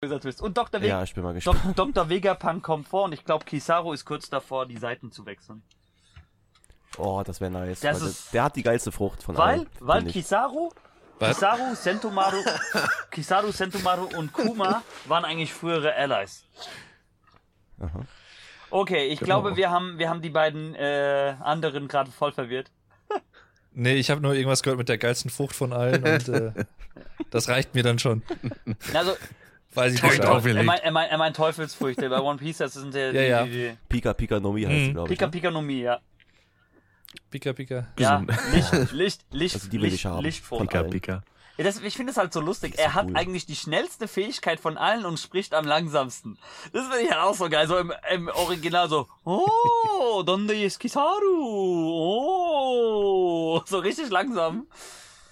[0.00, 0.40] böser Twist.
[0.40, 0.80] Und Dr.
[0.82, 1.60] Ja, ich bin mal gespannt.
[1.76, 2.08] Dok Dr.
[2.08, 5.62] Vegapunk kommt vor und ich glaube, Kizaru ist kurz davor, die Seiten zu wechseln.
[6.96, 7.80] Oh, das wäre nice.
[7.80, 9.66] Das ist- der, hat die geilste Frucht von Weil, allen.
[9.78, 10.12] weil Was?
[10.12, 10.70] Kizaru,
[11.74, 12.38] Sentomaru,
[13.10, 16.44] Kizaru, Sentomaru und Kuma waren eigentlich frühere Allies.
[17.78, 18.06] Aha.
[18.70, 19.42] Okay, ich Genau.
[19.42, 22.70] glaube, wir haben, wir haben die beiden äh, anderen gerade voll verwirrt.
[23.72, 26.52] Nee, ich habe nur irgendwas gehört mit der geilsten Frucht von allen und äh,
[27.30, 28.24] das reicht mir dann schon.
[28.92, 29.14] Also,
[29.74, 30.18] Weiß ich nicht.
[30.18, 32.08] er, meint, er, meint, er meint Teufelsfrüchte.
[32.10, 33.44] Bei One Piece, das sind ja die, Ja, ja.
[33.44, 34.92] die, die Pika Pika Nomi heißt Mhm.
[34.94, 35.18] glaube ich.
[35.18, 35.30] Pika ne?
[35.32, 36.00] Pika no Mi, ja.
[37.30, 37.86] Pika, Pika.
[37.98, 38.24] Ja.
[38.52, 40.22] Licht, Licht, Licht, Also die will ich Licht, haben.
[40.24, 40.62] Lichtfrucht.
[40.62, 40.90] Pika, allen.
[40.90, 41.22] Pika.
[41.56, 42.78] Ja, das, ich finde es halt so lustig.
[42.78, 43.16] Er hat cool.
[43.16, 46.38] eigentlich die schnellste Fähigkeit von allen und spricht am langsamsten.
[46.72, 47.66] Das finde ich halt auch so geil.
[47.68, 51.14] So im, im Original so, oh, donde es Kizaru?
[52.62, 54.66] Oh, so richtig langsam.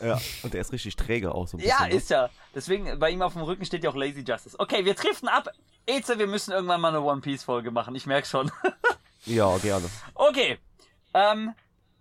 [0.01, 1.89] Ja, und der ist richtig träge auch so ein Ja, bisschen.
[1.91, 1.95] ne?
[1.97, 2.31] ist ja.
[2.55, 4.57] Deswegen, bei ihm auf dem Rücken steht ja auch Lazy Justice.
[4.59, 5.49] Okay, wir driften ab.
[5.87, 7.95] Eze, wir müssen irgendwann mal eine One Piece Folge machen.
[7.95, 8.51] Ich merke schon.
[9.25, 9.85] Ja, gerne.
[10.15, 10.59] Okay.
[11.13, 11.53] Ähm,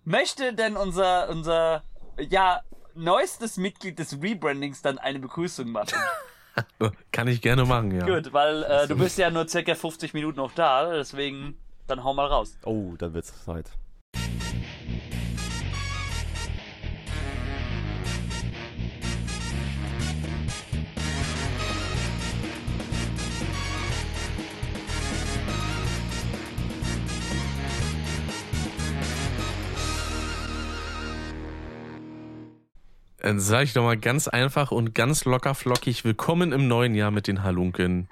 [0.05, 1.83] möchte denn unser, unser,
[2.17, 2.61] ja,
[2.93, 5.97] neuestes Mitglied des Rebrandings dann eine Begrüßung machen?
[7.11, 8.05] Kann ich gerne machen, ja.
[8.05, 12.13] Gut, weil äh, du bist ja nur circa 50 Minuten noch da, deswegen dann hau
[12.13, 12.57] mal raus.
[12.63, 13.71] Oh, dann wird's Zeit.
[33.19, 37.09] Dann sage ich doch mal ganz einfach und ganz locker flockig Willkommen im neuen Jahr
[37.11, 38.07] mit den Halunken.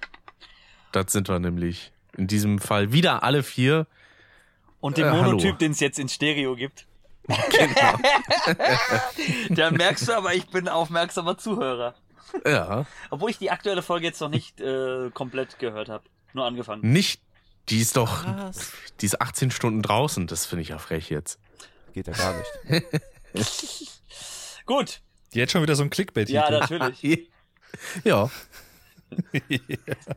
[0.92, 1.92] Das sind wir nämlich.
[2.18, 3.86] In diesem Fall wieder alle vier.
[4.80, 5.12] Und den Äh.
[5.12, 6.88] Monotyp, den es jetzt in Stereo gibt.
[9.50, 11.96] da merkst du aber, ich bin aufmerksamer Zuhörer.
[12.46, 12.86] Ja.
[13.10, 16.04] Obwohl ich die aktuelle Folge jetzt noch nicht äh, komplett gehört habe.
[16.34, 16.82] Nur angefangen.
[16.92, 17.22] Nicht,
[17.70, 18.72] die ist doch, Was?
[19.02, 20.28] die ist 18 Stunden draußen.
[20.28, 21.40] Das finde ich ja frech jetzt.
[21.94, 22.86] Geht ja gar nicht.
[24.66, 25.02] Gut.
[25.34, 26.30] Jetzt schon wieder so ein Clickbait.
[26.30, 27.30] Ja, natürlich.
[28.04, 28.30] Ja,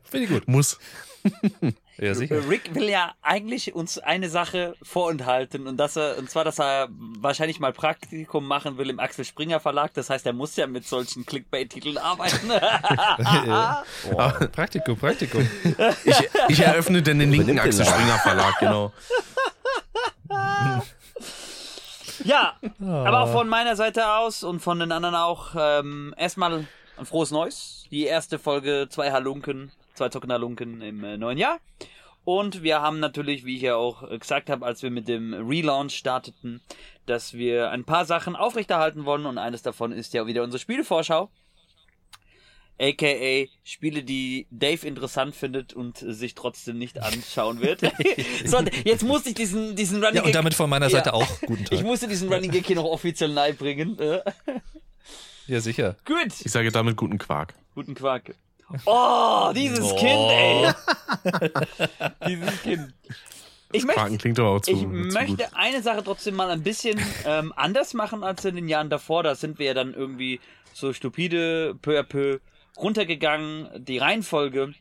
[0.04, 0.48] Finde ich gut.
[0.48, 0.78] muss.
[2.00, 2.48] Ja, sicher.
[2.48, 6.88] Rick will ja eigentlich uns eine Sache vorenthalten und dass er, und zwar, dass er
[6.91, 9.94] wahrscheinlich mal Praktikum machen will im Axel Springer Verlag.
[9.94, 12.53] Das heißt, er muss ja mit solchen Clickbait-Titeln arbeiten.
[14.12, 15.50] Oh, Praktikum, Praktikum.
[16.04, 16.16] Ich,
[16.47, 17.84] ich eröffne denn den linken Axel.
[17.84, 18.92] Springer Verlag, genau.
[22.25, 27.06] Ja, aber auch von meiner Seite aus und von den anderen auch ähm, erstmal ein
[27.06, 27.87] frohes Neues.
[27.91, 31.59] Die erste Folge, zwei Halunken, zwei zockende Halunken im äh, neuen Jahr.
[32.25, 35.95] Und wir haben natürlich, wie ich ja auch gesagt habe, als wir mit dem Relaunch
[35.95, 36.61] starteten,
[37.06, 41.31] dass wir ein paar Sachen aufrechterhalten wollen und eines davon ist ja wieder unsere Spielevorschau.
[42.81, 47.81] AKA Spiele, die Dave interessant findet und sich trotzdem nicht anschauen wird.
[48.44, 51.12] so, jetzt musste ich diesen, diesen Running Ja, und damit von meiner Seite Ja.
[51.15, 51.83] auch guten ich Tag.
[51.83, 53.99] musste diesen Running Gag hier noch offiziell nahe bringen.
[53.99, 54.21] Äh,
[55.47, 55.97] Ja, sicher.
[56.05, 57.55] Gut, Ich sage damit guten Quark.
[57.75, 58.34] guten Quark.
[58.84, 59.97] Oh, dieses Oh.
[59.97, 60.72] Kind, ey.
[62.28, 62.94] dieses Kind.
[63.72, 65.47] Ich möchte, zu, ich zu möchte gut.
[65.55, 69.22] eine Sache trotzdem mal ein bisschen ähm, anders machen als in den Jahren davor.
[69.22, 70.41] Da sind wir ja dann irgendwie
[70.72, 72.38] so stupide, peu à peu
[72.78, 74.75] runtergegangen, die Reihenfolge.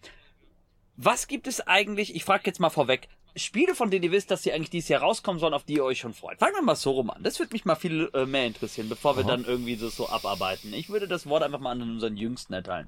[0.96, 4.44] Was gibt es eigentlich, ich frage jetzt mal vorweg, Spiele, von denen ihr wisst, dass
[4.44, 6.40] sie eigentlich dieses Jahr rauskommen sollen, auf die ihr euch schon freut?
[6.40, 7.22] Fangen wir mal so rum an.
[7.22, 10.74] Das würde mich mal viel äh, mehr interessieren, bevor wir dann irgendwie das so abarbeiten.
[10.74, 12.88] Ich würde das Wort einfach mal an unseren Jüngsten erteilen.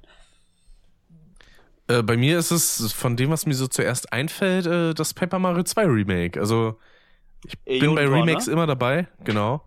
[1.86, 5.38] Äh, bei mir ist es von dem, was mir so zuerst einfällt, äh, das Paper
[5.38, 6.40] Mario 2 Remake.
[6.40, 6.78] Also
[7.44, 8.52] ich bin bei Jugendwort, Remakes ne?
[8.52, 9.62] immer dabei, genau.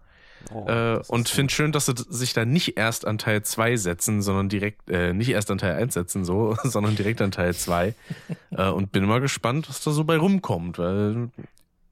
[0.52, 3.76] Oh, äh, und so- finde schön, dass sie sich da nicht erst an Teil 2
[3.78, 7.54] setzen, sondern direkt, äh, nicht erst an Teil 1 setzen, so, sondern direkt an Teil
[7.56, 7.94] 2.
[8.52, 11.30] äh, und bin mal gespannt, was da so bei rumkommt, weil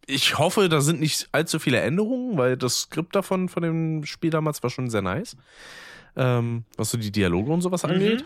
[0.08, 4.30] ich hoffe, da sind nicht allzu viele Änderungen, weil das Skript davon, von dem Spiel
[4.32, 5.38] damals war schon sehr nice.
[6.18, 8.26] Ähm, was so die Dialoge und sowas angeht.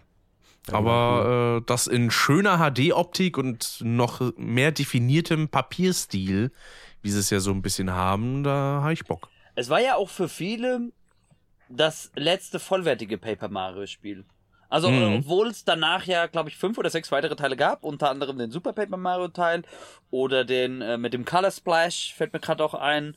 [0.72, 6.52] Aber äh, das in schöner HD-Optik und noch mehr definiertem Papierstil,
[7.04, 9.30] wie sie es ja so ein bisschen haben, da habe ich Bock.
[9.56, 10.92] Es war ja auch für viele
[11.70, 14.26] das letzte vollwertige Paper Mario Spiel.
[14.68, 15.20] Also, Mhm.
[15.20, 18.52] obwohl es danach ja, glaube ich, fünf oder sechs weitere Teile gab, unter anderem den
[18.52, 19.62] Super Paper Mario Teil
[20.12, 23.16] oder den äh, mit dem Color Splash, fällt mir gerade auch ein,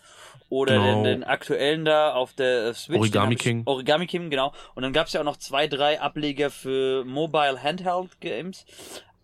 [0.50, 1.02] oder Genau.
[1.02, 2.98] den, den aktuellen da auf der äh, Switch.
[2.98, 3.62] Origami King.
[3.64, 4.52] Origami King, genau.
[4.74, 8.64] Und dann gab es ja auch noch zwei, drei Ableger für Mobile Handheld Games.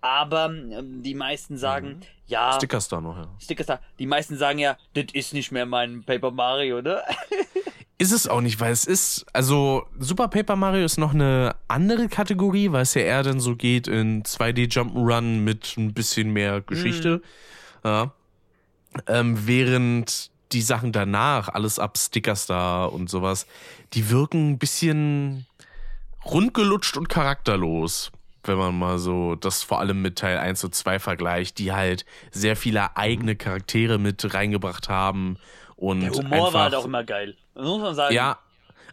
[0.04, 3.26] Aber ähm, die meisten sagen, ja, Stickers da noch, ja.
[3.38, 7.00] Stickers da, die meisten sagen ja, das ist nicht mehr mein Paper Mario, ne?
[7.96, 12.08] Ist es auch nicht, weil es ist, also Super Paper Mario ist noch eine andere
[12.08, 16.60] Kategorie, weil es ja eher dann so geht in 2D Jump'n'Run mit ein bisschen mehr
[16.60, 17.22] Geschichte.
[17.84, 18.12] Ja.
[19.06, 23.46] Ähm, während die Sachen danach, alles ab Stickerstar und sowas,
[23.92, 25.46] die wirken ein bisschen
[26.24, 28.10] rundgelutscht und charakterlos,
[28.48, 32.04] wenn man mal so das vor allem mit Teil 1 und 2 vergleicht, die halt
[32.30, 35.36] sehr viele eigene Charaktere mit reingebracht haben
[35.76, 37.36] und Der Humor einfach, war halt auch immer geil.
[37.54, 38.14] Das muss man sagen.
[38.14, 38.38] ja,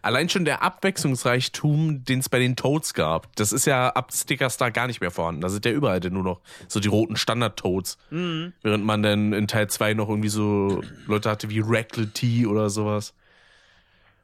[0.02, 4.70] allein schon der Abwechslungsreichtum, den es bei den Toads gab, das ist ja ab Stickerstar
[4.70, 5.40] gar nicht mehr vorhanden.
[5.40, 7.98] Da sind ja überall nur noch so die roten Standard-Toads.
[8.10, 8.52] Mhm.
[8.62, 13.14] Während man dann in Teil 2 noch irgendwie so Leute hatte wie Racklety oder sowas.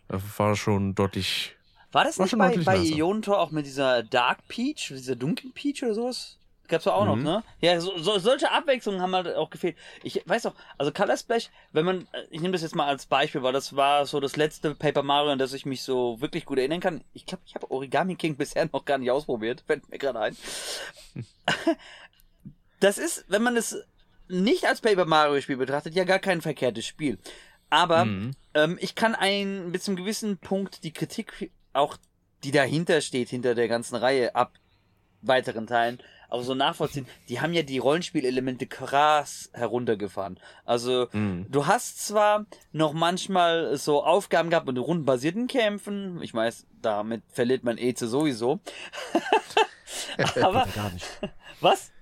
[0.09, 1.55] Das war schon deutlich.
[1.93, 2.77] War das War nicht bei, bei.
[2.77, 6.35] Ionentor auch mit dieser Dark Peach, dieser dunklen Peach oder sowas?
[6.69, 7.43] Gab's doch auch noch, ne?
[7.63, 9.75] Ja, so, so, solche Abwechslungen haben halt auch gefehlt.
[10.03, 13.43] Ich weiß auch, also Color Splash, wenn man, ich nehme das jetzt mal als Beispiel,
[13.43, 16.59] weil das war so das letzte Paper Mario, an das ich mich so wirklich gut
[16.59, 17.03] erinnern kann.
[17.15, 20.37] Ich glaube, ich habe Origami King bisher noch gar nicht ausprobiert, fällt mir gerade ein.
[22.81, 23.77] Das ist, wenn man es
[24.29, 27.19] nicht als Paper Mario Spiel betrachtet, ja gar kein verkehrtes Spiel.
[27.71, 28.33] Aber Mhm.
[28.55, 31.97] ähm, ich kann ein bis zum gewissen Punkt die Kritik auch,
[32.45, 34.53] die dahinter steht, hinter der ganzen Reihe ab
[35.23, 35.99] weiteren Teilen,
[36.29, 37.07] auch so nachvollziehen.
[37.29, 40.39] Die haben ja die Rollenspielelemente krass heruntergefahren.
[40.65, 41.47] Also Mhm.
[41.49, 46.23] du hast zwar noch manchmal so Aufgaben gehabt mit rundenbasierten Kämpfen.
[46.23, 48.61] Ich weiß, damit verliert man Eze sowieso.
[50.43, 51.07] Aber Geht ja gar nicht.
[51.61, 51.93] was?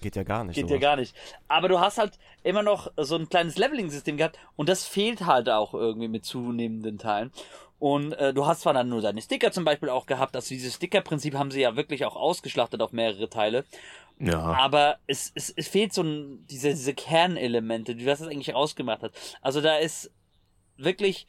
[0.00, 0.54] Geht ja gar nicht.
[0.54, 0.80] Geht ja sowas.
[0.80, 1.16] gar nicht.
[1.48, 5.48] Aber du hast halt immer noch so ein kleines Leveling-System gehabt und das fehlt halt
[5.48, 7.32] auch irgendwie mit zunehmenden Teilen.
[7.78, 10.74] Und äh, du hast zwar dann nur deine Sticker zum Beispiel auch gehabt, also dieses
[10.74, 13.64] Sticker-Prinzip haben sie ja wirklich auch ausgeschlachtet auf mehrere Teile.
[14.18, 14.40] Ja.
[14.40, 19.12] Aber es, es, es fehlt so ein, diese, diese Kernelemente, die das eigentlich ausgemacht hat.
[19.42, 20.10] Also da ist
[20.76, 21.26] wirklich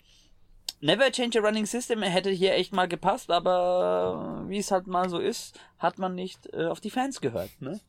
[0.81, 5.09] Never Change a Running System hätte hier echt mal gepasst, aber wie es halt mal
[5.09, 7.49] so ist, hat man nicht äh, auf die Fans gehört.
[7.59, 7.79] Ne?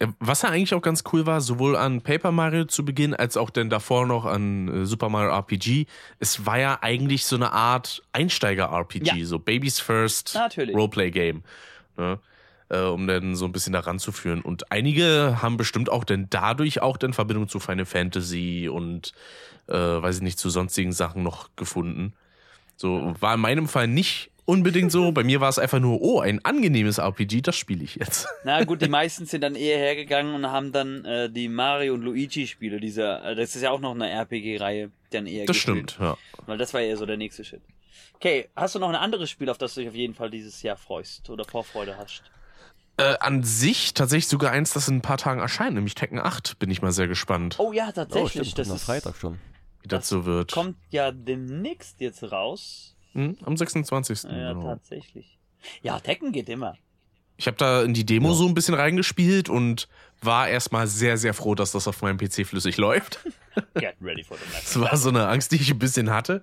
[0.00, 3.36] Äh, Was ja eigentlich auch ganz cool war, sowohl an Paper Mario zu Beginn, als
[3.36, 5.86] auch dann davor noch an äh, Super Mario RPG,
[6.18, 9.24] es war ja eigentlich so eine Art Einsteiger-RPG, Ja.
[9.24, 10.74] so Babies First Natürlich.
[10.74, 11.44] Roleplay-Game.
[11.96, 12.18] Ne?
[12.68, 14.40] Äh, um dann so ein bisschen da ranzuführen.
[14.40, 19.12] Und einige haben bestimmt auch dann dadurch auch dann Verbindung zu Final Fantasy und
[19.68, 22.14] äh, weiß ich nicht, zu sonstigen Sachen noch gefunden.
[22.76, 25.12] So war in meinem Fall nicht unbedingt so.
[25.12, 28.26] Bei mir war es einfach nur, oh, ein angenehmes RPG, das spiele ich jetzt.
[28.44, 32.02] Na gut, die meisten sind dann eher hergegangen und haben dann äh, die Mario und
[32.02, 35.92] Luigi Spiele, dieser, äh, das ist ja auch noch eine RPG-Reihe, dann eher Das gespielt.
[35.92, 36.16] stimmt, ja.
[36.46, 37.60] Weil das war eher so der nächste Shit.
[38.14, 40.62] Okay, hast du noch ein anderes Spiel, auf das du dich auf jeden Fall dieses
[40.62, 42.22] Jahr freust oder Vorfreude hast?
[42.96, 46.58] Äh, an sich tatsächlich sogar eins, das in ein paar Tagen erscheint, nämlich Tekken 8.
[46.58, 48.50] Bin ich mal sehr gespannt, Oh ja, Oh, tatsächlich.
[48.50, 48.58] stimmt.
[48.58, 49.38] das am ist, Freitag schon.
[49.82, 50.52] Wie das so wird.
[50.52, 52.96] kommt ja demnächst jetzt raus.
[53.12, 54.24] Hm, am 26.
[54.24, 54.66] Ja, genau.
[54.66, 55.38] tatsächlich.
[55.82, 56.76] Ja, Tekken geht immer.
[57.36, 59.88] Ich habe da in die Demo so ein bisschen reingespielt und
[60.20, 63.18] war erstmal sehr, sehr froh, dass das auf meinem PC flüssig läuft.
[63.74, 64.76] Get ready for the next.
[64.76, 66.42] Das war so eine Angst, die ich ein bisschen hatte.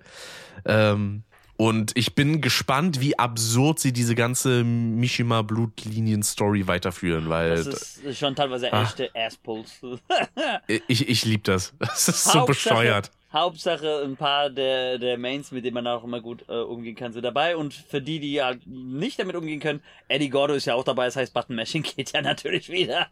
[0.65, 1.23] Ähm,
[1.55, 8.35] und ich bin gespannt, wie absurd sie diese ganze Mishima-Blutlinien-Story weiterführen, weil Das ist schon
[8.35, 8.83] teilweise Ah.
[8.83, 9.79] echte Asspulls.
[10.87, 11.73] ich, ich liebe das.
[11.79, 13.11] Das ist so bescheuert.
[13.31, 17.13] Hauptsache ein paar der, der Mains, mit denen man auch immer gut äh, umgehen kann,
[17.13, 17.55] sind dabei.
[17.55, 21.05] Und für die, die halt nicht damit umgehen können, Eddie Gordo ist ja auch dabei,
[21.05, 23.07] das heißt Button Mashing geht ja natürlich wieder.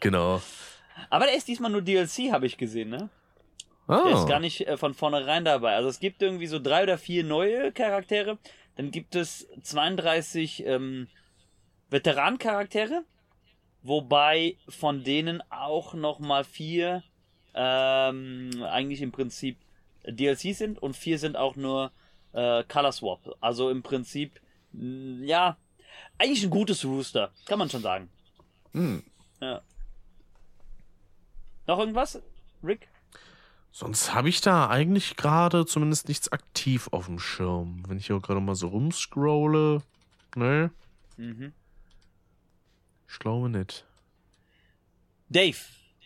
[0.00, 0.42] Genau.
[1.08, 3.08] Aber der ist diesmal nur DLC, habe ich gesehen, ne?
[3.88, 5.74] Der ist gar nicht äh, von vornherein dabei.
[5.74, 8.38] Also es gibt irgendwie so drei oder vier neue Charaktere.
[8.76, 11.08] Dann gibt es 32 ähm,
[11.90, 13.04] Veteran-Charaktere.
[13.82, 17.02] Wobei von denen auch nochmal vier
[17.54, 19.56] ähm, eigentlich im Prinzip
[20.06, 21.92] DLC sind und vier sind auch nur
[22.32, 23.36] äh, Color Swap.
[23.40, 24.40] Also im Prinzip,
[24.72, 25.56] mh, ja,
[26.18, 27.30] eigentlich ein gutes Rooster.
[27.46, 28.08] Kann man schon sagen.
[28.72, 29.02] hm.
[29.40, 29.62] Ja.
[31.66, 32.20] Noch irgendwas,
[32.62, 32.88] Rick?
[33.72, 37.82] Sonst habe ich da eigentlich gerade zumindest nichts aktiv auf dem Schirm.
[37.88, 39.82] Wenn ich hier gerade mal so rumscrolle.
[40.36, 40.70] Ne,
[41.16, 41.52] Mhm.
[43.08, 43.84] ich glaube nicht.
[45.28, 45.56] Dave,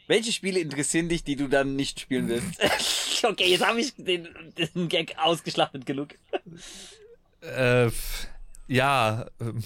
[0.08, 2.60] welche Spiele interessieren dich, die du dann nicht spielen willst?
[3.24, 4.28] okay, jetzt habe ich den,
[4.74, 6.08] den Gag ausgeschlachtet genug.
[7.40, 7.90] Äh,
[8.66, 9.62] ja, ähm,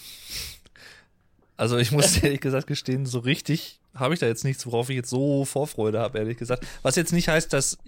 [1.56, 4.96] also ich muss ehrlich gesagt gestehen, so richtig habe ich da jetzt nichts, worauf ich
[4.96, 6.66] jetzt so Vorfreude habe, ehrlich gesagt.
[6.82, 7.78] Was jetzt nicht heißt, dass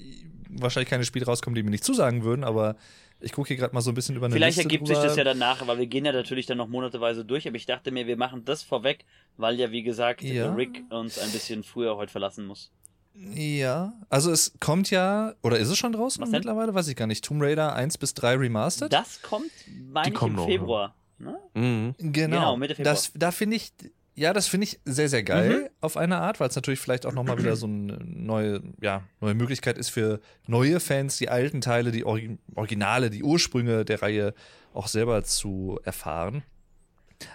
[0.49, 2.76] wahrscheinlich keine Spiele rauskommen, die mir nicht zusagen würden, aber
[3.25, 5.00] ich gucke hier gerade mal so ein bisschen über eine Vielleicht Liste ergibt drüber.
[5.00, 7.66] sich das ja danach, weil wir gehen ja natürlich dann noch monateweise durch, aber ich
[7.66, 9.04] dachte mir, wir machen das vorweg,
[9.37, 10.52] weil ja, wie gesagt, Ja.
[10.54, 12.71] Rick uns ein bisschen früher heute verlassen muss.
[13.16, 16.75] Ja, also es kommt ja, oder ist es schon draußen mittlerweile?
[16.75, 17.25] Weiß ich gar nicht.
[17.25, 18.93] Tomb Raider 1 bis 3 Remastered?
[18.93, 19.50] Das kommt,
[19.93, 20.95] meine ich, kommen im Februar.
[21.19, 21.38] Ne?
[21.54, 21.95] Mhm.
[21.99, 22.93] Genau, Genau, Mitte Februar.
[22.95, 23.73] das, da finde ich,
[24.14, 25.68] ja, das finde ich sehr, sehr geil Mhm.
[25.80, 29.35] auf eine Art, weil es natürlich vielleicht auch nochmal wieder so eine neue, ja, neue
[29.35, 34.35] Möglichkeit ist für neue Fans, die alten Teile, die Orgi Originale, die Ursprünge der Reihe
[34.73, 36.42] auch selber zu erfahren.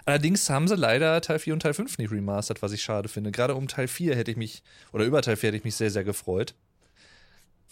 [0.04, 3.32] Allerdings haben sie leider Teil 4 und Teil 5 nicht remastert, was ich schade finde.
[3.32, 5.90] Gerade um Teil 4 hätte ich mich, oder über Teil 4 hätte ich mich sehr,
[5.90, 6.54] sehr gefreut.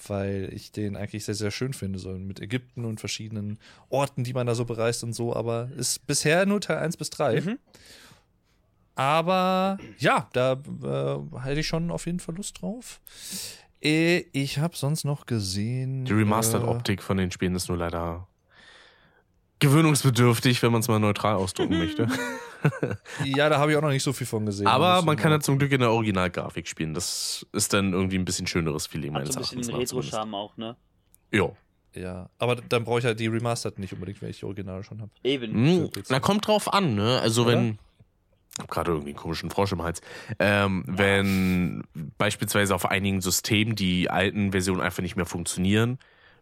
[0.06, 4.32] Weil ich den eigentlich sehr, sehr schön finde, so mit Ägypten und verschiedenen Orten, die
[4.32, 5.34] man da so bereist und so.
[5.34, 7.40] Aber ist bisher nur Teil 1 bis 3.
[7.40, 7.58] Mhm.
[8.98, 13.00] Aber ja, da äh, hätte ich schon auf jeden Fall Lust drauf.
[13.80, 16.04] Äh, ich habe sonst noch gesehen.
[16.04, 18.26] Die Remastered-Optik von den Spielen ist nur leider
[19.60, 22.08] gewöhnungsbedürftig, wenn man es mal neutral ausdrücken möchte.
[23.22, 24.66] Äh, ja, da habe ich auch noch nicht so viel von gesehen.
[24.66, 26.92] Aber man kann ja zum Glück in der Originalgrafik spielen.
[26.92, 29.94] Das ist dann irgendwie ein bisschen schöneres Feeling meines so ein bisschen Erachtens.
[29.94, 30.76] Retro-Charme auch, ne?
[31.30, 31.56] Jo.
[31.94, 35.00] Ja, aber dann brauche ich ja die Remastered nicht unbedingt, wenn ich die Originale schon
[35.00, 35.12] habe.
[35.22, 35.52] Eben.
[35.52, 37.20] Hm, na, kommt drauf an, ne?
[37.20, 37.52] Also Oder?
[37.52, 37.78] wenn.
[38.58, 40.00] Ich hab gerade irgendwie einen komischen Frosch im Hals.
[40.38, 41.84] Ähm, wenn
[42.18, 45.98] beispielsweise auf einigen Systemen die alten Versionen einfach nicht mehr funktionieren,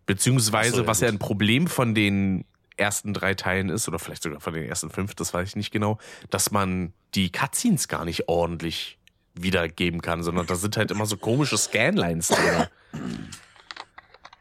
[0.06, 2.44] beziehungsweise so, ja, was ja ein Problem von den
[2.76, 5.70] ersten drei Teilen ist, oder vielleicht sogar von den ersten fünf, das weiß ich nicht
[5.70, 5.99] genau,
[6.30, 8.99] dass man die Cutscenes gar nicht ordentlich
[9.35, 12.66] wiedergeben kann, sondern da sind halt immer so komische Scanlines drin.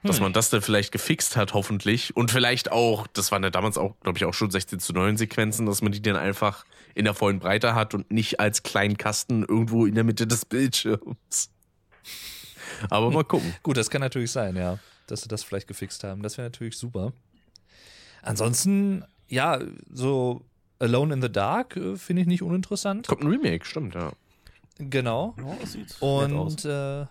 [0.07, 2.15] Dass man das dann vielleicht gefixt hat, hoffentlich.
[2.15, 5.17] Und vielleicht auch, das waren ja damals auch, glaube ich, auch schon 16 zu 9
[5.17, 8.97] Sequenzen, dass man die dann einfach in der vollen Breite hat und nicht als kleinen
[8.97, 11.49] Kasten irgendwo in der Mitte des Bildschirms.
[12.89, 13.53] Aber mal gucken.
[13.63, 16.21] Gut, das kann natürlich sein, ja, dass sie das vielleicht gefixt haben.
[16.23, 17.13] Das wäre natürlich super.
[18.21, 19.59] Ansonsten, ja,
[19.91, 20.41] so
[20.79, 23.07] Alone in the Dark äh, finde ich nicht uninteressant.
[23.07, 24.11] Kommt ein Remake, stimmt, ja.
[24.77, 25.35] Genau.
[25.37, 26.53] Ja, das sieht nett aus.
[26.53, 27.05] Und äh,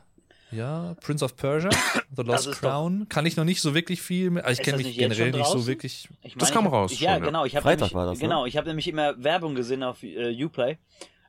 [0.55, 1.71] ja, Prince of Persia,
[2.17, 4.45] The Lost doch- Crown, kann ich noch nicht so wirklich viel mit.
[4.45, 6.09] Also ich kenne das mich generell nicht so wirklich.
[6.23, 7.27] Ich Das meine, kam raus ich- Ja, schon, ja.
[7.27, 7.45] genau.
[7.45, 8.23] Ich Freitag nämlich, war das, ne?
[8.25, 10.79] Genau, ich habe nämlich immer Werbung gesehen auf äh, Uplay.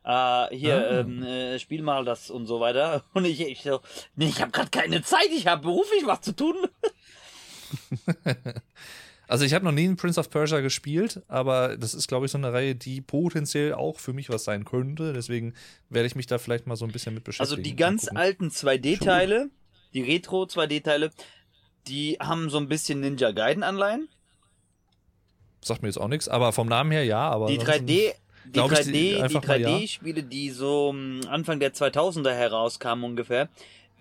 [0.03, 1.00] Äh, hier, Ah.
[1.00, 3.03] ähm, äh, spiel mal das und so weiter.
[3.13, 3.79] Und ich, ich so,
[4.15, 6.55] nee, ich habe gerade keine Zeit, ich habe beruflich was zu tun.
[9.27, 12.32] Also ich habe noch nie einen Prince of Persia gespielt, aber das ist, glaube ich,
[12.32, 15.13] so eine Reihe, die potenziell auch für mich was sein könnte.
[15.13, 15.53] Deswegen
[15.89, 17.63] werde ich mich da vielleicht mal so ein bisschen mit Also beschäftigen.
[17.63, 19.50] die Mal ganz alten 2D-Teile,
[19.94, 21.12] die Retro 2D-Teile,
[21.88, 24.10] die haben so ein bisschen Ninja Gaiden-Anleihen.
[25.63, 27.20] Sagt mir jetzt auch nichts, aber vom Namen her ja.
[27.29, 28.13] Aber Die ansonsten- 3D,
[28.46, 29.70] die glaub ich, 3D, die- die einfach mal ja.
[29.70, 33.50] 3D-Spiele, die so ähm, Anfang der 2000er herauskamen ungefähr,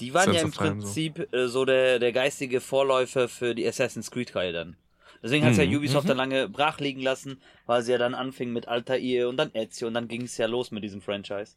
[0.00, 0.86] die waren Sense ja im Time, so.
[0.86, 4.76] Prinzip äh, so der, der geistige Vorläufer für die Assassin's Creed-Reihe dann.
[5.24, 5.76] Deswegen hat ja Mhm.
[5.76, 9.50] Ubisoft dann lange brach liegen lassen, weil sie ja dann anfingen mit Altair und dann
[9.54, 11.56] Ezio und dann ging es ja los mit diesem Franchise.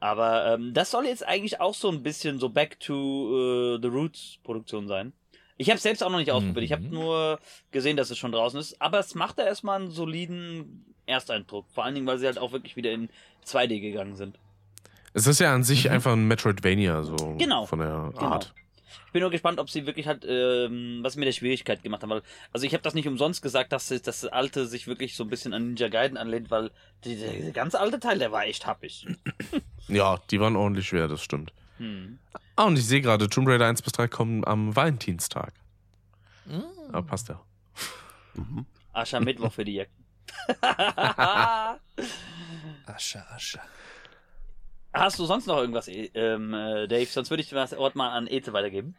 [0.00, 3.88] Aber ähm, das soll jetzt eigentlich auch so ein bisschen so Back to äh, the
[3.88, 5.12] Roots Produktion sein.
[5.58, 6.64] Ich habe selbst auch noch nicht ausprobiert.
[6.64, 6.90] Ich habe Mhm.
[6.90, 7.38] nur
[7.70, 8.80] gesehen, dass es schon draußen ist.
[8.80, 11.66] Aber es macht da erstmal einen soliden Ersteindruck.
[11.74, 13.10] Vor allen Dingen, weil sie halt auch wirklich wieder in
[13.44, 14.38] 2D gegangen sind.
[15.12, 17.66] Es ist ja an sich einfach ein Metroidvania, so Genau.
[17.66, 18.26] von der Genau.
[18.32, 18.54] Art.
[19.06, 22.10] Ich bin nur gespannt, ob sie wirklich halt ähm, was mit der Schwierigkeit gemacht haben.
[22.10, 25.30] Weil, also ich habe das nicht umsonst gesagt, dass das, alte sich wirklich so ein
[25.30, 26.70] bisschen an Ninja Gaiden anlehnt, weil
[27.04, 29.06] die, der, der ganz alte Teil, der war echt happig.
[29.88, 31.52] Ja, die waren ordentlich schwer, das stimmt.
[31.78, 32.20] Hm.
[32.54, 35.52] Ah, und ich sehe gerade, Tomb Raider 1 bis 3 kommen am Valentinstag.
[36.92, 37.40] Aber passt ja.
[38.34, 38.66] Mhm.
[38.92, 40.04] Aschermittwoch für die Jacken.
[42.86, 43.60] Asche, Asche.
[44.92, 47.06] Hast du sonst noch irgendwas, eh, ähm, äh, Dave?
[47.06, 48.96] Sonst würde ich das Ort mal an Eze weitergeben.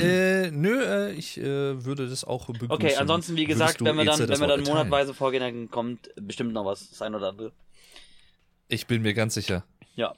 [0.00, 2.72] äh, nö, äh, ich äh, würde das auch begrüßen.
[2.72, 6.10] Okay, ansonsten, wie gesagt, wenn wir dann, wenn wir dann Wort monatweise vorgehen, dann kommt
[6.16, 7.52] bestimmt noch was, das ein oder andere.
[8.68, 9.64] Ich bin mir ganz sicher.
[9.94, 10.14] Ja.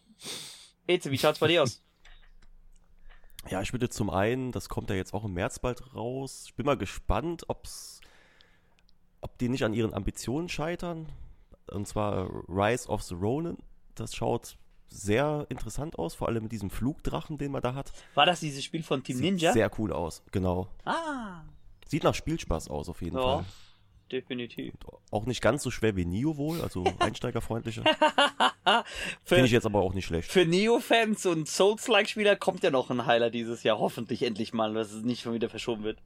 [0.87, 1.83] Eze, wie schaut's bei dir aus?
[3.51, 6.45] Ja, ich würde zum einen, das kommt ja jetzt auch im März bald raus.
[6.47, 8.01] Ich bin mal gespannt, ob's,
[9.21, 11.11] ob die nicht an ihren Ambitionen scheitern.
[11.67, 13.59] Und zwar Rise of the Ronin.
[13.95, 14.57] Das schaut
[14.89, 17.93] sehr interessant aus, vor allem mit diesem Flugdrachen, den man da hat.
[18.15, 19.53] War das dieses Spiel von Team Sieht Ninja?
[19.53, 20.69] sehr cool aus, genau.
[20.85, 21.41] Ah,
[21.87, 23.23] Sieht nach Spielspaß aus, auf jeden Ja.
[23.23, 23.45] Fall.
[24.11, 24.75] definitiv.
[25.11, 27.85] Auch nicht ganz so schwer wie Nio wohl, also einsteigerfreundlicher.
[29.25, 30.31] Finde ich jetzt aber auch nicht schlecht.
[30.31, 33.79] für Neo-Fans und Souls-like-Spieler kommt ja noch ein Highlight dieses Jahr.
[33.79, 35.99] Hoffentlich endlich mal, dass es nicht schon wieder verschoben wird.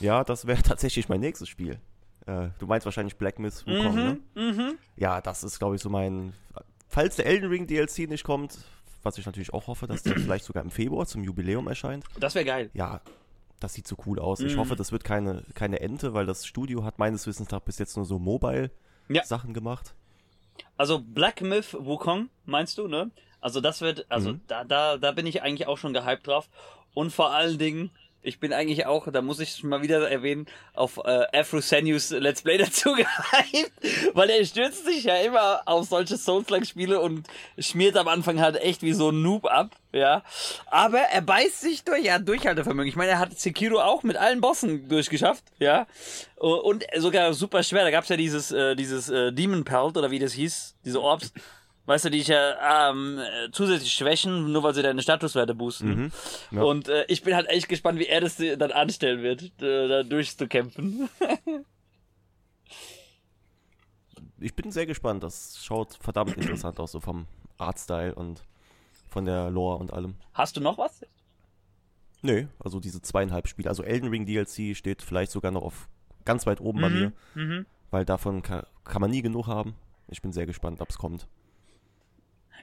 [0.00, 1.78] Ja, das wäre tatsächlich mein nächstes Spiel.
[2.26, 4.18] Äh, du meinst wahrscheinlich Black Myth Wukong, ne?
[4.34, 4.78] mhm.
[4.96, 6.34] Ja, das ist, glaube ich, so mein.
[6.88, 8.58] Falls der Elden Ring DLC nicht kommt,
[9.02, 12.04] was ich natürlich auch hoffe, dass der vielleicht sogar im Februar zum Jubiläum erscheint.
[12.18, 12.70] Das wäre geil.
[12.74, 13.00] Ja,
[13.60, 14.40] das sieht so cool aus.
[14.40, 14.60] Ich Mhm.
[14.60, 17.96] hoffe, das wird keine, keine Ente, weil das Studio hat meines Wissens nach bis jetzt
[17.96, 19.54] nur so Mobile-Sachen Ja.
[19.54, 19.94] gemacht.
[20.76, 23.10] Also Black Myth Wukong, meinst du, ne?
[23.40, 24.40] Also das wird, also Mhm.
[24.46, 26.48] da, da, da bin ich eigentlich auch schon gehypt drauf.
[26.94, 27.90] Und vor allen Dingen
[28.26, 32.42] Ich bin eigentlich auch, da muss ich mal wieder erwähnen, auf äh, Afro Senius Let's
[32.42, 33.72] Play dazu gehypt,
[34.14, 37.26] weil er stürzt sich ja immer auf solche Souls-like-Spiele und
[37.58, 40.24] schmiert am Anfang halt echt wie so ein Noob ab, ja.
[40.66, 42.88] Aber er beißt sich durch, ja, Durchhaltevermögen.
[42.88, 45.86] Ich meine, er hat Sekiro auch mit allen Bossen durchgeschafft, ja.
[46.36, 47.84] Und sogar super schwer.
[47.84, 51.32] Da gab's ja dieses, äh, dieses äh, Demon Pelt oder wie das hieß, diese Orbs.
[51.86, 53.18] Weißt du, die ich ja ähm,
[53.52, 55.88] zusätzlich schwächen, nur weil sie deine Statuswerte boosten.
[55.88, 56.12] Mhm,
[56.50, 56.62] ja.
[56.62, 60.02] Und äh, ich bin halt echt gespannt, wie er das dann anstellen wird, äh, da
[60.02, 61.08] durchzukämpfen.
[64.38, 65.22] Ich bin sehr gespannt.
[65.22, 67.26] Das schaut verdammt interessant aus, so vom
[67.58, 68.44] Artstyle und
[69.08, 70.16] von der Lore und allem.
[70.34, 71.00] Hast du noch was?
[72.22, 73.68] Nö, also diese zweieinhalb Spiele.
[73.68, 75.88] Also Elden Ring DLC steht vielleicht sogar noch auf
[76.24, 77.66] ganz weit oben bei mir, Mhm.
[77.90, 79.74] weil davon kann, kann man nie genug haben.
[80.08, 81.28] Ich bin sehr gespannt, ob es kommt.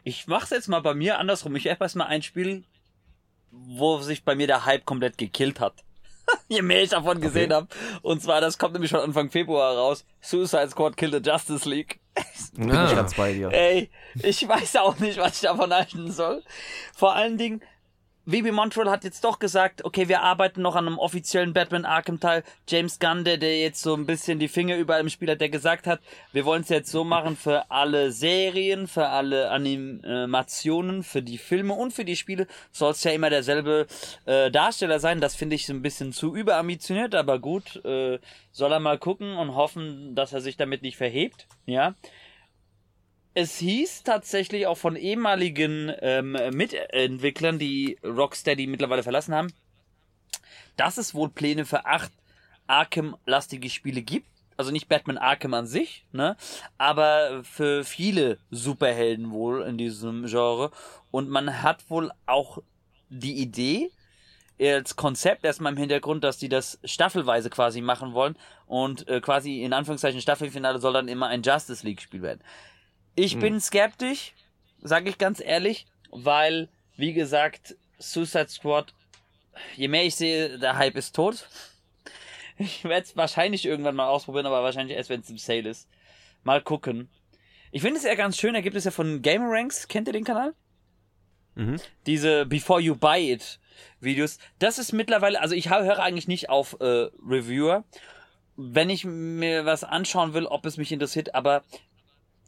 [0.03, 1.55] Ich mach's jetzt mal bei mir andersrum.
[1.55, 2.63] Ich erst mal ein Spiel,
[3.51, 5.73] wo sich bei mir der Hype komplett gekillt hat.
[6.47, 7.53] Je mehr ich davon gesehen Okay.
[7.53, 7.67] habe.
[8.01, 10.05] Und zwar, das kommt nämlich schon Anfang Februar raus.
[10.21, 11.99] Suicide Squad Kill the Justice League.
[12.53, 13.49] Bin ich ganz bei dir.
[13.51, 16.43] Ey, ich weiß auch nicht, was ich davon halten soll.
[16.95, 17.61] Vor allen Dingen,
[18.25, 22.21] WB Montreal hat jetzt doch gesagt, okay, wir arbeiten noch an einem offiziellen Batman Arkham
[22.21, 22.43] Teil.
[22.69, 25.49] James Gunn, der, der jetzt so ein bisschen die Finger überall im Spiel hat, der
[25.49, 25.99] gesagt hat,
[26.31, 31.73] wir wollen es jetzt so machen für alle Serien, für alle Animationen, für die Filme
[31.73, 33.87] und für die Spiele soll es ja immer derselbe
[34.25, 35.19] äh, Darsteller sein.
[35.19, 38.19] Das finde ich so ein bisschen zu überambitioniert, aber gut, äh,
[38.53, 41.93] soll er mal gucken und hoffen, dass er sich damit nicht verhebt, ja
[43.33, 49.51] es hieß tatsächlich auch von ehemaligen ähm, Mitentwicklern, die Rocksteady mittlerweile verlassen haben,
[50.77, 52.11] dass es wohl Pläne für acht
[52.67, 54.27] Arkham-lastige Spiele gibt.
[54.55, 56.37] Also nicht Batman Arkham an sich, ne?
[56.77, 60.71] Aber für viele Superhelden wohl in diesem Genre.
[61.09, 62.59] Und man hat wohl auch
[63.09, 63.89] die Idee,
[64.61, 68.37] als Konzept erstmal im Hintergrund, dass die das staffelweise quasi machen wollen
[68.67, 72.41] und äh, quasi in Anführungszeichen Staffelfinale soll dann immer ein Justice League Spiel werden.
[73.15, 74.33] Ich bin skeptisch,
[74.81, 78.93] sage ich ganz ehrlich, weil, wie gesagt, Suicide Squad,
[79.75, 81.47] je mehr ich sehe, der Hype ist tot.
[82.57, 85.89] Ich werde es wahrscheinlich irgendwann mal ausprobieren, aber wahrscheinlich erst, wenn es im Sale ist.
[86.43, 87.09] Mal gucken.
[87.71, 90.23] Ich finde es ja ganz schön, da gibt es ja von Gameranks, kennt ihr den
[90.23, 90.53] Kanal?
[91.55, 91.77] Mhm.
[92.05, 93.59] Diese Before You Buy It
[93.99, 94.37] Videos.
[94.59, 97.83] Das ist mittlerweile, also ich höre eigentlich nicht auf äh, Reviewer,
[98.55, 101.63] wenn ich mir was anschauen will, ob es mich interessiert, aber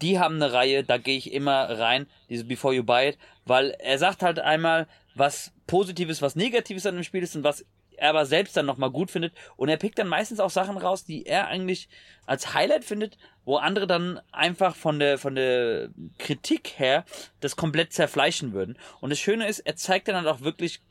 [0.01, 3.71] die haben eine Reihe, da gehe ich immer rein, diese Before You Buy It, weil
[3.79, 7.65] er sagt halt einmal, was Positives, was Negatives an dem Spiel ist und was
[7.97, 9.33] er aber selbst dann nochmal gut findet.
[9.55, 11.87] Und er pickt dann meistens auch Sachen raus, die er eigentlich
[12.25, 17.05] als Highlight findet, wo andere dann einfach von der, von der Kritik her
[17.39, 18.77] das komplett zerfleischen würden.
[18.99, 20.81] Und das Schöne ist, er zeigt dann halt auch wirklich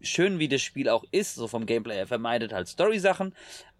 [0.00, 1.96] schön, wie das Spiel auch ist, so vom Gameplay.
[1.96, 3.34] Er vermeidet halt Story-Sachen,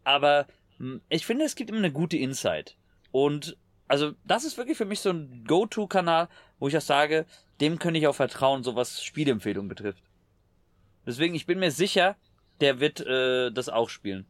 [0.04, 0.46] aber
[0.78, 2.76] mh, ich finde, es gibt immer eine gute Insight.
[3.10, 3.56] Und
[3.88, 7.26] also das ist wirklich für mich so ein Go-To-Kanal, wo ich auch sage,
[7.60, 10.02] dem könnte ich auch vertrauen, so was Spielempfehlungen betrifft.
[11.06, 12.16] Deswegen, ich bin mir sicher,
[12.60, 14.26] der wird äh, das auch spielen.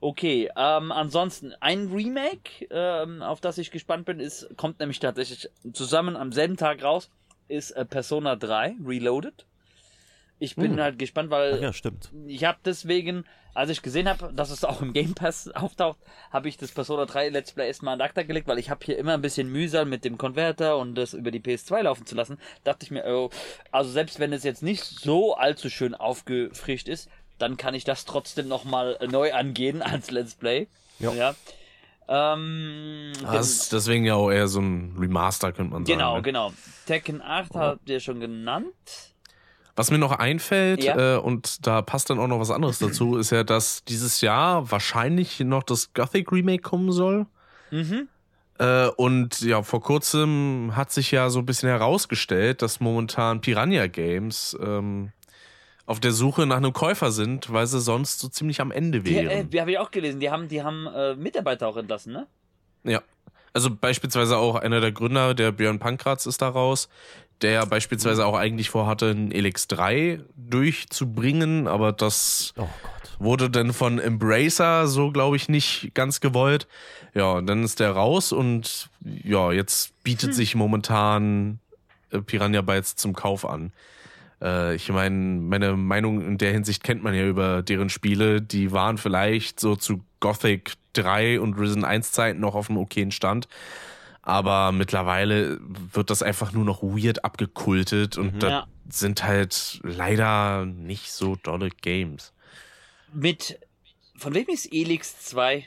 [0.00, 5.48] Okay, ähm, ansonsten ein Remake, ähm, auf das ich gespannt bin, ist kommt nämlich tatsächlich
[5.72, 7.10] zusammen am selben Tag raus,
[7.48, 9.46] ist äh, Persona 3 Reloaded.
[10.38, 10.80] Ich bin Hm.
[10.80, 12.10] halt gespannt, weil Ach ja, stimmt.
[12.26, 15.98] ich habe deswegen, als ich gesehen habe, dass es auch im Game Pass auftaucht,
[16.30, 18.98] habe ich das Persona 3 Let's Play erstmal an Akta gelegt, weil ich habe hier
[18.98, 22.38] immer ein bisschen Mühsal mit dem Konverter und das über die PS2 laufen zu lassen.
[22.64, 23.30] Dachte ich mir, oh,
[23.72, 28.04] also selbst wenn es jetzt nicht so allzu schön aufgefrischt ist, dann kann ich das
[28.04, 30.68] trotzdem nochmal neu angehen als Let's Play.
[30.98, 31.12] Ja.
[31.14, 31.34] ja.
[32.08, 35.98] Ähm, Das ist deswegen ja auch eher so ein Remaster, könnte man sagen.
[35.98, 36.22] genau, ne?
[36.22, 36.52] genau.
[36.86, 38.66] Tekken 8 habt ihr schon genannt.
[39.76, 41.16] Was mir noch einfällt, Ja.
[41.16, 44.70] äh, und da passt dann auch noch was anderes dazu, ist ja, dass dieses Jahr
[44.70, 47.26] wahrscheinlich noch das Gothic Remake kommen soll.
[47.70, 48.08] Mhm.
[48.58, 53.86] Äh, und ja, vor kurzem hat sich ja so ein bisschen herausgestellt, dass momentan Piranha
[53.86, 55.12] Games ähm,
[55.84, 59.14] auf der Suche nach einem Käufer sind, weil sie sonst so ziemlich am Ende Die,
[59.14, 59.26] wären.
[59.28, 60.20] äh, die habe ich auch gelesen.
[60.20, 62.26] Die haben, die haben äh, Mitarbeiter auch entlassen, ne?
[62.82, 63.02] Ja.
[63.52, 66.88] Also beispielsweise auch einer der Gründer, der Björn Pankratz ist da raus,
[67.42, 73.10] der ja beispielsweise auch eigentlich vorhatte, ein Elix 3 durchzubringen, aber das Oh Gott.
[73.18, 76.66] wurde dann von Embracer so, glaube ich, nicht ganz gewollt.
[77.14, 81.58] Ja, und dann ist der raus und ja, jetzt bietet sich momentan
[82.10, 83.72] äh, Piranha Bytes zum Kauf an.
[84.42, 88.42] Äh, ich meine, meine Meinung in der Hinsicht kennt man ja über deren Spiele.
[88.42, 93.12] Die waren vielleicht so zu Gothic 3 und Risen 1 Zeiten noch auf einem okayen
[93.12, 93.48] Stand.
[94.26, 98.66] Aber mittlerweile wird das einfach nur noch weird abgekultet und da Ja.
[98.88, 102.32] sind halt leider nicht so dolle Games.
[103.14, 103.60] Mit,
[104.16, 105.64] von wem ist Elix 2?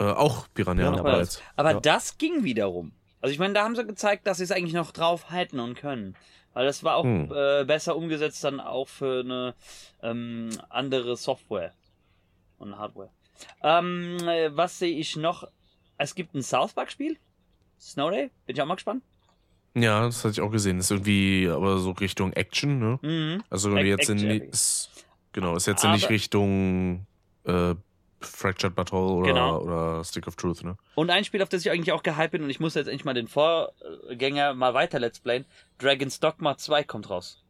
[0.00, 1.40] Äh, auch Piranha Ja, Bytes.
[1.54, 1.80] Aber Ja.
[1.80, 2.90] das ging wiederum.
[3.20, 5.76] Also ich meine, da haben sie gezeigt, dass sie es eigentlich noch drauf halten und
[5.76, 6.16] können.
[6.52, 7.30] Weil das war auch Hm.
[7.32, 9.54] äh, besser umgesetzt dann auch für eine
[10.02, 11.72] ähm, andere Software
[12.58, 13.10] und Hardware.
[13.62, 15.46] Ähm, äh, was sehe ich noch?
[15.98, 17.16] Es gibt ein South Park Spiel.
[17.80, 18.30] Snow Day.
[18.46, 19.02] Bin ich auch mal gespannt.
[19.74, 20.78] Ja, das hatte ich auch gesehen.
[20.78, 22.98] Ist irgendwie aber so Richtung Action, ne?
[23.02, 23.42] Mhm.
[23.50, 24.90] Also jetzt in ist,
[25.32, 27.06] genau, ist jetzt ja nicht Aber- Richtung
[27.44, 27.74] äh,
[28.20, 29.58] Fractured Battle oder, Genau.
[29.60, 30.76] oder Stick of Truth, ne?
[30.94, 33.04] Und ein Spiel, auf das ich eigentlich auch gehypt bin und ich muss jetzt endlich
[33.04, 35.44] mal den Vorgänger mal weiter Let's Playen.
[35.78, 37.42] Dragon's Dogma 2 kommt raus.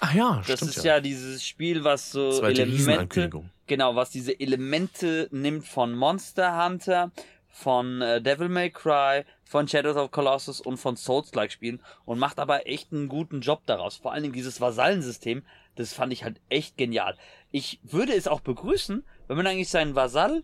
[0.00, 0.94] Ach ja, Das stimmt ist ja.
[0.96, 1.00] ja.
[1.00, 3.30] dieses Spiel, was so Zweite Elemente.
[3.68, 7.12] Genau, was diese Elemente nimmt von Monster Hunter,
[7.48, 12.38] von äh, Devil May Cry, von Shadows of Colossus und von Souls-like Spielen und macht
[12.38, 13.96] aber echt einen guten Job daraus.
[13.96, 15.42] Vor allen Dingen dieses Vasallensystem,
[15.74, 17.16] das fand ich halt echt genial.
[17.50, 20.42] Ich würde es auch begrüßen, wenn man eigentlich seinen Vasall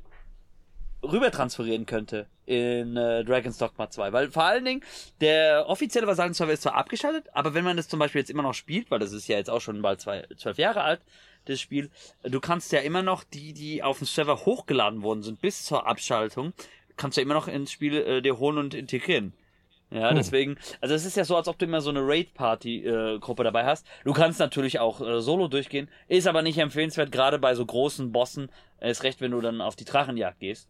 [1.03, 4.13] rüber transferieren könnte in äh, Dragon's Dogma 2.
[4.13, 4.83] Weil vor allen Dingen,
[5.21, 8.55] der offizielle Vasallenserver ist zwar abgeschaltet, aber wenn man das zum Beispiel jetzt immer noch
[8.55, 11.01] spielt, weil das ist ja jetzt auch schon bald zwei, zwölf Jahre alt,
[11.47, 11.91] das Spiel,
[12.23, 15.87] du kannst ja immer noch die, die auf dem Server hochgeladen worden sind bis zur
[15.87, 16.53] Abschaltung,
[16.97, 19.33] kannst du ja immer noch ins Spiel äh, dir holen und integrieren.
[19.91, 20.17] Ja, Hm.
[20.17, 23.87] deswegen, also es ist ja so, als ob du immer so eine Raid-Party-Gruppe dabei hast.
[24.05, 28.11] Du kannst natürlich auch äh, solo durchgehen, ist aber nicht empfehlenswert, gerade bei so großen
[28.11, 28.51] Bossen.
[28.81, 30.69] Äh, ist recht, wenn du dann auf die Drachenjagd gehst.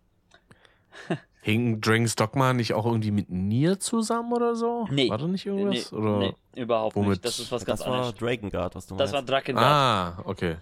[1.44, 4.88] Hing Dragon's Dogma nicht auch irgendwie mit Nier zusammen oder so?
[4.90, 5.10] Nee.
[5.10, 5.92] War da nicht irgendwas?
[5.92, 6.18] Nee, oder?
[6.18, 7.10] nee, überhaupt womit?
[7.10, 7.24] nicht.
[7.26, 8.14] Das ist was ganz das war anderes.
[8.14, 9.30] Dragon Guard, was du Das war meinst.
[9.30, 9.62] Drakengard.
[9.66, 10.56] Ah, okay.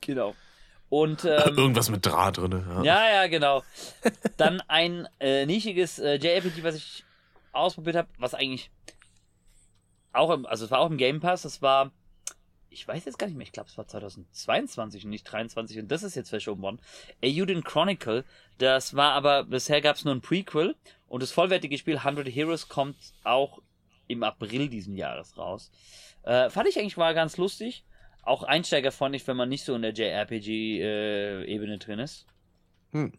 [0.00, 0.34] Genau.
[0.88, 2.64] Und ähm, Irgendwas mit Draht drin.
[2.68, 2.82] Ja.
[2.82, 3.62] ja, ja, genau.
[4.36, 7.04] Dann ein äh, nischiges äh, JRPG, was ich
[7.52, 8.72] ausprobiert habe, was eigentlich
[10.12, 11.92] auch im, also es war auch im Game Pass, das war
[12.74, 15.90] ich weiß jetzt gar nicht mehr, ich glaube es war 2022 und nicht 23 und
[15.90, 16.80] das ist jetzt verschoben worden.
[17.24, 18.24] Euden Chronicle,
[18.58, 20.74] das war aber, bisher gab es nur ein Prequel
[21.08, 23.62] und das vollwertige Spiel 100 Heroes kommt auch
[24.08, 25.70] im April diesen Jahres raus.
[26.24, 27.84] Äh, fand ich eigentlich war ganz lustig.
[28.22, 32.26] Auch Einsteiger fand ich, wenn man nicht so in der JRPG-Ebene drin ist.
[32.92, 33.12] Hm.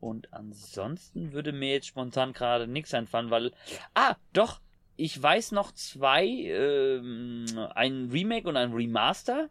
[0.00, 3.52] Und ansonsten würde mir jetzt spontan gerade nichts einfallen, weil.
[3.94, 4.60] Ah, doch!
[4.96, 9.48] Ich weiß noch zwei, ähm, ein Remake und ein Remaster.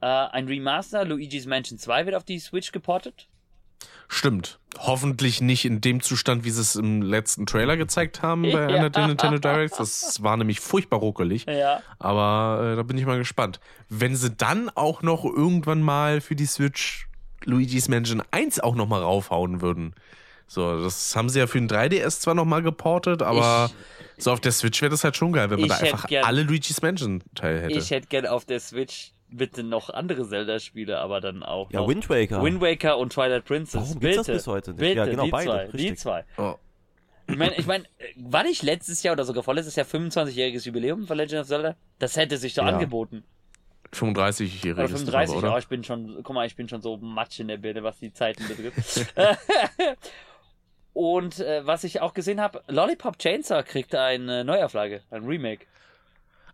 [0.00, 3.28] Äh, ein Remaster, Luigi's Mansion 2 wird auf die Switch geportet.
[4.08, 4.58] Stimmt.
[4.78, 8.76] Hoffentlich nicht in dem Zustand, wie sie es im letzten Trailer gezeigt haben bei Ja.
[8.76, 9.78] einer der Nintendo Directs.
[9.78, 11.46] Das war nämlich furchtbar ruckelig.
[11.46, 11.82] Ja.
[11.98, 13.58] Aber äh, da bin ich mal gespannt.
[13.88, 17.08] Wenn sie dann auch noch irgendwann mal für die Switch
[17.44, 19.94] Luigi's Mansion 1 auch noch mal raufhauen würden.
[20.52, 23.70] So, das haben sie ja für den 3DS zwar noch mal geportet, aber
[24.18, 26.26] so auf der Switch wäre das halt schon geil, wenn man Ich da einfach gern-
[26.26, 27.78] alle Luigi's Mansion Teile hätte.
[27.78, 31.88] Ich hätte gern auf der Switch bitte noch andere Zelda-Spiele, aber dann auch Ja, noch
[31.88, 32.42] Wind Waker.
[32.42, 33.80] Wind Waker und Twilight Princess.
[33.80, 34.12] Warum bitte.
[34.16, 34.80] gibt's das bis heute nicht?
[34.80, 35.76] Bitte, Ja, genau, die beide, zwei.
[35.78, 36.24] Die zwei.
[36.36, 36.54] oh.
[37.28, 41.16] Ich meine, ich mein, war nicht letztes Jahr oder sogar vorletztes Jahr 25-jähriges Jubiläum von
[41.16, 41.76] Legend of Zelda?
[41.98, 42.72] Das hätte sich doch Ja.
[42.74, 43.24] angeboten.
[43.94, 45.48] 35-jähriges Oder 35, oder?
[45.48, 47.98] ja, ich bin schon, guck mal, ich bin schon so matsch in der Birne, was
[47.98, 49.06] die Zeiten betrifft.
[50.94, 55.66] Und äh, was ich auch gesehen habe, Lollipop Chainsaw kriegt eine Neuauflage, ein Remake.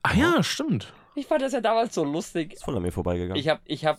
[0.02, 0.92] Ach ja, stimmt.
[1.16, 2.54] Ich fand das ja damals so lustig.
[2.54, 3.36] Ist voll an mir vorbeigegangen.
[3.36, 3.98] Ich hab, ich hab,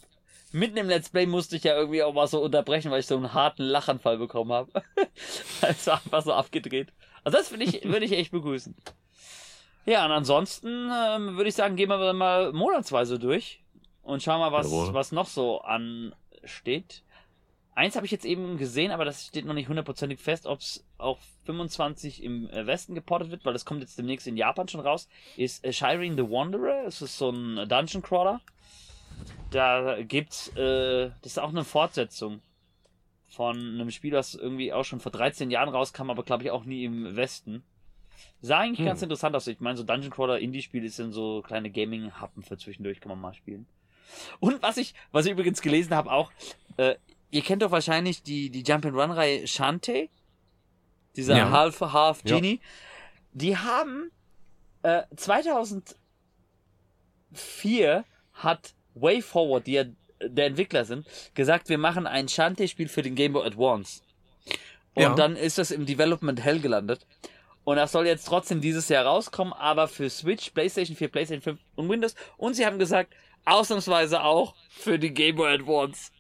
[0.54, 3.18] mitten im Let's Play musste ich ja irgendwie auch mal so unterbrechen, weil ich so
[3.18, 4.72] einen harten Lachanfall bekommen habe.
[5.62, 6.94] Es war einfach so abgedreht.
[7.24, 8.74] Also das würde ich, würde ich echt begrüßen.
[9.86, 13.62] Ja, und ansonsten ähm, würde ich sagen, gehen wir mal monatsweise durch
[14.04, 14.94] und schauen mal, was, Jawohl.
[14.94, 17.04] was noch so ansteht.
[17.76, 20.84] Eins habe ich jetzt eben gesehen, aber das steht noch nicht hundertprozentig fest, ob es
[20.98, 24.82] auch 25 im äh, Westen geportet wird, weil das kommt jetzt demnächst in Japan schon
[24.82, 26.84] raus, ist äh, Shireen the Wanderer.
[26.86, 28.42] Es ist so ein Dungeon Crawler.
[29.52, 32.42] Da gibt's, äh, das ist auch eine Fortsetzung
[33.30, 36.66] von einem Spiel, das irgendwie auch schon vor 13 Jahren rauskam, aber glaube ich auch
[36.66, 37.64] nie im Westen.
[38.42, 38.86] Sah eigentlich Hm.
[38.88, 39.48] ganz interessant aus.
[39.48, 43.34] Ich meine, so Dungeon Crawler Indie-Spiele sind so kleine Gaming-Happen für zwischendurch, kann man mal
[43.34, 43.66] spielen.
[44.40, 46.32] Und was ich, was ich übrigens gelesen habe auch,
[46.78, 46.96] äh,
[47.32, 50.10] ihr kennt doch wahrscheinlich die, die Jump-and-Run-Reihe Shantae.
[51.16, 51.50] Dieser Ja.
[51.52, 52.36] Half-Half Ja.
[52.36, 52.60] Genie.
[53.34, 54.12] Die haben,
[54.84, 55.96] äh, 2004
[58.34, 59.84] hat Way Forward, die ja
[60.22, 64.02] der Entwickler sind, gesagt, wir machen ein Shantae-Spiel für den Game Boy Advance.
[64.94, 65.14] Und Ja.
[65.16, 67.06] dann ist das im Development Hell gelandet.
[67.64, 71.60] Und das soll jetzt trotzdem dieses Jahr rauskommen, aber für Switch, PlayStation 4, PlayStation 5
[71.76, 72.16] und Windows.
[72.38, 73.14] Und sie haben gesagt,
[73.46, 76.12] ausnahmsweise auch für die Game Boy Advance.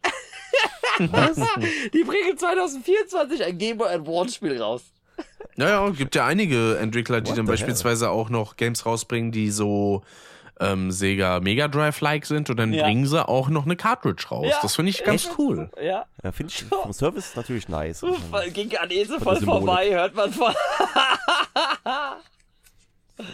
[1.94, 4.84] Die bringen 2024 ein Game Boy Advance Spiel raus.
[5.56, 10.04] Naja, gibt ja einige Entwickler, die What dann beispielsweise auch noch Games rausbringen, die so
[10.62, 12.84] ähm, Sega Mega Drive-like sind und dann Ja.
[12.84, 14.48] bringen sie auch noch eine Cartridge raus.
[14.50, 15.38] Ja, das finde ich ganz echt?
[15.38, 15.70] cool.
[15.82, 16.06] Ja.
[16.24, 18.04] Ja, finde ich vom Service natürlich nice.
[18.30, 20.54] Weil ging an Esel Von voll vorbei, hört man voll.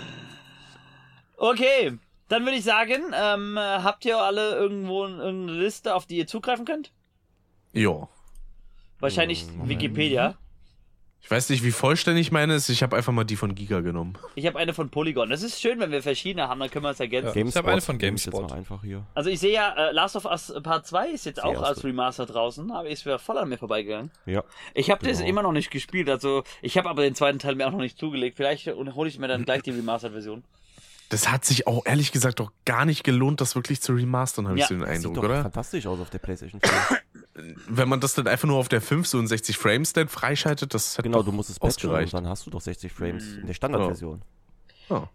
[1.38, 1.98] okay,
[2.30, 6.66] dann würde ich sagen, ähm, habt ihr alle irgendwo irgendeine Liste, auf die ihr zugreifen
[6.66, 6.92] könnt?
[7.76, 8.08] Ja.
[9.00, 9.70] Wahrscheinlich Moment.
[9.70, 10.36] Wikipedia.
[11.22, 12.70] Ich weiß nicht, wie vollständig meine ist.
[12.70, 14.16] Ich habe einfach mal die von Giga genommen.
[14.36, 15.32] Ich habe eine von Polygon.
[15.32, 17.36] Das ist schön, wenn wir verschiedene haben, dann können wir es ergänzen.
[17.36, 17.46] Ja.
[17.48, 18.52] Ich hab eine von GameSpot.
[18.52, 19.08] Einfach hier.
[19.16, 21.84] Also ich sehe ja, äh, Last of Us Part 2 ist jetzt auch als.
[21.84, 24.12] Remaster draußen, aber ist wieder voll an mir vorbeigegangen.
[24.28, 24.44] Ja.
[24.76, 25.30] Ich habe das Genau.
[25.30, 27.98] immer noch nicht gespielt, also ich habe aber den zweiten Teil mir auch noch nicht
[27.98, 28.38] zugelegt.
[28.38, 30.44] Vielleicht hole ich mir dann gleich die Remastered-Version.
[31.10, 34.60] Das hat sich auch ehrlich gesagt doch gar nicht gelohnt, das wirklich zu remastern, habe
[34.60, 34.66] Ja.
[34.66, 35.42] ich so den Sieht Eindruck, doch oder?
[35.42, 36.72] fantastisch aus auf der PlayStation 4.
[37.68, 41.18] Wenn man das dann einfach nur auf der 65 Frames dann freischaltet, das hat genau,
[41.20, 42.14] doch du musst es patchen und ausgereicht.
[42.14, 43.40] dann hast du doch 60 Frames Mhm.
[43.42, 44.22] in der Standardversion.
[44.90, 45.10] Ja.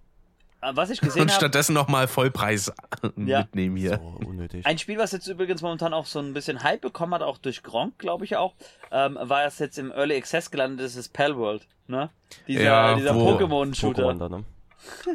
[0.62, 2.70] Äh, Was ich gesehen Und habe, stattdessen nochmal Vollpreis
[3.16, 3.38] Ja.
[3.40, 3.96] mitnehmen hier.
[4.20, 4.66] So unnötig.
[4.66, 7.62] ein Spiel, was jetzt übrigens momentan auch so ein bisschen Hype bekommen hat, auch durch
[7.62, 8.54] Gronk, glaube ich auch,
[8.90, 12.11] ähm, war es jetzt im Early Access gelandet, das ist Palworld, ne?
[12.46, 14.28] Dieser, Ja, dieser Pokémon-Shooter.
[14.28, 14.44] Ne?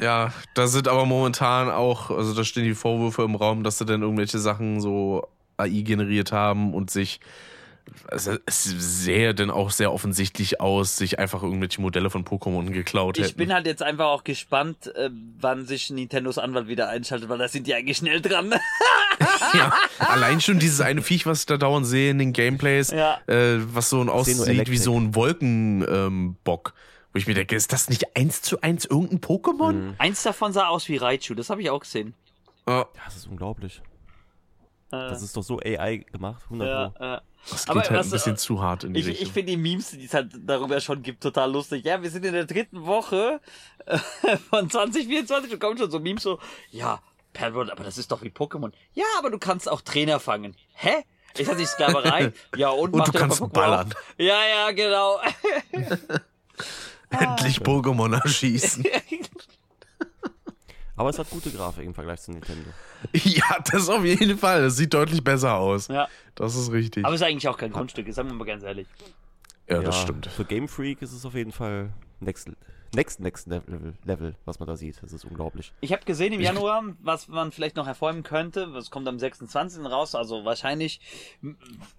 [0.01, 3.85] Ja, da sind aber momentan auch, also da stehen die Vorwürfe im Raum, dass sie
[3.85, 7.19] dann irgendwelche Sachen so AI generiert haben und sich,
[8.09, 13.17] also es sähe dann auch sehr offensichtlich aus, sich einfach irgendwelche Modelle von Pokémon geklaut
[13.17, 13.27] hätten.
[13.27, 17.37] Ich bin halt jetzt einfach auch gespannt, äh, wann sich Nintendos Anwalt wieder einschaltet, weil
[17.37, 18.53] da sind die eigentlich schnell dran.
[19.53, 23.19] ja, allein schon dieses eine Viech, was ich da dauernd sehe in den Gameplays, Ja.
[23.27, 25.89] äh, was so ein aussieht wie so ein Wolkenbock.
[25.89, 26.73] Ähm, Bock.
[27.13, 29.71] wo ich mir denke, ist das nicht eins zu eins irgendein Pokémon?
[29.73, 29.93] Mhm.
[29.99, 32.13] Eins davon sah aus wie Raichu, das habe ich auch gesehen.
[32.67, 33.81] Ja, das ist unglaublich.
[34.91, 37.03] Äh, Das ist doch so AI gemacht, 100 ja, Pro.
[37.03, 37.19] äh.
[37.49, 39.27] das Aber geht halt was- ein bisschen zu hart in die Ich, Richtung.
[39.27, 41.83] ich finde die Memes, die es halt darüber schon gibt, total lustig.
[41.85, 43.39] Ja, wir sind in der dritten Woche
[43.85, 43.97] äh,
[44.49, 46.39] von 2024 und kommen schon so Memes so,
[46.71, 46.99] ja,
[47.33, 48.71] Palworld, aber das ist doch wie Pokémon.
[48.93, 50.55] Ja, aber du kannst auch Trainer fangen.
[50.73, 51.03] Hä?
[51.37, 52.31] Ist das nicht Sklaverei?
[52.55, 53.93] Ja, und, Und du kannst Pokémon ballern.
[54.17, 55.19] Ja, ja, genau.
[57.09, 58.85] Endlich Pokémon erschießen.
[60.97, 62.69] Aber es hat gute Grafik im Vergleich zu Nintendo.
[63.13, 64.61] ja, das auf jeden Fall.
[64.61, 65.87] Das sieht deutlich besser aus.
[65.87, 66.07] ja.
[66.35, 67.05] Das ist richtig.
[67.05, 68.87] Aber es ist eigentlich auch kein Grundstück, sagen wir mal ganz ehrlich.
[69.69, 70.27] ja, das stimmt.
[70.27, 72.49] Für Game Freak ist es auf jeden Fall next,
[72.95, 75.01] next, next Level, Level, was man da sieht.
[75.01, 75.71] Das ist unglaublich.
[75.81, 79.83] Ich habe gesehen im Januar, was man vielleicht noch hervorheben könnte, was kommt am 26.
[79.85, 80.99] raus, also wahrscheinlich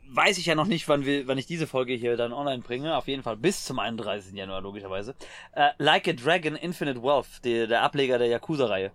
[0.09, 2.96] weiß ich ja noch nicht, wann wir, wann ich diese Folge hier dann online bringe,
[2.96, 4.35] auf jeden Fall bis zum 31.
[4.35, 5.14] Januar logischerweise.
[5.52, 8.92] Äh, like a Dragon Infinite Wealth, der, der Ableger der Yakuza-Reihe.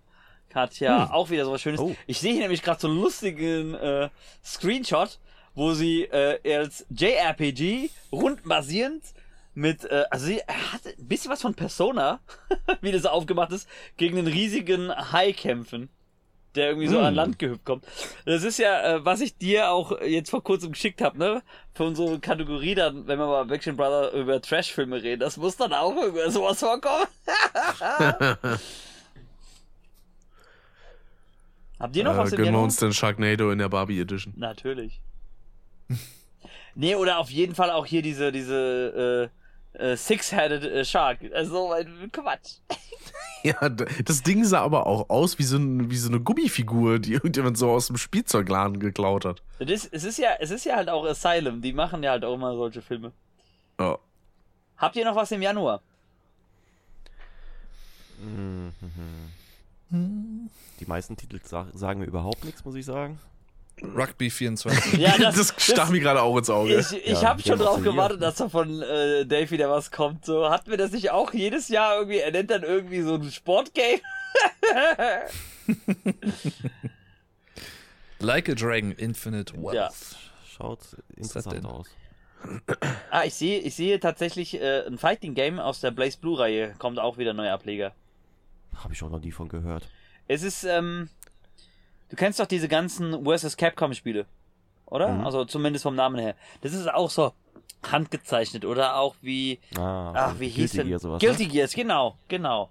[0.54, 1.80] Hat ja auch wieder sowas Schönes.
[1.80, 1.96] Oh.
[2.08, 4.10] Ich sehe hier nämlich gerade so einen lustigen äh,
[4.44, 5.20] Screenshot,
[5.56, 9.04] wo sie äh, als JRPG rundbasierend
[9.54, 12.20] mit, äh, also sie hat ein bisschen was von Persona,
[12.82, 15.90] wie das aufgemacht ist, gegen einen riesigen Hai kämpfen,
[16.56, 17.06] der irgendwie so Hm.
[17.06, 17.86] an Land gehüpft kommt.
[18.26, 21.42] Das ist ja, äh, was ich dir auch jetzt vor kurzem geschickt habe, ne?
[21.74, 25.74] Für unsere Kategorie dann, wenn wir mal Action Brother über Trash-Filme reden, das muss dann
[25.74, 27.06] auch über sowas vorkommen.
[31.80, 34.34] Habt ihr noch Äh, was im gönnen wir uns den Sharknado in der Barbie Edition.
[34.38, 35.02] Natürlich.
[36.76, 39.41] nee, oder auf jeden Fall auch hier diese, diese äh,
[39.74, 41.20] äh, Six-Headed äh, Shark.
[41.34, 41.74] Also,
[42.12, 42.58] Quatsch.
[43.44, 47.14] Ja, das Ding sah aber auch aus wie so, ein, wie so eine Gummifigur, die
[47.14, 49.42] irgendjemand so aus dem Spielzeugladen geklaut hat.
[49.58, 51.60] Das, es, ist ja, es ist ja halt auch Asylum.
[51.60, 53.12] Die machen ja halt auch immer solche Filme.
[53.80, 53.98] Ja.
[54.78, 55.82] Habt ihr noch was im Januar?
[59.90, 63.20] Die meisten Titel sa sagen mir überhaupt nichts, muss ich sagen.
[63.82, 64.94] Rugby 24.
[65.00, 66.80] Ja, Das, stach mir gerade auch ins Auge.
[66.80, 70.26] Ich, ich Ja, habe schon drauf gewartet, dass da von äh, Dave wieder was kommt.
[70.26, 72.20] So hatten wir das nicht auch jedes Jahr irgendwie.
[72.20, 74.00] Er nennt dann irgendwie so ein Sportgame.
[78.20, 79.74] like a Dragon Infinite Wealth.
[79.76, 79.90] Ja.
[80.48, 81.66] Schaut das interessant denn?
[81.66, 81.88] aus.
[83.12, 86.74] Ah, ich sehe, ich sehe tatsächlich äh, ein Fighting Game aus der Blaze Blue Reihe.
[86.80, 87.94] Kommt auch wieder ein neuer Ableger.
[88.76, 89.88] Habe ich auch noch nie von gehört.
[90.28, 91.10] Es ist, ähm,
[92.12, 93.58] du kennst doch diese ganzen vs.
[93.58, 94.28] Capcom Spiele,
[94.86, 95.08] oder?
[95.08, 95.26] Mhm.
[95.26, 96.36] Also zumindest vom Namen her.
[96.62, 97.34] Das ist auch so
[97.84, 100.88] handgezeichnet oder auch wie, Ah, ach, wie hieß Guilty denn?
[100.88, 101.50] Gear sowas, Guilty ne?
[101.52, 102.70] Gears, genau, genau.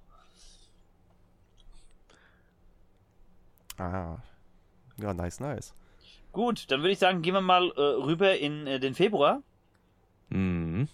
[3.79, 4.19] Ah.
[4.99, 5.73] Ja, nice, nice.
[6.33, 9.43] Gut, dann würde ich sagen, gehen wir mal äh, rüber in äh, den Februar.
[10.29, 10.87] Mhm.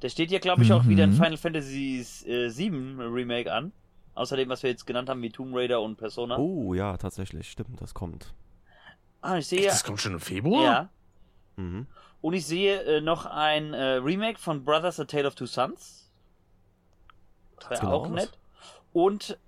[0.00, 1.14] Da steht ja, glaube ich, auch wieder ein Mhm.
[1.14, 3.72] Final Fantasy äh, 7 Remake an.
[4.18, 6.36] Außerdem, was wir jetzt genannt haben, wie Tomb Raider und Persona.
[6.38, 8.34] Oh, ja, tatsächlich, stimmt, das kommt.
[9.20, 10.62] Ah, ich sehe, Das kommt schon im Februar?
[10.64, 10.88] ja.
[11.56, 11.86] Mhm.
[12.20, 16.10] Und ich sehe äh, noch ein äh, Remake von Brothers A Tale of Two Sons.
[17.60, 18.36] Das wäre genau auch nett.
[18.92, 19.38] Und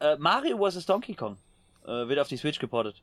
[0.00, 0.86] äh, Mario vs.
[0.86, 1.36] Donkey Kong
[1.84, 3.02] äh, wird auf die Switch geportet.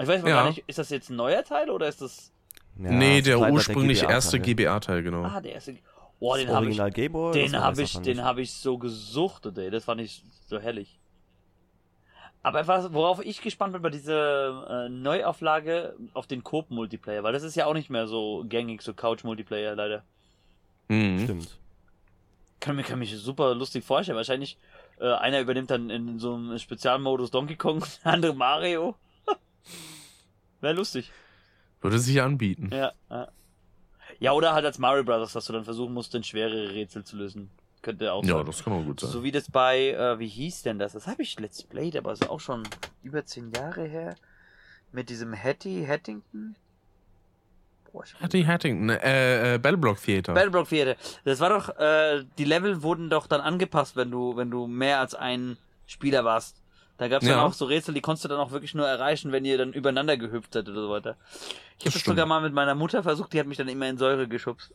[0.00, 0.36] Ich weiß noch Ja.
[0.36, 2.32] gar nicht, ist das jetzt ein neuer Teil oder ist das.
[2.78, 5.24] Ja, nee, der ursprünglich erste GBA-Teil, genau.
[5.24, 5.76] Ah, der erste.
[6.20, 7.32] Oh, den habe ich, Original Game Boy.
[7.32, 8.24] den das hab weiß ich, den nicht.
[8.24, 9.70] habe ich so gesuchtet, ey.
[9.70, 10.98] Das fand ich so herrlich.
[12.42, 17.42] Aber etwas, worauf ich gespannt bin bei dieser äh, Neuauflage auf den Coop-Multiplayer, weil das
[17.42, 20.04] ist ja auch nicht mehr so gängig, so Couch-Multiplayer leider.
[20.88, 21.20] Mhm.
[21.24, 21.58] Stimmt.
[22.60, 24.16] Kann mir, kann mich super lustig vorstellen.
[24.16, 24.58] Wahrscheinlich
[25.00, 28.94] äh, einer übernimmt dann in so einem Spezialmodus Donkey Kong, der andere Mario.
[30.60, 31.10] Wäre lustig.
[31.80, 32.70] Würde sich anbieten.
[32.72, 33.28] Ja, ja.
[34.20, 37.16] Ja, oder halt als Mario Brothers, dass du dann versuchen musst, den schwere Rätsel zu
[37.16, 37.50] lösen.
[37.82, 38.46] Könnte auch Ja, sein.
[38.46, 39.10] das kann auch gut sein.
[39.10, 40.92] So wie das bei, äh, wie hieß denn das?
[40.94, 42.62] Das habe ich Let's Played, aber ist auch schon
[43.02, 44.14] über zehn Jahre her.
[44.92, 46.56] Mit diesem Hattie Hattington.
[47.92, 50.32] Boah, Hattie Hattington, äh, äh, Battleblock Theater.
[50.34, 50.96] Battleblock Theater.
[51.24, 55.00] Das war doch, äh, die Level wurden doch dann angepasst, wenn du, wenn du mehr
[55.00, 56.56] als ein Spieler warst.
[56.96, 57.44] Da gab's dann Ja.
[57.44, 60.16] auch so Rätsel, die konntest du dann auch wirklich nur erreichen, wenn ihr dann übereinander
[60.16, 61.16] gehüpft seid oder so weiter.
[61.78, 63.98] Ich habe Das sogar mal mit meiner Mutter versucht, die hat mich dann immer in
[63.98, 64.70] Säure geschubst.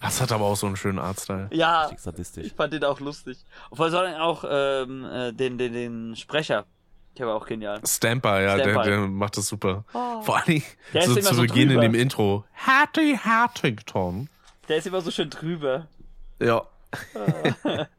[0.00, 1.48] das hat aber auch so einen schönen Artstyle.
[1.52, 1.90] Ja,
[2.36, 3.38] ich fand den auch lustig.
[3.70, 6.64] Und vor allem auch ähm, äh, den, den, den Sprecher.
[7.18, 7.80] Der war auch genial.
[7.86, 8.82] Stamper, ja, Stamper.
[8.82, 9.84] Der, der macht das super.
[9.94, 10.20] Oh.
[10.22, 12.44] Vor allen Dingen Der ist so zu so Beginn in dem Intro.
[12.54, 14.28] Hattie Hattington.
[14.68, 15.86] Der ist immer so schön drüber.
[16.40, 16.62] Ja.
[17.14, 17.86] Was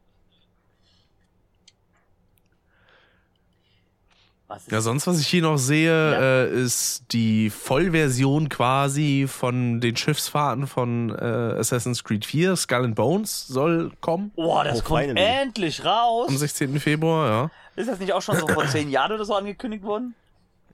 [4.70, 6.20] Ja, sonst, was ich hier noch sehe, Ja.
[6.44, 11.22] äh, ist die Vollversion quasi von den Schiffsfahrten von äh,
[11.58, 12.56] Assassin's Creed 4.
[12.56, 14.32] Skull and Bones soll kommen.
[14.36, 15.20] Boah, das Oh, kommt finally.
[15.22, 16.28] endlich raus.
[16.28, 16.80] Am 16.
[16.80, 17.50] Februar, ja.
[17.76, 20.14] Ist das nicht auch schon so vor zehn Jahren oder so angekündigt worden?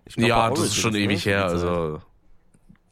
[0.06, 1.46] Ich glaub, ja, das ist schon ewig her.
[1.46, 2.00] Also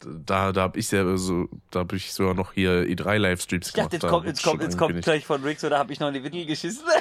[0.05, 3.75] da, da hab ich selber so, da hab ich sogar noch hier E3 Livestreams Ich
[3.75, 3.93] gemacht.
[3.93, 6.09] dachte, jetzt kommt, jetzt kommt, jetzt kommt gleich von Rick, so da habe ich noch
[6.09, 6.85] in die Windel geschissen.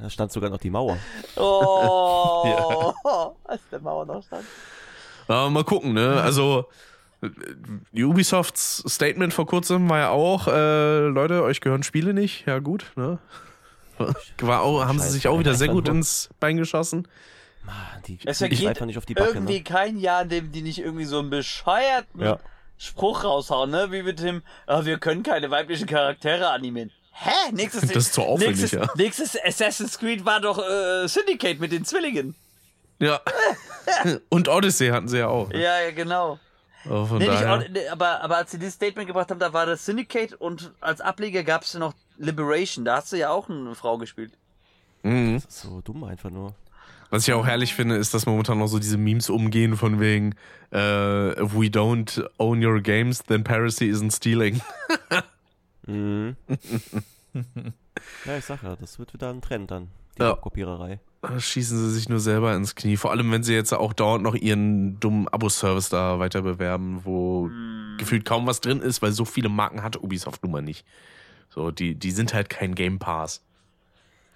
[0.00, 0.98] Da stand sogar noch die Mauer.
[1.36, 2.92] Oh,
[3.44, 4.44] als der Mauer noch stand.
[5.26, 6.20] Aber mal gucken, ne?
[6.20, 6.66] Also
[7.94, 12.46] Ubisofts Statement vor kurzem war ja auch, äh, Leute, euch gehören Spiele nicht.
[12.46, 13.18] Ja gut, ne?
[14.40, 17.08] War auch, haben sie Scheiße, sich auch wieder sehr gut ins Bein geschossen.
[18.06, 19.62] Die Es vergeht einfach nicht auf die Backe, Irgendwie ne?
[19.64, 22.38] kein Jahr, in dem die nicht irgendwie so einen bescheuerten Ja.
[22.78, 23.90] Spruch raushauen, ne?
[23.90, 26.92] Wie mit dem, ah, wir können keine weiblichen Charaktere animieren.
[27.12, 27.50] Hä?
[27.52, 28.86] Nächstes, Das ist zu aufwendig, nächstes, ja.
[28.94, 32.36] nächstes Assassin's Creed war doch äh, Syndicate mit den Zwillingen.
[33.00, 33.20] Ja.
[34.28, 35.48] Und Odyssey hatten sie ja auch.
[35.48, 35.60] Ne?
[35.62, 36.38] Ja, ja, genau.
[36.88, 37.54] Oh, von Nee, nicht, daher.
[37.64, 40.70] auch- nee, aber, aber als sie dieses Statement gebracht haben, da war das Syndicate und
[40.80, 42.84] als Ableger gab es noch Liberation.
[42.84, 44.32] Da hast du ja auch eine Frau gespielt.
[45.02, 45.34] Mhm.
[45.42, 46.54] Das ist so dumm einfach nur.
[47.10, 50.34] Was ich auch herrlich finde, ist, dass momentan noch so diese Memes umgehen von wegen
[50.72, 54.60] äh, if we don't own your games, then piracy isn't stealing.
[55.86, 56.36] Mhm.
[58.26, 59.88] ja, ich sag ja, das wird wieder ein Trend dann.
[60.18, 60.34] Die Ja.
[60.34, 61.00] Kopiererei.
[61.22, 62.96] Da schießen sie sich nur selber ins Knie.
[62.96, 67.50] Vor allem, wenn sie jetzt auch dauernd noch ihren dummen Abo-Service da weiter bewerben, wo
[67.96, 70.86] gefühlt kaum was drin ist, weil so viele Marken hat Ubisoft nun mal nicht.
[71.48, 73.42] So, die, die sind halt kein Game Pass.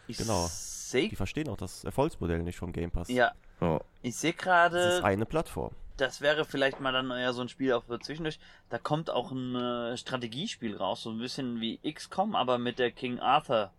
[0.09, 0.51] Ich Genau.
[0.93, 3.09] Seh, Die verstehen auch das Erfolgsmodell nicht vom Game Pass.
[3.09, 3.81] ja, Ja.
[4.03, 5.73] ich sehe Das ist gerade, eine Plattform.
[5.97, 8.39] das wäre vielleicht mal dann eher so ein Spiel auch für zwischendurch.
[8.71, 12.93] Da kommt auch ein äh, Strategiespiel raus, so ein bisschen wie XCOM, aber mit der
[12.93, 13.73] King Arthur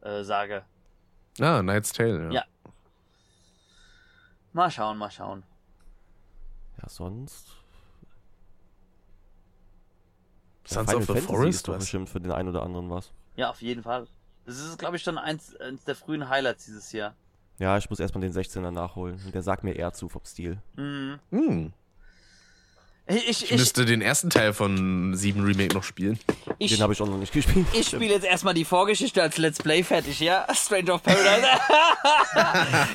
[0.00, 0.64] äh, Sage.
[1.40, 2.30] Ah, Knight's Tale, ja.
[2.32, 2.44] Ja.
[4.52, 5.42] Mal schauen, mal schauen.
[6.80, 7.48] Ja, sonst.
[10.66, 11.80] Sons Final of the Fantasy Forest, ist doch was?
[11.80, 13.12] bestimmt für den einen oder anderen was.
[13.36, 14.06] Ja, auf jeden Fall.
[14.46, 17.14] Das ist, glaube ich, schon eins, eins der frühen Highlights dieses Jahr.
[17.58, 19.20] Ja, ich muss erstmal den 16er nachholen.
[19.24, 20.58] Und der sagt mir eher zu vom Stil.
[20.76, 21.18] Mhm.
[21.30, 21.72] Hm.
[23.06, 26.18] Ich, ich, Ich ich, müsste den ersten Teil von 7 Remake noch spielen.
[26.58, 27.66] ich, Den habe ich auch noch nicht gespielt.
[27.74, 30.46] Ich spiele jetzt erstmal die Vorgeschichte als Let's Play fertig, ja?
[30.54, 31.46] Stranger of Paradise.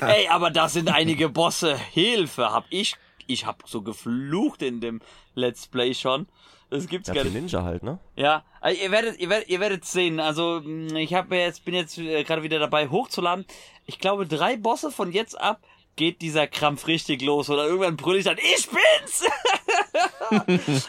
[0.06, 1.76] Ey, aber da sind einige Bosse.
[1.76, 2.96] Hilfe, hab ich.
[3.28, 5.00] Ich hab so geflucht in dem
[5.34, 6.26] Let's Play schon.
[6.70, 7.34] Das gibt's Ja, gar nicht.
[7.34, 7.98] Ninja halt, ne?
[8.14, 10.20] Ja, also ihr werdet, ihr werdet, ihr werdet sehen.
[10.20, 13.44] Also mh, ich habe jetzt, bin jetzt äh, gerade wieder dabei hochzuladen.
[13.86, 15.60] Ich glaube, drei Bosse von jetzt ab
[15.96, 19.24] geht dieser Krampf richtig los oder irgendwann brülle ich dann, ich bin's!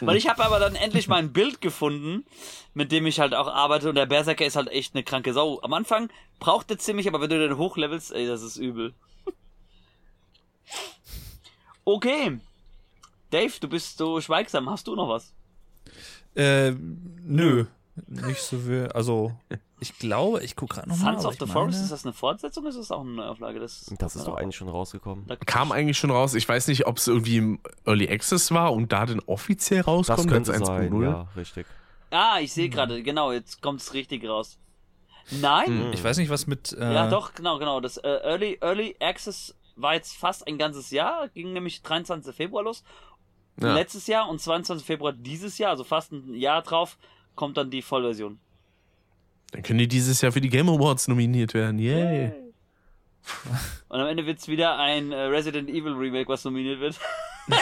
[0.00, 2.24] Weil ich habe aber dann endlich mein Bild gefunden,
[2.72, 5.60] mit dem ich halt auch arbeite und der Berserker ist halt echt eine kranke Sau.
[5.62, 6.08] Am Anfang
[6.38, 8.94] braucht er ziemlich, aber wenn du den hochlevelst, ey, das ist übel.
[11.84, 12.38] Okay.
[13.32, 14.70] Dave, du bist so schweigsam.
[14.70, 15.32] Hast du noch was?
[16.34, 17.66] Äh, nö.
[18.06, 18.88] Nicht so viel.
[18.94, 19.32] Also,
[19.78, 21.14] ich glaube, ich gucke gerade nochmal.
[21.20, 22.64] Sons of the Forest, ist das eine Fortsetzung?
[22.66, 23.60] Ist das auch eine Neuauflage?
[23.60, 25.26] Das, Das ist doch eigentlich schon rausgekommen.
[25.26, 26.34] Da- Kam eigentlich schon raus.
[26.34, 29.88] Ich weiß nicht, ob es irgendwie im Early Access war und da dann offiziell Das
[29.88, 30.28] rauskommt.
[30.30, 31.02] könnte als sein, 1.0.
[31.04, 31.66] ja, richtig.
[32.10, 34.58] Ah, ich sehe gerade, genau, jetzt kommt's richtig raus.
[35.30, 35.90] Nein?
[35.92, 36.72] Ich weiß nicht, was mit.
[36.72, 37.80] Äh, Ja, doch, genau, genau.
[37.80, 42.34] Das äh, Early, Early Access war jetzt fast ein ganzes Jahr, ging nämlich 23.
[42.34, 42.82] Februar los.
[43.60, 43.74] Ja.
[43.74, 44.84] Letztes Jahr und 22.
[44.86, 46.96] Februar dieses Jahr, also fast ein Jahr drauf,
[47.34, 48.38] kommt dann die Vollversion.
[49.52, 51.78] Dann können die dieses Jahr für die Game Awards nominiert werden.
[51.78, 52.32] Yay.
[53.88, 56.98] Und am Ende wird's wieder ein äh, Resident Evil Remake, was nominiert wird.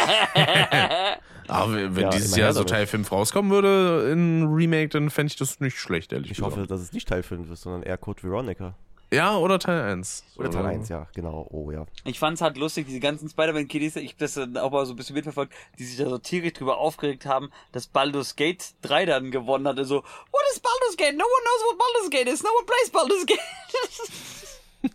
[1.48, 2.64] Aber wenn, Ja, dieses Jahr so.
[2.64, 6.56] Teil 5 rauskommen würde in Remake, dann fände ich das nicht schlecht, ehrlich Ich gesagt.
[6.56, 8.74] hoffe, dass es nicht Teil 5 ist, sondern eher Code Veronica.
[9.12, 10.24] Ja, oder Teil 1.
[10.36, 11.46] Oder Teil 1, ja, genau.
[11.50, 11.84] Oh ja.
[12.04, 14.96] Ich fand's halt lustig, diese ganzen Spider-Man-Kiddies, ich hab das dann auch mal so ein
[14.96, 19.30] bisschen mitverfolgt, die sich da so tierisch drüber aufgeregt haben, dass Baldur's Gate 3 dann
[19.32, 19.78] gewonnen hat.
[19.78, 21.16] Also, what is Baldur's Gate?
[21.16, 22.42] No one knows what Baldur's Gate is.
[22.44, 23.38] No one plays Baldur's Gate.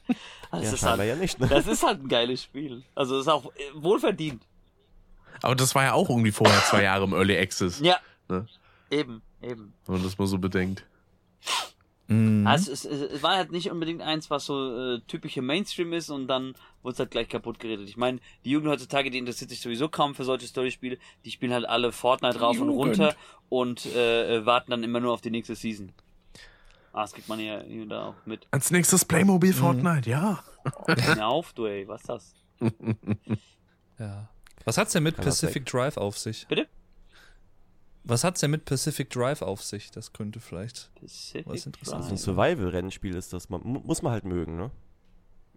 [0.51, 1.47] also, Ja, das, ist halt, ja nicht, ne?
[1.47, 2.83] das ist halt ein geiles Spiel.
[2.95, 4.43] Also, ist auch äh, wohlverdient.
[5.41, 7.81] Aber das war ja auch irgendwie vorher zwei Jahre im Early Access.
[7.81, 7.99] Ja.
[8.29, 8.47] Ne?
[8.89, 9.73] Eben, eben.
[9.85, 10.85] Wenn man das mal so bedenkt.
[12.07, 12.45] Mhm.
[12.45, 16.09] Also es, es, es war halt nicht unbedingt eins, was so äh, typische Mainstream ist
[16.09, 17.89] und dann wurde es halt gleich kaputt geredet.
[17.89, 20.97] Ich meine, die Jugend heutzutage, die interessiert sich sowieso kaum für solche Storyspiele.
[21.25, 23.15] Die spielen halt alle Fortnite rauf und runter
[23.49, 25.91] und äh, äh, warten dann immer nur auf die nächste Season.
[26.93, 28.47] Ah, das kriegt man ja hier und da auch mit.
[28.51, 30.43] Als nächstes Playmobil Fortnite, ja.
[30.87, 32.35] Mir auf, du ey, was ist das?
[33.97, 34.27] Ja.
[34.65, 36.45] Was hat's denn mit Kann Pacific Drive auf sich?
[36.47, 36.67] Bitte?
[38.07, 39.89] Was hat's denn mit Pacific Drive auf sich?
[39.91, 40.91] Das könnte vielleicht.
[40.95, 42.03] Pacific Was interessant.
[42.05, 42.17] So ein.
[42.17, 43.49] Survival-Rennspiel ist das.
[43.49, 44.69] Man, mu- muss man halt mögen, ne?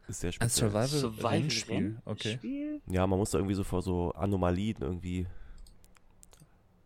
[0.08, 0.70] Ist sehr Ein speziell.
[0.70, 2.00] Survival-Rennspiel.
[2.06, 2.34] Okay.
[2.38, 2.80] Spiel?
[2.86, 5.26] Ja, man muss da irgendwie so vor so Anomalien irgendwie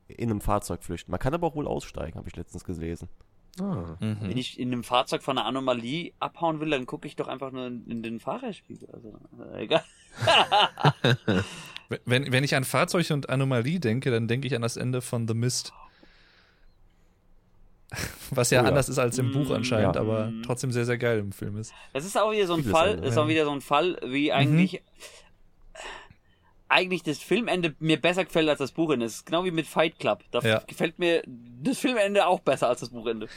[0.09, 1.11] in einem Fahrzeug flüchten.
[1.13, 3.09] Man kann aber auch wohl aussteigen, habe ich letztens gelesen.
[3.61, 3.97] Ah.
[4.01, 4.17] Mhm.
[4.21, 7.53] Wenn ich in einem Fahrzeug von einer Anomalie abhauen will, dann gucke ich doch einfach
[7.53, 8.89] nur in, in den Fahrerspiegel.
[8.91, 9.19] Also,
[9.55, 9.85] egal.
[12.05, 15.27] Wenn, wenn ich an Fahrzeug und Anomalie denke, dann denke ich an das Ende von
[15.29, 15.73] The Mist.
[18.31, 18.69] Was ja Oh ja.
[18.69, 20.01] anders ist als im Buch Mm, anscheinend, ja.
[20.01, 21.73] aber trotzdem sehr, sehr geil im Film ist.
[21.93, 24.33] Das ist auch wieder so ein Vieles Fall, ist auch wieder so ein Fall, wie
[24.33, 24.83] eigentlich
[26.69, 29.05] eigentlich das Filmende mir besser gefällt als das Buchende.
[29.05, 30.25] Das ist genau wie mit Fight Club.
[30.31, 30.63] Da Ja.
[30.67, 33.29] gefällt mir das Filmende auch besser als das Buchende.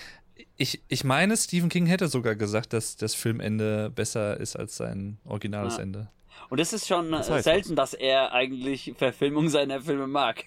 [0.55, 5.17] Ich, ich meine, Stephen King hätte sogar gesagt, dass das Filmende besser ist als sein
[5.25, 5.83] originales Ja.
[5.83, 6.07] Ende.
[6.49, 10.43] Und es ist schon Das äh, heißt selten, dass er eigentlich Verfilmung seiner Filme mag.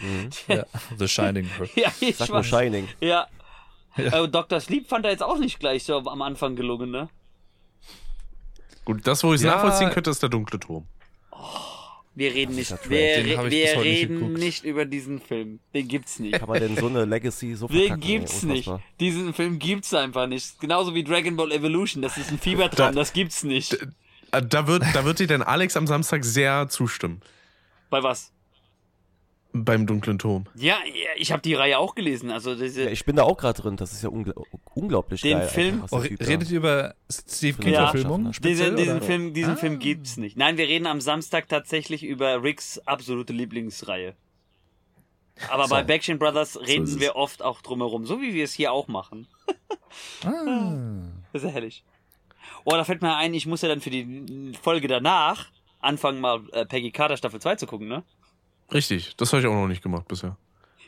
[0.00, 0.30] Mhm.
[0.48, 0.64] Ja.
[0.98, 1.48] The Shining.
[1.74, 2.44] ja, ich Sag mal.
[2.44, 2.86] Shining.
[3.00, 3.26] Ja.
[3.96, 4.24] Ja.
[4.24, 4.60] Äh, Dr.
[4.60, 7.08] Sleep fand er jetzt auch nicht gleich so am Anfang gelungen, ne?
[8.84, 9.54] Gut, das, wo ich es Ja.
[9.56, 10.86] nachvollziehen könnte, ist der dunkle Turm.
[12.14, 14.38] Wir reden nicht, wir, re wir nicht reden geguckt.
[14.38, 15.60] nicht über diesen Film.
[15.72, 16.36] Den gibt's nicht.
[16.38, 18.02] Kann man denn so eine Legacy so Den verkacken?
[18.02, 18.08] ey?
[18.18, 18.70] gibt's nicht.
[18.98, 20.58] Diesen Film gibt's einfach nicht.
[20.60, 22.02] Genauso wie Dragon Ball Evolution.
[22.02, 22.92] Das ist ein Fiebertraum.
[22.92, 23.78] Da- Das gibt's nicht.
[24.32, 27.20] Äh, Da wird, da wird dir denn Alex am Samstag sehr zustimmen.
[27.90, 28.32] Bei was?
[29.54, 30.44] Beim dunklen Turm.
[30.54, 30.76] Ja,
[31.16, 32.30] ich habe die Reihe auch gelesen.
[32.30, 33.76] Also diese, Ja, ich bin da auch gerade drin.
[33.76, 34.34] Das ist ja ungl
[34.74, 35.48] unglaublich Den geil.
[35.48, 37.90] Film- Oh, redet ihr über Steve King Ja.
[37.90, 39.00] Diesen oder?
[39.00, 39.56] Film, diesen Ah.
[39.56, 40.36] Film gibt's nicht.
[40.36, 44.14] Nein, wir reden am Samstag tatsächlich über Ricks absolute Lieblingsreihe.
[45.50, 47.00] Aber bei Backstreet Brothers reden es.
[47.00, 49.28] wir oft auch drumherum, so wie wir es hier auch machen.
[50.24, 50.74] Ah.
[51.32, 51.84] Das ist ja herrlich.
[52.64, 55.46] Oh, da fällt mir ein, ich muss ja dann für die Folge danach
[55.80, 58.02] anfangen, mal äh, Peggy Carter Staffel 2 zu gucken, ne?
[58.72, 60.36] Richtig, das habe ich auch noch nicht gemacht bisher.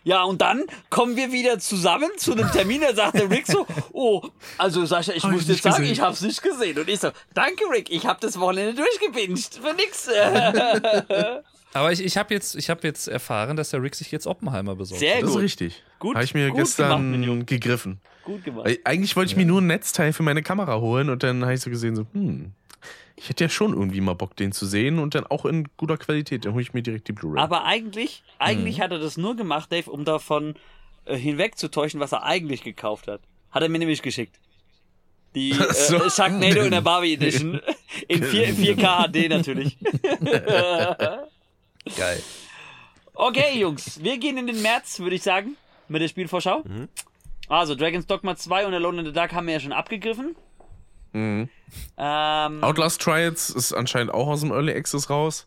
[0.02, 3.66] Ja, und dann kommen wir wieder zusammen zu einem Termin, da sagt der Rick so,
[3.92, 4.22] oh,
[4.56, 5.92] also Sascha, ich Hab muss ich dir sagen, gesehen.
[5.92, 6.78] ich hab's nicht gesehen.
[6.78, 10.08] Und ich so, danke Rick, ich hab das Wochenende durchgebinged, für nix.
[11.72, 14.74] Aber ich, ich habe jetzt, ich hab jetzt erfahren, dass der Rick sich jetzt Oppenheimer
[14.74, 15.00] besorgt.
[15.00, 15.82] Sehr Das ist gut, richtig.
[16.00, 17.44] Gut- Habe ich mir gut gemacht, gestern Junge.
[17.44, 18.00] gegriffen.
[18.24, 18.66] gut gemacht.
[18.66, 21.54] Weil Eigentlich wollte ich mir nur ein Netzteil für meine Kamera holen und dann habe
[21.54, 22.50] ich so gesehen, so, hm,
[23.16, 25.98] ich hätte ja schon irgendwie mal Bock, den zu sehen und dann auch in guter
[25.98, 26.44] Qualität.
[26.46, 27.38] Dann hole ich mir direkt die Blu-ray.
[27.40, 30.54] Aber eigentlich, eigentlich hat er das nur gemacht, Dave, um davon
[31.04, 33.20] äh, hinwegzutäuschen, was er eigentlich gekauft hat.
[33.50, 34.40] Hat er mir nämlich geschickt.
[35.34, 35.96] Die so.
[36.02, 37.60] äh, Sharknado in der Barbie Edition.
[38.08, 39.76] In 4, 4K HD natürlich.
[41.96, 42.22] Geil.
[43.14, 45.56] Okay, Jungs, wir gehen in den März, würde ich sagen,
[45.90, 46.64] mit der Spielvorschau.
[47.48, 50.36] Also, Dragon's Dogma 2 und Alone in the Dark haben wir ja schon abgegriffen.
[51.12, 51.48] Mhm.
[51.96, 55.46] Ähm, Outlast Trials ist anscheinend auch aus dem Early Access raus.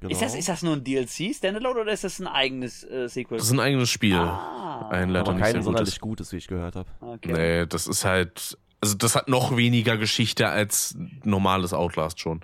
[0.00, 0.12] Genau.
[0.12, 3.38] ist, das, ist das nur ein DLC, Standalone, oder ist das ein eigenes äh, Sequel?
[3.38, 4.16] Das ist ein eigenes Spiel.
[4.16, 4.88] Ah.
[4.90, 6.28] ein leider Aber nicht kein sehr sonderlich gutes.
[6.28, 6.88] gutes, wie ich gehört habe.
[7.00, 7.32] Okay.
[7.32, 8.56] Nee, das ist halt.
[8.80, 12.40] Also, das hat noch weniger Geschichte als normales Outlast schon.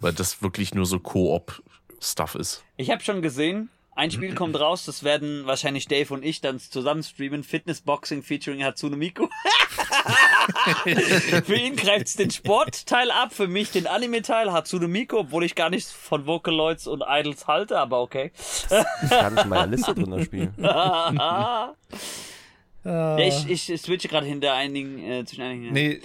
[0.00, 2.64] Weil das wirklich nur so Koop-Stuff ist.
[2.76, 6.60] Ich habe schon gesehen, ein Spiel kommt raus, das werden wahrscheinlich Dave und ich dann
[6.60, 7.42] zusammen streamen.
[7.42, 9.26] Fitness Boxing featuring Hatsune Miku.
[11.44, 15.70] für ihn greift's den Sportteil ab, für mich den Anime-Teil, Hatsune Miku, obwohl ich gar
[15.70, 18.32] nichts von Vocaloids und Idols halte, aber okay.
[18.36, 20.52] Ich kann nicht in meiner Liste drin das Spiel.
[20.58, 21.74] ja,
[23.18, 25.72] ich, ich switche gerade hinter einigen, äh, zwischen einigen.
[25.72, 26.00] Nee,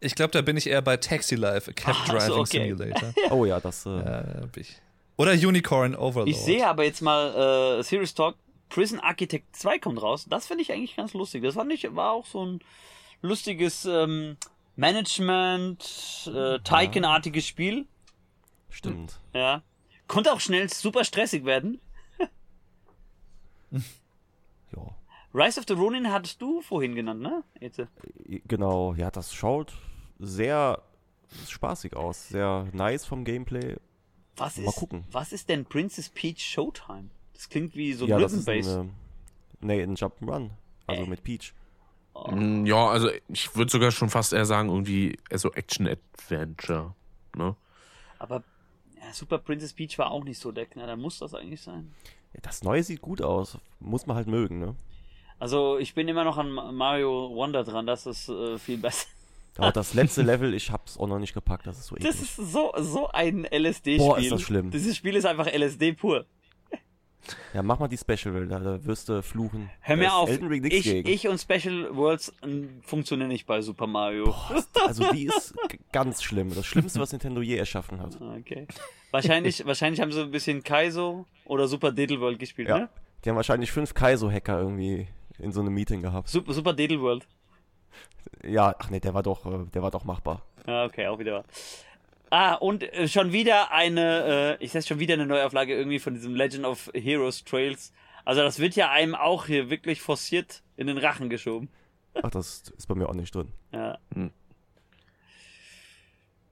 [0.00, 2.68] ich glaube, da bin ich eher bei Taxi Life, a Cab Ach so, Driving okay.
[2.68, 3.14] Simulator.
[3.30, 3.84] Oh ja, das.
[3.84, 4.80] Äh, Ja, bin ich.
[5.20, 6.30] Oder Unicorn Overlord.
[6.30, 8.36] Ich sehe aber jetzt mal äh, Serious Talk,
[8.70, 10.24] Prison Architect 2 kommt raus.
[10.26, 11.42] Das finde ich eigentlich ganz lustig.
[11.42, 12.60] Das fand ich, war auch so ein
[13.20, 14.38] lustiges ähm,
[14.76, 17.84] Management, äh, Tycoon-artiges Spiel.
[18.70, 19.20] Stimmt.
[19.34, 19.62] Ja.
[20.08, 21.82] Konnte auch schnell super stressig werden.
[24.74, 24.82] Ja.
[25.34, 27.44] Rise of the Ronin hattest du vorhin genannt, ne?
[27.60, 27.82] Jetzt.
[28.48, 29.74] Genau, ja, das schaut
[30.18, 30.82] sehr
[31.46, 32.28] spaßig aus.
[32.28, 33.76] Sehr nice vom Gameplay.
[34.40, 35.04] Was Mal ist, gucken.
[35.10, 37.10] was ist denn Princess Peach Showtime?
[37.34, 38.86] Das klingt wie so ein ja, das Rhythm ist ein, Bass.
[38.86, 40.50] äh, nee, ein Jump'n'Run.
[40.86, 41.52] Also mit Peach.
[42.32, 46.94] Mm, Ja, also ich würde sogar schon fast eher sagen, irgendwie so Action-Adventure.
[47.36, 47.54] Ne?
[48.18, 48.42] Aber
[48.96, 50.96] ja, Super Princess Peach war auch nicht so der Knaller.
[50.96, 51.94] Muss das eigentlich sein?
[52.34, 53.58] Ja, das Neue sieht gut aus.
[53.78, 54.74] Muss man halt mögen, ne?
[55.38, 59.06] Also ich bin immer noch an Ma- Mario Wonder dran, das ist äh, viel besser.
[59.58, 61.66] Aber das letzte Level, ich hab's auch noch nicht gepackt.
[61.66, 62.22] Das ist so Das eklig.
[62.22, 63.98] ist so, so ein LSD-Spiel.
[63.98, 64.70] Boah, ist das schlimm.
[64.70, 66.24] Dieses Spiel ist einfach LSD pur.
[67.52, 69.70] Ja, mach mal die Special Welt, da, wirst du fluchen.
[69.80, 74.34] Hör mir auf, ich, ich und Special Worlds äh, funktionieren nicht bei Super Mario.
[74.86, 75.54] Also die ist
[75.92, 76.52] ganz schlimm.
[76.54, 78.18] Das Schlimmste, was Nintendo je erschaffen hat.
[78.20, 78.66] Okay.
[79.10, 82.78] Wahrscheinlich, wahrscheinlich haben sie ein bisschen Kaizo oder Super Diddle World gespielt, Ja.
[82.78, 82.88] ne?
[83.24, 85.06] Die haben wahrscheinlich fünf Kaizo-Hacker irgendwie
[85.38, 86.28] in so einem Meeting gehabt.
[86.28, 87.28] Super, Super Diddle World.
[88.44, 90.42] Ja, ach nee, der war doch, äh, der war doch machbar.
[90.66, 91.44] Ja, okay, auch wieder.
[92.30, 96.14] Ah, und äh, schon wieder eine, äh, ich sag schon wieder eine Neuauflage irgendwie von
[96.14, 97.92] diesem Legend of Heroes Trails.
[98.24, 101.68] Also das wird ja einem auch hier wirklich forciert in den Rachen geschoben.
[102.22, 103.48] Ach, das ist bei mir auch nicht drin.
[103.72, 103.98] Ja.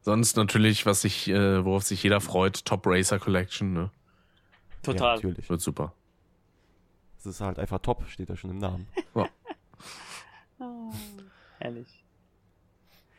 [0.01, 3.81] Sonst natürlich, was sich, äh, worauf sich jeder freut, Top Racer Collection, ne?
[3.81, 3.91] Ja,
[4.83, 5.15] Total.
[5.17, 5.49] natürlich.
[5.51, 5.93] Wird super.
[7.19, 8.89] Es ist halt einfach top, steht da schon im Namen.
[11.59, 11.89] Herrlich.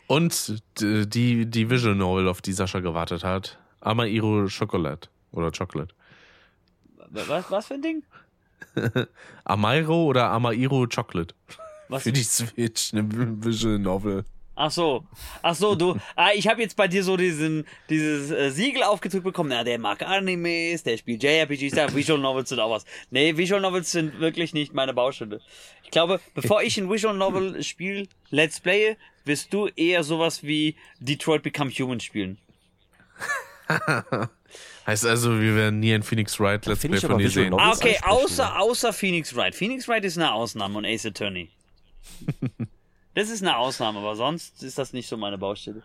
[0.07, 5.93] Und die, die Visual Novel, auf die Sascha gewartet hat, Amairo Chocolate oder Chocolate.
[7.09, 8.03] Was, was für ein Ding?
[9.43, 11.35] Amairo oder Amairo Chocolate.
[11.89, 12.03] Was?
[12.03, 13.07] Für die Switch, eine
[13.43, 14.25] Visual Novel.
[14.61, 15.05] Ach so.
[15.41, 15.95] Ach so, du.
[16.17, 19.49] Ah, ich habe jetzt bei dir so diesen dieses äh, Siegel aufgedrückt bekommen.
[19.49, 22.83] Na, der mag Animes, der spielt JRPGs, ja, Visual Novels sind auch was.
[23.09, 25.39] Nee, Visual Novels sind wirklich nicht meine Baustelle.
[25.85, 30.75] Ich glaube, bevor ich ein Visual Novel Spiel Let's Play, wirst du eher sowas wie
[30.99, 32.37] Detroit Become Human spielen.
[34.85, 37.53] Heißt also, wir werden nie ein Phoenix Wright Let's Play von dir sehen.
[37.57, 39.55] Ah, okay, außer, außer Phoenix Wright.
[39.55, 41.49] Phoenix Wright ist eine Ausnahme und Ace Attorney.
[43.15, 45.83] Das ist eine Ausnahme, aber sonst ist das nicht so meine Baustelle.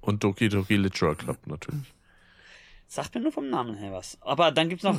[0.00, 1.92] Und Doki Doki Literature Club natürlich.
[2.86, 4.18] Sagt mir nur vom Namen her was.
[4.20, 4.96] Aber dann gibt's noch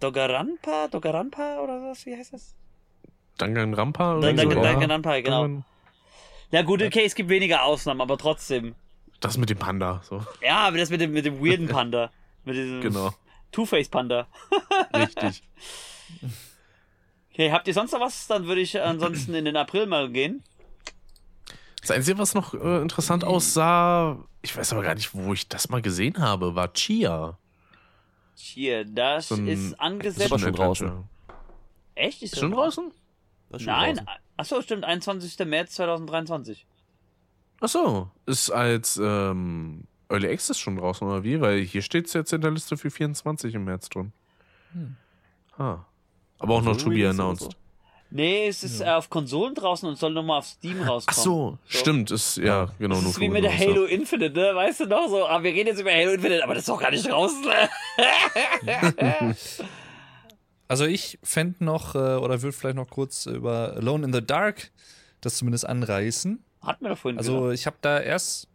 [0.00, 2.06] Dogaranpa, Dogaranpa oder was?
[2.06, 2.54] Wie heißt das?
[3.36, 4.62] Danganronpa oder Dangan- so?
[4.62, 5.42] Danganronpa, genau.
[5.42, 5.64] Dangan-
[6.50, 8.74] Ja gut, okay, es gibt weniger Ausnahmen, aber trotzdem.
[9.20, 10.24] Das mit dem Panda, so.
[10.42, 12.10] Ja, aber das mit dem, mit dem weirden Panda.
[12.44, 13.12] mit diesem Genau.
[13.52, 14.26] Two-Face-Panda.
[14.94, 15.42] Richtig.
[17.38, 18.26] Okay, habt ihr sonst noch was?
[18.26, 20.42] Dann würde ich ansonsten in den April mal gehen.
[21.80, 25.68] Das Einzige, was noch äh, interessant aussah, ich weiß aber gar nicht, wo ich das
[25.68, 27.38] mal gesehen habe, war Chia.
[28.34, 30.32] Hier, das So ein ist angesetzt.
[30.32, 31.04] aber schon draußen.
[31.94, 32.24] Echt?
[32.24, 32.90] Ist Ist schon draußen?
[33.50, 33.94] Ist schon Nein.
[33.94, 34.10] draußen.
[34.36, 35.38] Achso, stimmt, 21.
[35.46, 36.66] März 2023.
[37.60, 41.40] Ach so, ist als ähm, Early Access schon draußen oder wie?
[41.40, 44.12] Weil hier steht es jetzt in der Liste für 24 im März drin.
[45.56, 45.84] Ah.
[46.38, 47.44] Aber auch noch Also to be announced.
[47.44, 47.50] so?
[48.10, 51.06] Nee, es ist äh, auf Konsolen draußen und soll nochmal auf Steam rauskommen.
[51.08, 54.54] Ach so, stimmt, ist ja genau Das nur ist wie mit der Halo Infinite, ne?
[54.54, 55.26] Weißt du noch so?
[55.26, 57.44] Aber wir reden jetzt über Halo Infinite, aber das ist doch gar nicht draußen.
[60.70, 64.70] Also ich fände noch, äh, oder würde vielleicht noch kurz über Alone in the Dark
[65.22, 66.44] das zumindest anreißen.
[66.62, 67.54] Hatten wir doch vorhin Also gesagt.
[67.54, 68.48] ich habe da erst,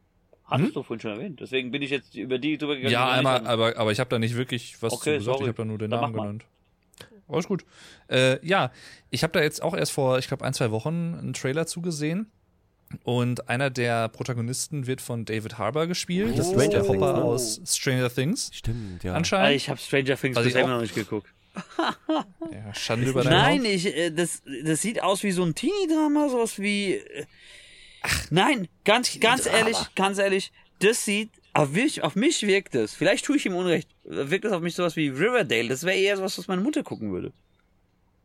[0.46, 1.40] Hattest du vorhin schon erwähnt.
[1.40, 2.92] Deswegen bin ich jetzt über die drüber gegangen.
[2.94, 5.42] ja einmal, aber, aber ich habe da nicht wirklich was Okay, zu gesagt, sorry.
[5.44, 6.46] ich habe da nur den Dann Namen genannt.
[7.34, 7.66] Alles gut.
[8.10, 8.72] Äh, ja,
[9.10, 12.32] ich habe da jetzt auch erst vor, ich glaube, ein, zwei Wochen einen Trailer zugesehen.
[13.04, 16.38] Und einer der Protagonisten wird von David Harbour gespielt.
[16.38, 17.24] Das ist Stranger der Things, Hopper ne?
[17.24, 18.52] aus Stranger Things.
[18.54, 19.14] Stimmt, ja.
[19.14, 19.56] Ah, Anscheinend.
[19.56, 21.28] ich habe Stranger Things Was bisher noch nicht geguckt.
[22.52, 26.30] Ja, Schande über dein Nein, ich, äh, das, das sieht aus wie so ein Teenie-Drama,
[26.30, 26.96] sowas wie.
[26.96, 27.26] Äh,
[28.30, 31.30] nein, ganz, ganz ehrlich, ganz ehrlich, das sieht.
[31.54, 32.96] Auf mich, auf mich wirkt es.
[32.96, 33.90] Vielleicht tue ich ihm Unrecht.
[34.04, 35.70] Wirkt es auf mich sowas wie Riverdale.
[35.70, 37.32] Das wäre eher sowas, was meine Mutter gucken würde.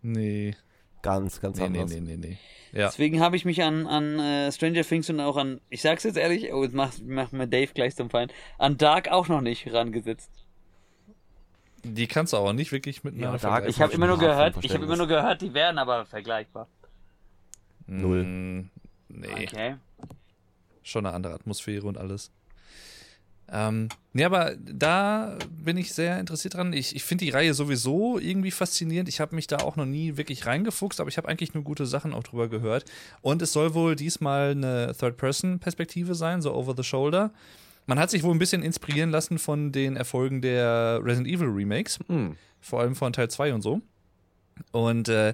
[0.01, 0.55] Nee.
[1.03, 1.95] ganz, ganz Nee, nee, anders.
[1.95, 2.39] nee, nee, nee.
[2.73, 2.87] Ja.
[2.89, 6.17] Deswegen habe ich mich an, an äh, Stranger Things und auch an, ich sag's jetzt
[6.17, 9.71] ehrlich, oh, jetzt macht, macht mir Dave gleich zum Feind, an Dark auch noch nicht
[9.73, 10.31] rangesetzt.
[11.85, 13.69] Die kannst du aber nicht wirklich miteinander Ja, Dark.
[13.69, 16.69] Ich habe immer nur gehört, ich habe immer nur gehört, die wären aber vergleichbar.
[17.87, 18.25] Null.
[18.25, 18.71] Mm,
[19.11, 19.77] Nee, Okay.
[20.83, 22.31] schon eine andere Atmosphäre und alles.
[23.51, 26.73] Ähm, nee, aber da bin ich sehr interessiert dran.
[26.73, 29.09] Ich, ich finde die Reihe sowieso irgendwie faszinierend.
[29.09, 31.87] Ich habe mich da auch noch nie wirklich reingefuchst, aber ich habe eigentlich nur gute
[31.87, 32.85] Sachen auch drüber gehört.
[33.23, 37.33] Und es soll wohl diesmal eine Third-Person-Perspektive sein, so over the shoulder.
[37.87, 41.99] Man hat sich wohl ein bisschen inspirieren lassen von den Erfolgen der Resident Evil Remakes,
[42.09, 42.37] Hm.
[42.61, 43.81] vor allem von Teil 2 und so.
[44.73, 45.33] Und äh,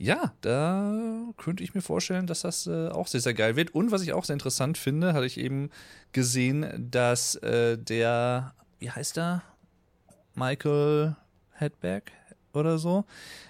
[0.00, 3.74] ja, da könnte ich mir vorstellen, dass das äh, auch sehr, sehr geil wird.
[3.74, 5.68] Und was ich auch sehr interessant finde, hatte ich eben
[6.12, 9.42] gesehen, dass äh, der, wie heißt er?
[10.34, 11.16] Michael
[11.52, 12.12] Hedberg
[12.54, 13.04] oder so?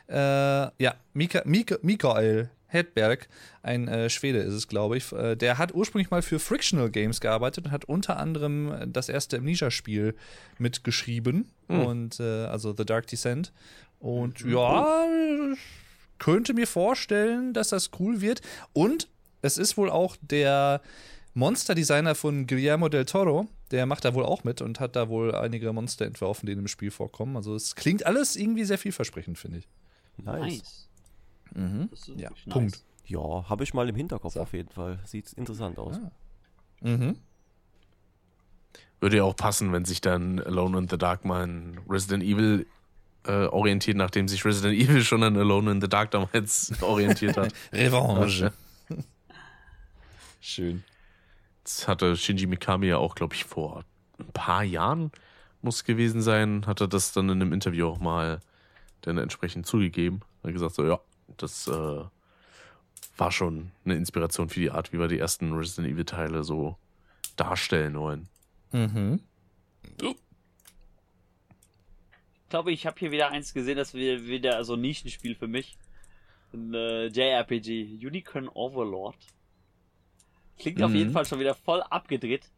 [0.09, 3.29] Äh, ja, Mika, Mika, Mikael Hedberg,
[3.63, 5.13] ein äh, Schwede ist es, glaube ich.
[5.13, 9.39] Äh, der hat ursprünglich mal für Frictional Games gearbeitet und hat unter anderem das erste
[9.39, 10.17] Amnesia-Spiel
[10.59, 11.49] mitgeschrieben.
[11.69, 13.53] Und äh, also The Dark Descent.
[14.01, 14.87] Und ja,
[16.21, 18.43] könnte mir vorstellen, dass das cool wird.
[18.73, 19.09] Und
[19.43, 20.81] es ist wohl auch der
[21.35, 23.49] Monster-Designer von Guillermo del Toro.
[23.73, 26.59] Der macht da wohl auch mit und hat da wohl einige Monster entworfen, die in
[26.59, 27.37] dem Spiel vorkommen.
[27.37, 29.69] Also es klingt alles irgendwie sehr vielversprechend, finde ich.
[30.19, 30.89] Nice.
[31.55, 31.89] Mhm.
[32.17, 32.39] Ja, nice.
[32.49, 32.85] Punkt.
[33.07, 35.01] Ja, habe ich mal im Hinterkopf auf jeden Fall.
[35.05, 35.97] Sieht interessant aus.
[35.97, 36.11] Ah.
[36.81, 37.17] Mhm.
[39.01, 42.67] Würde ja auch passen, wenn sich dann Alone in the Dark mal an Resident Evil
[43.27, 47.53] äh, orientiert, nachdem sich Resident Evil schon an Alone in the Dark damals orientiert hat.
[47.73, 48.53] Revanche.
[50.41, 50.85] Schön.
[51.65, 53.85] Das hatte Shinji Mikami ja auch, glaube ich, vor
[54.19, 55.13] ein paar Jahren
[55.63, 58.41] muss es gewesen sein, hat er das dann in einem Interview auch mal
[59.03, 60.21] dann entsprechend zugegeben.
[60.43, 61.01] Er hat gesagt so, ja,
[61.37, 62.05] das äh,
[63.17, 66.77] war schon eine Inspiration für die Art, wie wir die ersten Resident Evil Teile so
[67.37, 68.29] darstellen wollen.
[68.73, 69.21] Mhm.
[72.51, 75.47] Ich glaube, ich habe hier wieder eins gesehen, das wäre wieder so ein Nischenspiel für
[75.47, 75.79] mich.
[76.53, 79.15] Ein äh, JRPG, Unicorn Overlord.
[80.59, 80.97] Klingt auf Mhm.
[80.97, 82.51] jeden Fall schon wieder voll abgedreht.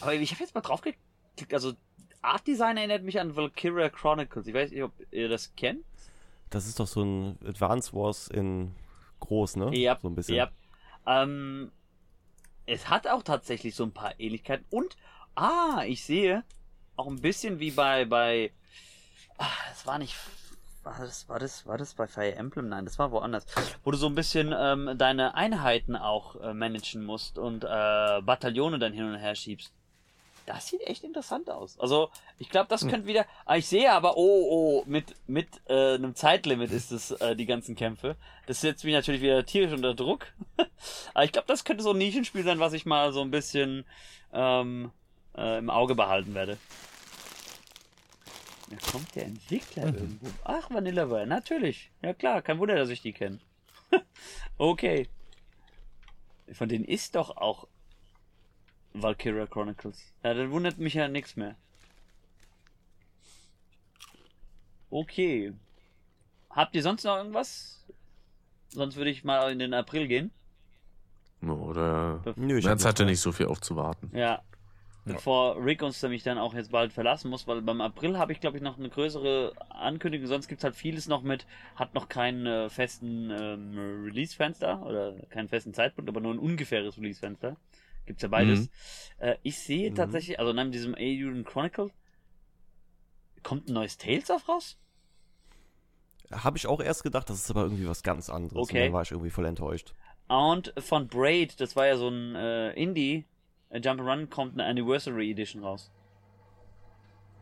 [0.00, 1.74] Aber ich habe jetzt mal drauf geklickt, also
[2.22, 4.46] Art Design erinnert mich an Valkyria Chronicles.
[4.46, 5.84] Ich weiß nicht, ob ihr das kennt.
[6.48, 8.74] Das ist doch so ein Advance Wars in
[9.20, 9.76] groß, ne?
[9.76, 10.36] Ja, So ein bisschen.
[10.36, 10.50] Ja.
[11.06, 11.70] Ähm,
[12.64, 14.64] es hat auch tatsächlich so ein paar Ähnlichkeiten.
[14.70, 14.96] Und,
[15.34, 16.42] ah, ich sehe
[16.96, 18.50] auch ein bisschen wie bei, bei,
[19.38, 20.16] ah, das war nicht,
[20.82, 22.68] war das, war das, war das bei Fire Emblem?
[22.68, 23.44] Nein, das war woanders.
[23.84, 27.68] Wo du so ein bisschen ähm, deine Einheiten auch äh, managen musst und äh,
[28.22, 29.72] Bataillone dann hin und her schiebst.
[30.46, 31.78] Das sieht echt interessant aus.
[31.80, 32.08] Also,
[32.38, 33.26] ich glaube, das könnte wieder.
[33.46, 37.46] Ah, ich sehe aber, oh, oh, mit, mit äh, einem Zeitlimit ist es, äh, die
[37.46, 38.14] ganzen Kämpfe.
[38.46, 40.28] Das setzt mich natürlich wieder tierisch unter Druck.
[41.14, 43.84] aber ich glaube, das könnte so ein Nischenspiel sein, was ich mal so ein bisschen
[44.32, 44.92] ähm,
[45.36, 46.58] äh, im Auge behalten werde.
[48.68, 50.26] Da kommt der Entwickler irgendwo.
[50.44, 51.90] Ach, Vanillaware, natürlich.
[52.02, 53.38] Ja klar, kein Wunder, dass ich die kenne.
[54.58, 55.08] okay.
[56.52, 57.68] Von denen ist doch auch
[58.92, 60.12] Valkyria Chronicles.
[60.22, 61.56] Ja, dann wundert mich ja nichts mehr.
[64.90, 65.52] Okay.
[66.50, 67.84] Habt ihr sonst noch irgendwas?
[68.70, 70.30] Sonst würde ich mal in den April gehen.
[71.42, 74.10] Oder Nö, ich hatte nicht so viel aufzuwarten.
[74.16, 74.42] Ja.
[75.14, 78.40] Bevor Rick uns nämlich dann auch jetzt bald verlassen muss, weil beim April habe ich
[78.40, 80.26] glaube ich noch eine größere Ankündigung.
[80.26, 81.46] Sonst gibt's halt vieles noch mit,
[81.76, 86.96] hat noch keinen äh, festen ähm, Release-Fenster oder keinen festen Zeitpunkt, aber nur ein ungefähres
[86.98, 87.56] Release-Fenster.
[88.06, 88.60] Gibt's ja beides.
[88.60, 88.68] Mhm.
[89.18, 89.94] Äh, ich sehe Mhm.
[89.94, 91.90] tatsächlich, also neben diesem Alien Chronicle,
[93.42, 94.76] kommt ein neues Tales of raus?
[96.32, 98.60] Habe ich auch erst gedacht, das ist aber irgendwie was ganz anderes.
[98.68, 98.78] Okay.
[98.80, 99.94] Und dann war ich irgendwie voll enttäuscht.
[100.28, 103.24] Und von Braid, das war ja so ein äh, Indie,
[103.70, 105.90] Jump'n'Run, kommt eine Anniversary Edition raus.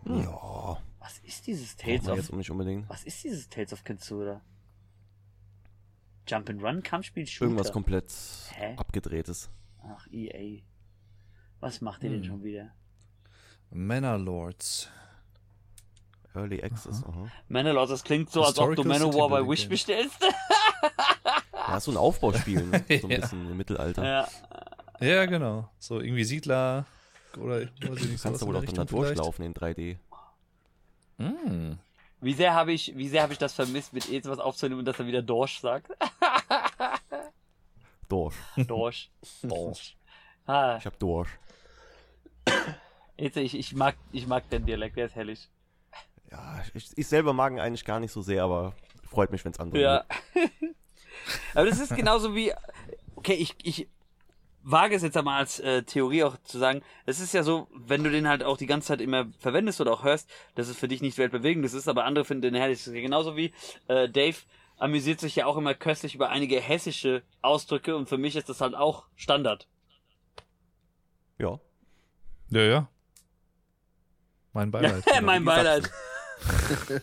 [0.07, 2.89] Ja, Was ist dieses Tales of jetzt nicht unbedingt.
[2.89, 4.41] Was ist dieses Tales of Katsura?
[6.27, 7.51] Jump and Run, Kampfspiel, Shooter.
[7.51, 8.13] Irgendwas komplett
[8.55, 8.75] Hä?
[8.77, 9.51] abgedrehtes.
[9.87, 10.63] Ach, EA.
[11.61, 12.17] Was macht ihr Hm.
[12.17, 12.71] denn schon wieder?
[13.71, 14.89] Manor-Lords.
[16.35, 17.29] Early Access, aha.
[17.49, 20.17] Manowar, das klingt so, als ob du Manowar bei Wish bestellst.
[21.67, 22.85] Ja, so ein Aufbauspiel, ne?
[23.01, 23.21] so ein Ja.
[23.21, 24.05] bisschen im Mittelalter.
[24.05, 24.29] ja.
[25.01, 25.69] Ja, genau.
[25.79, 26.87] So irgendwie Siedler
[27.37, 29.17] oder weiß ich nicht, Du kannst da in wohl der auch Richtung vielleicht.
[29.19, 29.97] durchlaufen in 3D.
[31.19, 31.73] Mm.
[32.21, 34.85] Wie sehr habe ich, wie sehr habe ich das vermisst, mit jetzt was aufzunehmen und
[34.87, 35.91] dass er wieder Dorsch sagt?
[38.09, 38.37] Dorsch.
[38.57, 39.11] Dorsch.
[39.43, 39.97] Dorsch.
[40.47, 41.31] Ah, Ich hab Dorsch.
[43.17, 45.49] jetzt, ich, ich mag, ich mag den Dialekt, der ist hellisch.
[46.31, 48.75] Ja, ich, ich selber mag ihn eigentlich gar nicht so sehr, aber
[49.09, 50.05] freut mich, wenn es andere Ja.
[51.55, 52.53] Aber das ist genauso wie,
[53.17, 53.89] okay, ich, ich
[54.65, 58.03] wage es jetzt einmal als äh, Theorie auch zu sagen, es ist ja so, wenn
[58.03, 60.89] du den halt auch die ganze Zeit immer verwendest oder auch hörst, dass es für
[60.89, 62.83] dich nicht weltbewegend ist, aber andere finden den herrlich.
[62.85, 63.53] Genauso wie
[63.89, 64.37] äh, Dave
[64.79, 68.61] amüsiert sich ja auch immer köstlich über einige hessische Ausdrücke und für mich ist das
[68.61, 69.69] halt auch Standard.
[71.39, 71.61] Ja.
[72.51, 72.89] Ja, ja.
[74.53, 75.05] Mein Beileid.
[75.23, 75.91] mein Beileid.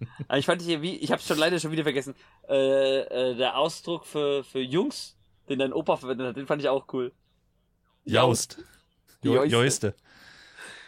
[0.36, 2.14] Ich fand hier wie, ich hab's schon leider schon wieder vergessen,
[2.48, 5.16] äh, äh, der Ausdruck für, für Jungs,
[5.48, 7.12] den dein Opa verwendet hat, den fand ich auch cool.
[8.04, 8.58] Jaust.
[9.22, 9.56] Jo Joiste.
[9.56, 9.94] Joiste.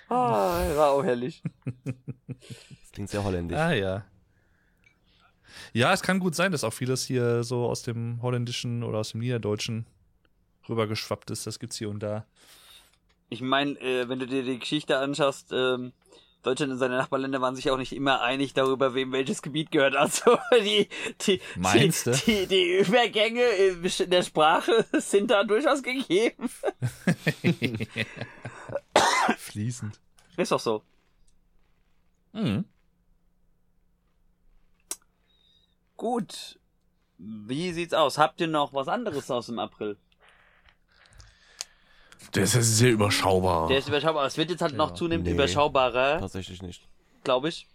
[0.09, 1.43] Ah, war auch herrlich.
[1.85, 3.59] Das klingt sehr holländisch.
[3.59, 4.05] Ah, ja.
[5.73, 9.11] Ja, es kann gut sein, dass auch vieles hier so aus dem Holländischen oder aus
[9.11, 9.87] dem Niederdeutschen
[10.69, 11.47] rübergeschwappt ist.
[11.47, 12.27] Das gibt's hier und da.
[13.29, 15.93] Ich meine, äh, wenn du dir die Geschichte anschaust, ähm,
[16.47, 19.97] Deutschland und seine Nachbarländer waren sich auch nicht immer einig darüber, wem welches Gebiet gehört.
[20.07, 20.89] Also die,
[21.27, 21.93] die, die,
[22.27, 26.49] die, die Übergänge in der Sprache sind da durchaus gegeben.
[29.39, 29.99] Fließend.
[30.37, 30.83] Ist doch so.
[32.33, 32.65] Mhm.
[35.97, 36.61] Gut.
[37.19, 38.19] Wie sieht's aus?
[38.19, 39.97] Habt ihr noch was anderes aus dem April?
[42.35, 43.69] Der ist ja sehr überschaubar.
[43.69, 44.27] Der ist überschaubar.
[44.27, 45.33] Es wird jetzt halt noch zunehmend Nee.
[45.35, 46.87] überschaubarer, Tatsächlich nicht.
[47.25, 47.67] glaube ich.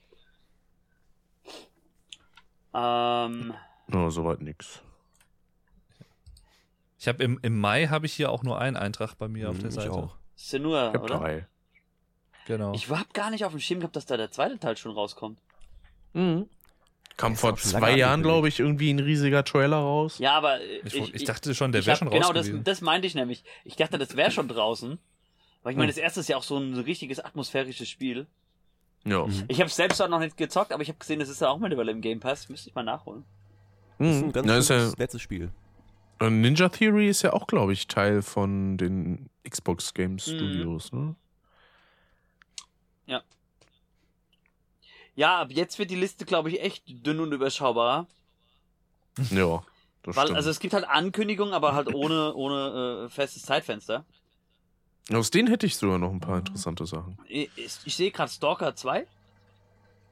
[2.73, 3.53] Ähm,
[3.91, 4.81] Ja, soweit nix.
[6.99, 9.55] Ich habe im, im Mai habe ich hier auch nur einen Eintrag bei mir auf
[9.55, 9.91] Hm, der ich Seite.
[9.91, 10.15] auch.
[10.35, 11.17] Senua, Ich hab oder?
[11.17, 11.47] drei.
[12.45, 12.73] Genau.
[12.73, 15.39] Ich hab gar nicht auf dem Schirm gehabt, dass da der zweite Teil schon rauskommt.
[16.13, 16.47] Mhm.
[17.17, 20.17] Kam vor zwei Jahren, glaube ich, irgendwie ein riesiger Trailer raus.
[20.17, 22.63] Ja, aber äh, ich, ich, dachte schon, der ich wäre schon Genau, raus das, gewesen.
[22.63, 23.43] das meinte ich nämlich.
[23.63, 24.97] Ich dachte, das wäre schon draußen.
[25.63, 25.95] Weil ich meine, Hm.
[25.95, 28.25] das erste ist ja auch so ein richtiges atmosphärisches Spiel.
[29.05, 29.25] Ja.
[29.25, 29.45] Mhm.
[29.47, 31.59] Ich habe selbst auch noch nicht gezockt, aber ich habe gesehen, das ist ja auch
[31.59, 32.49] mittlerweile im Game Pass.
[32.49, 33.23] Müsste ich mal nachholen.
[33.99, 34.31] Das ist ein Mhm.
[34.31, 35.51] ganz Ja, ist ja, nettes Spiel.
[36.19, 40.19] äh, Ninja Theory ist ja auch, glaube ich, Teil von den Xbox Game Mhm.
[40.19, 41.15] Studios, ne?
[43.07, 43.21] Ja,
[45.17, 48.07] ab jetzt wird die Liste, glaube ich, echt dünn und überschaubar.
[49.29, 49.63] Ja.
[50.03, 50.37] Das Weil, stimmt.
[50.37, 54.03] also es gibt halt Ankündigungen, aber halt ohne, ohne äh, festes Zeitfenster.
[55.13, 57.17] Aus denen hätte ich sogar noch ein paar interessante Sachen.
[57.27, 59.05] Ich, ich, ich sehe gerade Stalker 2.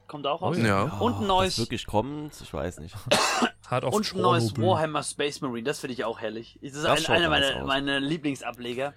[0.07, 0.57] Kommt auch raus.
[0.59, 0.83] Oh Ja.
[0.99, 2.95] Und ein neues- Das wirklich kommt, ich weiß nicht.
[3.69, 4.57] Hard of Und ein neues.
[4.57, 6.57] Warhammer Space Marine, das finde ich auch herrlich.
[6.61, 8.93] Das ist Das ein, einer meiner, meiner Lieblingsableger.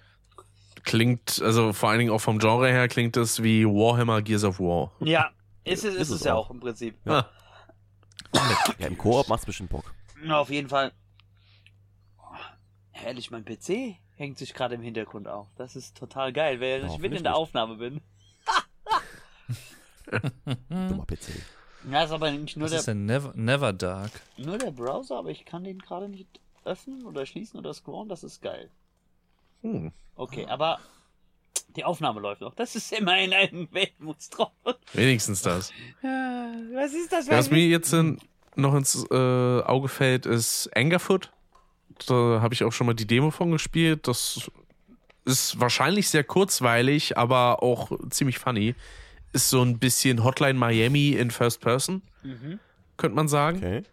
[0.83, 4.59] Klingt, also vor allen Dingen auch vom Genre her, klingt das wie Warhammer Gears of
[4.59, 4.91] War.
[4.99, 5.29] Ja,
[5.63, 6.47] ist, es, ist, Ist es es ja auch.
[6.47, 6.97] auch im Prinzip.
[7.05, 7.29] Ja.
[8.79, 9.93] Ja, im Koop macht's bestimmt Bock.
[10.23, 10.91] Na, auf jeden Fall.
[12.17, 12.23] Oh,
[12.91, 15.47] herrlich, mein PC hängt sich gerade im Hintergrund auf.
[15.55, 17.35] Das ist total geil, weil ich hoffentlich mit in der.
[17.35, 18.01] Aufnahme bin.
[20.69, 21.29] Dummer PC.
[21.89, 24.11] Ja, ist aber nicht nur Was der, ist denn Never, Never Dark?
[24.37, 28.09] nur der Browser, aber ich kann den gerade nicht öffnen oder schließen oder scrollen.
[28.09, 28.69] Das ist geil.
[29.61, 29.91] Hm.
[30.15, 30.79] Okay, aber
[31.75, 32.53] die Aufnahme läuft noch.
[32.55, 34.73] Das ist immerhin ein Wermutstropfen.
[34.93, 35.71] Wenigstens das.
[36.01, 37.27] Ja, Was ist das?
[37.27, 38.15] Ja, was mir jetzt äh,
[38.55, 39.15] noch ins äh,
[39.61, 41.31] Auge fällt, ist Angerfoot.
[42.07, 44.07] Da habe ich auch schon mal die Demo von gespielt.
[44.07, 44.49] Das
[45.25, 48.75] ist wahrscheinlich sehr kurzweilig, aber auch ziemlich funny.
[49.31, 52.59] Ist so ein bisschen Hotline Miami in First Person, Mhm.
[52.97, 53.57] könnte man sagen.
[53.57, 53.83] Okay.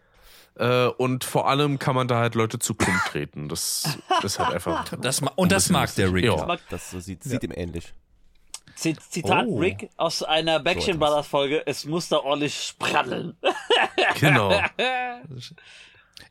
[0.56, 3.48] Äh, und vor allem kann man da halt Leute zu Klump treten.
[3.48, 4.84] Das ist halt einfach.
[4.98, 6.24] Das, ma- und das mag der Rick.
[6.24, 6.36] Ja.
[6.36, 7.92] Ja, das sieht, sieht ihm ähnlich.
[8.74, 9.58] Z Zitat Oh.
[9.58, 11.08] Rick aus einer Backstreet etwas.
[11.10, 13.36] Brothers Folge: Es muss da ordentlich spraddeln.
[14.20, 14.52] Genau.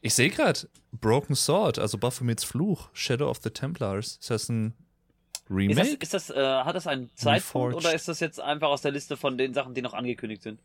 [0.01, 4.17] Ich sehe gerade Broken Sword, also Baphomets Fluch, Shadow of the Templars.
[4.21, 5.97] Ist das ein Ist das, Remake?
[6.01, 7.75] ist das, äh, hat das einen Zeitpunkt Reforged.
[7.77, 10.61] oder ist das jetzt einfach aus der Liste von den Sachen, die noch angekündigt sind?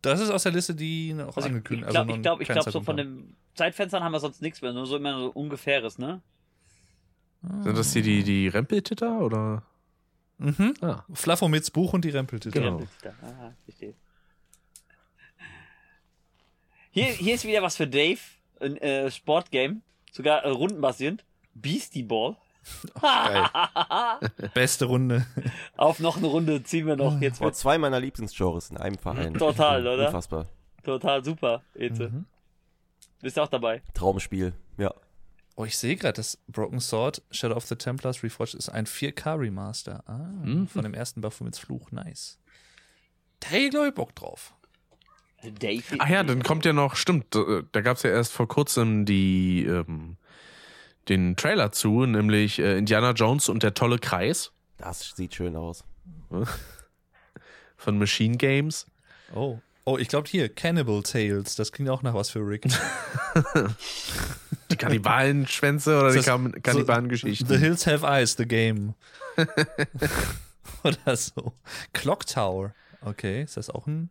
[0.00, 2.48] Das ist aus der Liste, die noch Also ich angekündigt glaube, also ich glaube, ich
[2.48, 5.30] keinen glaub, so von den Zeitfenstern haben wir sonst nichts mehr, nur so immer so
[5.30, 6.22] ungefähres, ne?
[7.42, 9.64] Sind das hier die, die Rempeltitter oder?
[10.38, 10.74] Mhm.
[10.80, 11.04] Ah.
[11.12, 12.58] Flaffomits Buch und die Rempeltitte.
[12.60, 12.80] Genau.
[13.02, 13.94] Ja, aha, verstehe.
[16.90, 18.20] Hier, hier ist wieder was für Dave,
[18.60, 19.80] ein äh, Sportgame,
[20.12, 21.24] sogar äh, rundenbasierend.
[21.54, 22.36] Beastie Ball.
[23.00, 23.48] Geil.
[24.54, 25.26] Beste Runde.
[25.76, 27.54] Auf noch eine Runde ziehen wir noch jetzt mit.
[27.56, 29.34] zwei meiner Lieblingsgenres in einem Verein.
[29.38, 30.06] Total, oder?
[30.06, 30.46] Unfassbar.
[30.82, 32.08] Total super, Eze.
[32.10, 32.24] Mhm.
[33.20, 33.82] Bist du auch dabei?
[33.94, 34.52] Traumspiel.
[34.78, 34.92] Ja.
[35.54, 40.02] Oh, ich sehe gerade, das Broken Sword, Shadow of the Templars Reforged ist ein 4K-Remaster.
[40.06, 40.66] Ah, Mhm.
[40.66, 41.90] von dem ersten Baphomets Fluch.
[41.92, 42.38] Nice.
[43.40, 44.54] Da hätte ich, glaube ich, Bock drauf.
[45.98, 49.04] Ach ja, dann kommt ja noch, stimmt, äh, da gab es ja erst vor kurzem
[49.04, 50.16] die, ähm,
[51.08, 55.84] den Trailer zu, nämlich äh, Indiana Jones und der tolle Kreis Das sieht schön aus.
[57.76, 58.86] von Machine Games.
[59.34, 59.58] Oh.
[59.84, 61.56] Oh, ich glaube hier, Cannibal Tales.
[61.56, 62.64] Das klingt auch nach was für Rick.
[64.70, 67.58] Die Kannibalenschwänze oder die Das- The Kannibalengeschichten?
[67.58, 68.94] Hills Have Eyes, the game.
[70.84, 71.52] Oder so.
[71.92, 72.74] Clock Tower.
[73.02, 74.10] Okay, ist das auch ein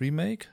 [0.00, 0.48] Remake?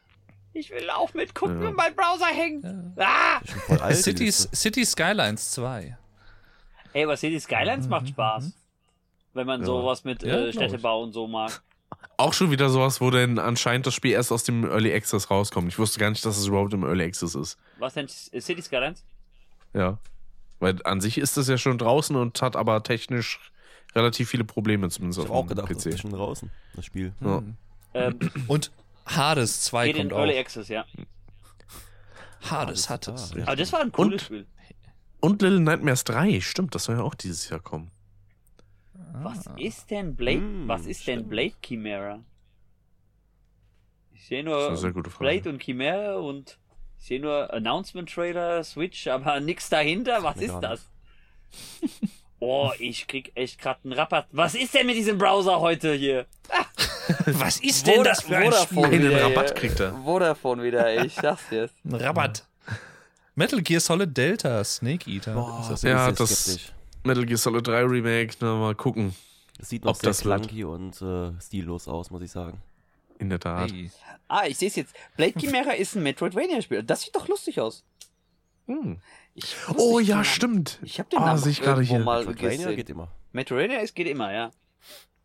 [0.54, 1.68] Ich will auch mitgucken, Ja.
[1.68, 2.66] wenn mein Browser hängt.
[2.98, 3.40] Ah!
[3.46, 3.96] Schon voll alt.
[3.98, 4.50] Cities.
[4.54, 5.98] City Skylines 2.
[6.94, 8.52] Ey, was City Skylines macht Spaß.
[9.34, 10.52] Wenn man sowas mit Mhm, Ja, äh.
[10.54, 11.62] Städtebau und so mag.
[12.18, 15.70] Auch schon wieder sowas, wo denn anscheinend das Spiel erst aus dem Early Access rauskommt.
[15.70, 17.58] Ich wusste gar nicht, dass es überhaupt im Early Access ist.
[17.80, 18.08] Was denn?
[18.32, 19.04] äh, City Skylines?
[19.74, 19.98] Ja.
[20.60, 23.40] Weil an sich ist es ja schon draußen und hat aber technisch
[23.96, 26.00] relativ viele Probleme, zumindest Ich auf habe auch dem gedacht, das ist PC.
[26.02, 27.14] schon draußen, das Spiel.
[27.22, 27.42] Ja.
[27.94, 28.72] Ähm, Und
[29.06, 30.40] Hades 2 geht in kommt Early auch.
[30.42, 30.86] Access, ja.
[32.50, 33.34] Hades hat es.
[33.34, 33.44] Ah, ja.
[33.48, 34.48] Aber das war ein cooles Und- Spiel.
[35.20, 37.92] Und Little Nightmares 3, stimmt, das soll ja auch dieses Jahr kommen.
[39.14, 40.38] Was ist denn Blade?
[40.40, 41.30] Hm, was ist denn stimmt.
[41.30, 42.20] Blade Chimera?
[44.14, 45.30] Ich sehe Das ist nur eine sehr gute Frage.
[45.42, 46.58] Blade und Chimera und
[46.98, 50.24] ich sehe nur Announcement Trailer, Switch, aber nix dahinter.
[50.24, 50.90] Was ist das?
[52.44, 54.28] Oh, ich krieg echt gerade einen Rabatt.
[54.32, 56.26] Was ist denn mit diesem Browser heute hier?
[57.28, 59.54] Was ist Voda- Vodafone Einen wieder Rabatt hier.
[59.58, 59.94] kriegt er.
[60.04, 61.70] Vodafone wieder, ich sag's dir.
[61.86, 62.46] Ein Rabatt.
[63.36, 65.34] Metal Gear Solid Delta, Snake Eater.
[65.36, 66.72] Boah, Ist das ja, das- skeptisch.
[67.04, 69.16] Metal Gear Solid 3 Remake, na mal gucken.
[69.60, 72.62] Das sieht noch ob sehr das clunky und äh, stillos aus, muss ich sagen.
[73.20, 73.72] In der Tat.
[73.72, 73.92] hey.
[74.28, 74.96] Ah, ich sehe es jetzt.
[75.16, 76.82] Blade Chimera ist ein Metroidvania-Spiel.
[76.82, 77.84] Das sieht doch lustig aus.
[78.68, 79.00] Hm.
[79.34, 80.80] Ich Oh ja, nicht, stimmt.
[80.84, 82.00] Ich habe den Ah, Namen ich gerade hier.
[82.00, 82.76] mal Metroidvania gesehen.
[82.76, 83.08] geht immer.
[83.32, 84.52] Metroidvania ist, geht immer, ja.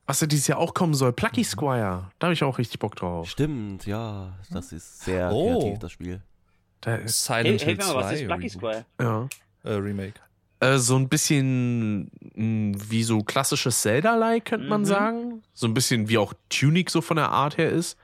[0.06, 2.10] Was ja dieses Jahr auch kommen soll, Plucky Squire.
[2.20, 3.28] Da habe ich auch richtig Bock drauf.
[3.28, 4.38] Stimmt, ja.
[4.52, 5.58] Das ist sehr Oh.
[5.58, 6.22] kreativ, das Spiel.
[6.80, 8.72] Da ist, Hey, Silent hey Hill mir 2 mal, was ist Lucky Reboot.
[9.00, 9.28] ja.
[9.28, 9.28] Squire?
[9.64, 10.20] Äh, Remake.
[10.60, 14.86] Äh, so ein bisschen mh, wie so klassisches Zelda-like, könnte man Mhm.
[14.86, 15.42] sagen.
[15.52, 17.98] So ein bisschen wie auch Tunic so von der Art her ist.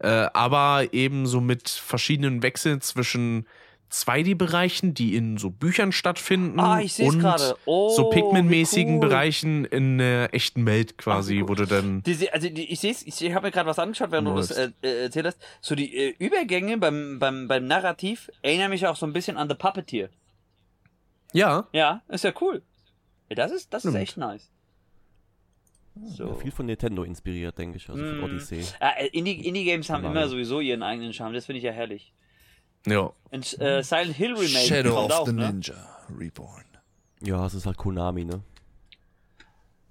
[0.00, 3.46] Äh, aber eben so mit verschiedenen Wechseln zwischen
[3.92, 6.58] 2D-Bereichen, die in so Büchern stattfinden.
[6.58, 7.56] Ah, ich und gerade.
[7.66, 9.00] Oh, so Pikmin-mäßigen cool.
[9.08, 12.02] Bereichen in der echten Welt quasi, Ach, wo du dann.
[12.02, 14.50] Diese, also die, ich sehe ich, ich habe mir gerade was angeschaut, während du das
[14.50, 15.38] äh, äh, erzählt hast.
[15.60, 19.48] So die äh, Übergänge beim, beim, beim Narrativ erinnern mich auch so ein bisschen an
[19.48, 20.08] The Puppeteer.
[21.32, 22.62] Ja, Ja, ist ja cool.
[23.28, 24.50] Das ist, das ist echt nice.
[26.04, 26.28] So.
[26.28, 27.88] Ja, viel von Nintendo inspiriert, denke ich.
[27.88, 28.24] Also von Mm.
[28.24, 28.60] Odyssey.
[28.80, 32.12] Ja, äh, Indie- Indie-Games haben immer sowieso ihren eigenen Charme, das finde ich ja herrlich.
[32.86, 33.12] Ja.
[33.30, 35.52] Und äh, Silent Hill Remake Shadow kommt of auch, the ne?
[35.52, 35.74] Ninja
[36.18, 36.64] Reborn.
[37.22, 38.42] Ja, es ist halt Konami, ne?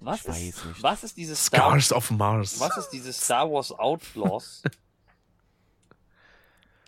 [0.00, 0.82] Was Ich weiß ist, nicht.
[0.82, 2.60] was ist dieses Star, Scars of Mars.
[2.60, 4.62] was ist dieses Star Wars Outlaws?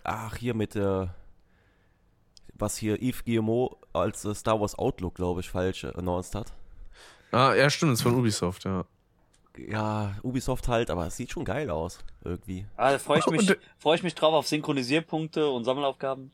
[0.04, 1.06] Ach, hier mit äh,
[2.54, 6.52] was hier Yves Guillemot als äh, Star Wars Outlook, glaube ich, falsch äh, announced hat.
[7.30, 8.84] Ah, ja, stimmt, das ist von Ubisoft, ja.
[9.66, 12.66] Ja, Ubisoft halt, aber es sieht schon geil aus, irgendwie.
[12.76, 16.30] Ah, da freue ich, mich- Und- freu ich mich drauf auf Synchronisierpunkte und Sammelaufgaben.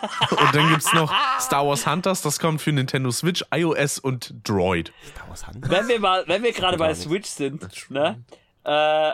[0.30, 4.92] Und dann gibt's noch Star Wars Hunters, das kommt für Nintendo Switch, iOS und Droid.
[5.10, 5.68] Star Wars Hand?
[5.68, 6.94] Wenn wir mal, wenn wir gerade bei.
[6.94, 8.22] Switch sind, ne?
[8.64, 9.12] Äh,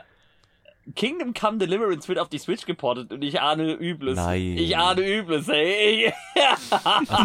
[0.95, 4.17] Kingdom Come Deliverance wird auf die Switch geportet und ich ahne Übles.
[4.17, 4.57] Nein.
[4.57, 6.13] Ich ahne Übles, ey.
[6.71, 6.77] Also,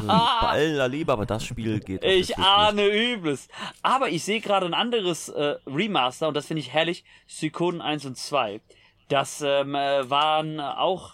[0.07, 3.47] bei aller Liebe, aber das Spiel geht Ich ahne Übles.
[3.81, 7.03] Aber ich sehe gerade ein anderes äh, Remaster und das finde ich herrlich.
[7.27, 8.61] Suikoden 1 und 2.
[9.07, 11.13] Das ähm, äh, waren auch.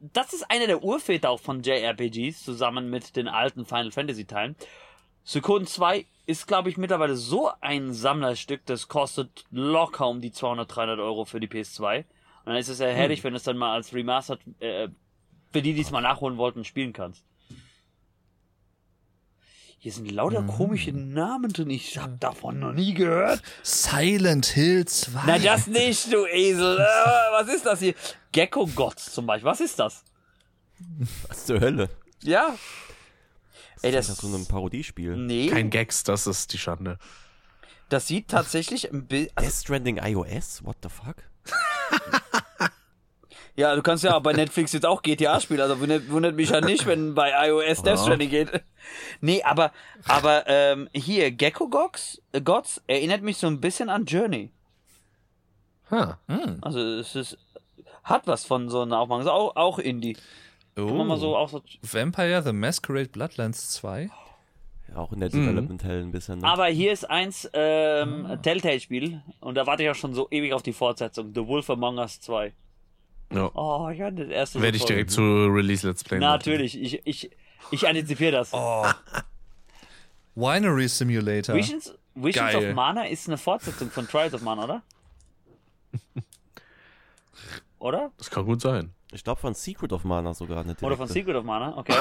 [0.00, 4.54] Das ist einer der Urväter auch von JRPGs, zusammen mit den alten Final Fantasy Teilen.
[5.28, 10.74] Suikoden 2 ist, glaube ich, mittlerweile so ein Sammlerstück, das kostet locker um die 200,
[10.74, 11.98] 300 Euro für die PS2.
[11.98, 12.04] Und
[12.46, 14.88] dann ist es ja herrlich, wenn du es dann mal als Remastered, äh,
[15.52, 17.24] für die, die es mal nachholen wollten, spielen kannst.
[19.76, 21.68] Hier sind lauter komische Namen drin.
[21.68, 23.42] Ich hab davon noch nie gehört.
[23.62, 25.24] Silent Hill 2.
[25.26, 26.78] Na, das nicht, du Esel.
[26.80, 27.94] Äh, was ist das hier?
[28.32, 29.50] Gecko Gods zum Beispiel.
[29.50, 30.04] Was ist das?
[31.28, 31.90] Was zur Hölle?
[32.22, 32.56] Ja.
[33.82, 35.16] Ey, Das das, ist so ein Parodiespiel.
[35.16, 36.98] nee, Kein Gags, das ist die Schande.
[37.88, 39.32] das sieht tatsächlich ein bisschen.
[39.40, 40.64] Death Stranding iOS?
[40.64, 41.16] What the fuck?
[43.56, 46.50] Ja, du kannst ja auch bei Netflix jetzt auch GTA spielen, also wundert, wundert mich
[46.50, 48.62] ja nicht, wenn bei iOS Death Stranding geht.
[49.20, 49.72] Nee, aber,
[50.06, 54.52] aber ähm, hier, Gecko Gods, äh, Gods erinnert mich so ein bisschen an Journey.
[55.90, 56.18] Ha.
[56.60, 57.36] Also es ist,
[58.04, 59.22] hat was von so einer Aufmachung.
[59.22, 60.16] Ist auch, auch Indie.
[60.86, 61.62] Kann man mal so, auch so.
[61.82, 64.10] Vampire the Masquerade Bloodlands 2.
[64.88, 66.38] Ja, auch in der Development Hell ein bisschen.
[66.38, 66.46] Ne?
[66.46, 70.62] Aber hier ist eins, ähm, Telltale-Spiel und da warte ich auch schon so ewig auf
[70.62, 71.32] die Fortsetzung.
[71.34, 72.52] The Wolf Among Us 2.
[73.32, 73.50] Ja.
[73.54, 74.62] Oh, ja, das erste.
[74.62, 76.18] Werde ich direkt zu Release Let's Play.
[76.18, 76.30] machen.
[76.30, 77.30] Natürlich, ich, ich,
[77.70, 78.54] ich antizipiere das.
[78.54, 78.86] Oh.
[80.34, 81.54] Winery Simulator.
[81.54, 84.82] Visions, Visions of Mana ist eine Fortsetzung von Trials of Mana, oder?
[87.78, 88.12] oder?
[88.16, 88.94] Das kann gut sein.
[89.12, 91.12] Ich glaube von Secret of Mana sogar eine Oder von direkte.
[91.12, 91.94] Secret of Mana, okay.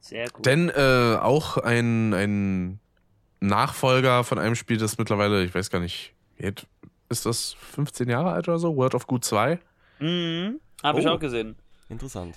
[0.00, 0.42] Sehr cool.
[0.42, 2.80] Denn äh, auch ein, ein
[3.40, 6.14] Nachfolger von einem Spiel, das mittlerweile, ich weiß gar nicht,
[7.08, 8.76] ist das 15 Jahre alt oder so?
[8.76, 9.58] World of Good 2?
[10.00, 10.60] Mhm.
[10.82, 11.10] Habe ich Oh.
[11.10, 11.56] auch gesehen.
[11.88, 12.36] Interessant.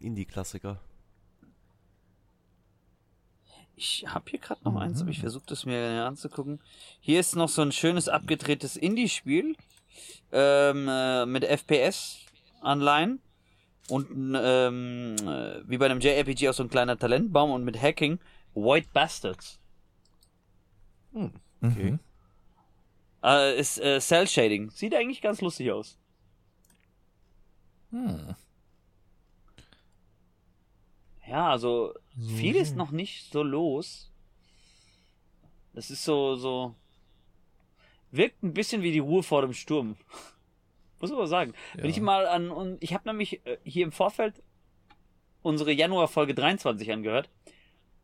[0.00, 0.80] Indie-Klassiker.
[3.76, 6.60] Ich habe hier gerade noch eins, aber ich versuche das mir anzugucken.
[7.00, 9.56] Hier ist noch so ein schönes abgedrehtes Indie-Spiel
[10.32, 13.20] ähm, äh, mit FPS-Anleihen
[13.88, 18.18] und ähm, äh, wie bei einem JRPG auch so ein kleiner Talentbaum und mit Hacking.
[18.54, 19.60] White Bastards.
[21.62, 21.98] Okay.
[23.22, 24.70] Äh, ist äh, Cell Shading.
[24.70, 25.98] Sieht eigentlich ganz lustig aus.
[27.90, 28.34] Hm.
[31.26, 31.94] Ja, also
[32.36, 34.10] viel ist noch nicht so los.
[35.74, 36.74] Das ist so, so.
[38.10, 39.96] Wirkt ein bisschen wie die Ruhe vor dem Sturm.
[41.00, 41.52] Muss man sagen.
[41.74, 41.90] Wenn Ja.
[41.90, 42.50] ich mal an.
[42.50, 44.42] Und ich habe nämlich äh, hier im Vorfeld
[45.42, 47.30] unsere Januar-Folge 23 angehört.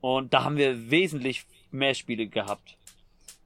[0.00, 2.78] Und da haben wir wesentlich mehr Spiele gehabt,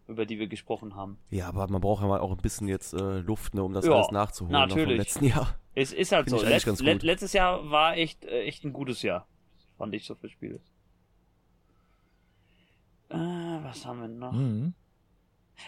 [0.07, 1.19] über die wir gesprochen haben.
[1.31, 3.87] Ja, aber man braucht ja mal auch ein bisschen jetzt äh, Luft, ne, um das
[3.87, 4.99] Ja, alles nachzuholen noch vom natürlich.
[4.99, 5.57] letzten Jahr.
[5.75, 6.45] Es ist halt Find so.
[6.47, 7.03] ich eigentlich Let, ganz let, gut.
[7.05, 9.27] letztes Jahr war echt, äh, echt ein gutes Jahr.
[9.79, 10.61] Fand ich so für Spiele.
[13.09, 14.33] Äh, was haben wir noch?
[14.33, 14.75] Mhm.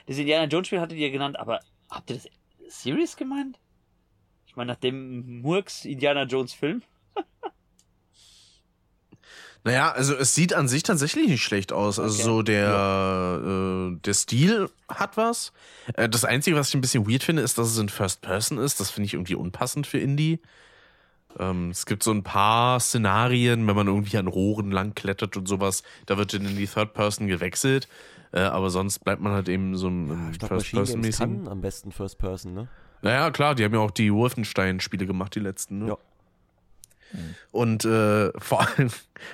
[0.06, 2.28] Das Indiana Jones Spiel hattet ihr genannt, aber habt ihr das
[2.68, 3.58] serious gemeint?
[4.46, 6.82] Ich meine, nach dem Murks Indiana Jones Film?
[9.64, 12.00] Naja, also es sieht an sich tatsächlich nicht schlecht aus.
[12.00, 12.22] Also Okay.
[12.24, 15.52] so der, äh, der Stil hat was.
[15.94, 18.58] Äh, das Einzige, was ich ein bisschen weird finde, ist, dass es in First Person
[18.58, 18.80] ist.
[18.80, 20.40] Das finde ich irgendwie unpassend für Indie.
[21.38, 25.46] Ähm, es gibt so ein paar Szenarien, wenn man irgendwie an Rohren lang klettert und
[25.46, 27.86] sowas, da wird dann in die Third Person gewechselt.
[28.32, 31.02] Äh, aber sonst bleibt man halt eben so im, im Ich glaube, First Machine Person
[31.02, 31.44] Games mäßigen.
[31.44, 32.68] kann am besten First Person, ne?
[33.02, 35.80] Naja, klar, die haben ja auch die Wolfenstein-Spiele gemacht, die letzten.
[35.80, 35.88] Ne?
[35.88, 35.96] Ja.
[37.50, 38.90] Und äh, vor allem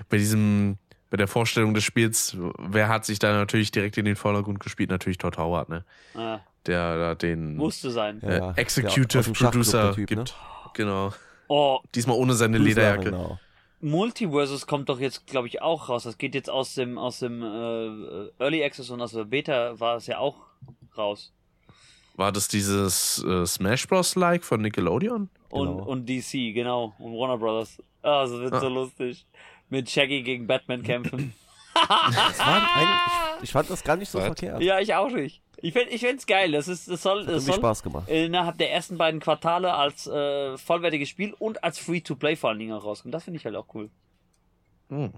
[0.09, 0.79] bei diesem,
[1.11, 4.91] bei der Vorstellung des Spiels, wer hat sich da natürlich direkt in den Vordergrund gespielt?
[4.91, 5.85] Natürlich Todd Howard, ne?
[6.15, 8.21] Äh, Der da den musste sein.
[8.23, 8.53] Ja, äh, ja.
[8.57, 10.17] Executive Producer Typ, ne?
[10.17, 10.35] gibt.
[10.75, 11.13] Genau.
[11.47, 13.05] Oh, Diesmal ohne seine Lederjacke.
[13.05, 13.39] Genau.
[13.81, 16.03] Multiversus kommt doch jetzt, glaube ich, auch raus.
[16.05, 19.97] Das geht jetzt aus dem, aus dem äh, Early Access und aus der Beta war
[19.97, 20.37] es ja auch
[20.97, 21.33] raus.
[22.17, 25.29] War das dieses äh, Smash Bros-like von Nickelodeon?
[25.51, 25.85] Und, Genau.
[25.89, 26.93] und DC, genau.
[26.99, 27.81] Und Warner Brothers.
[28.03, 28.61] Ah, das wird Ah.
[28.61, 29.25] so lustig.
[29.71, 31.33] Mit Shaggy gegen Batman kämpfen.
[31.89, 32.89] Das war ein,
[33.39, 34.27] ich, ich fand das gar nicht so Was?
[34.27, 34.63] verkehrt.
[34.63, 35.43] ja, ich auch nicht.
[35.61, 36.53] Ich find, ich find's geil.
[36.53, 38.09] Das ist, das soll, Hat das irgendwie soll Spaß gemacht.
[38.09, 42.73] innerhalb der ersten beiden Quartale als äh, vollwertiges Spiel und als Free-to-Play vor allen Dingen
[42.73, 43.13] auch rauskommen.
[43.13, 43.91] Das finde ich halt auch cool.
[44.89, 45.13] Hm.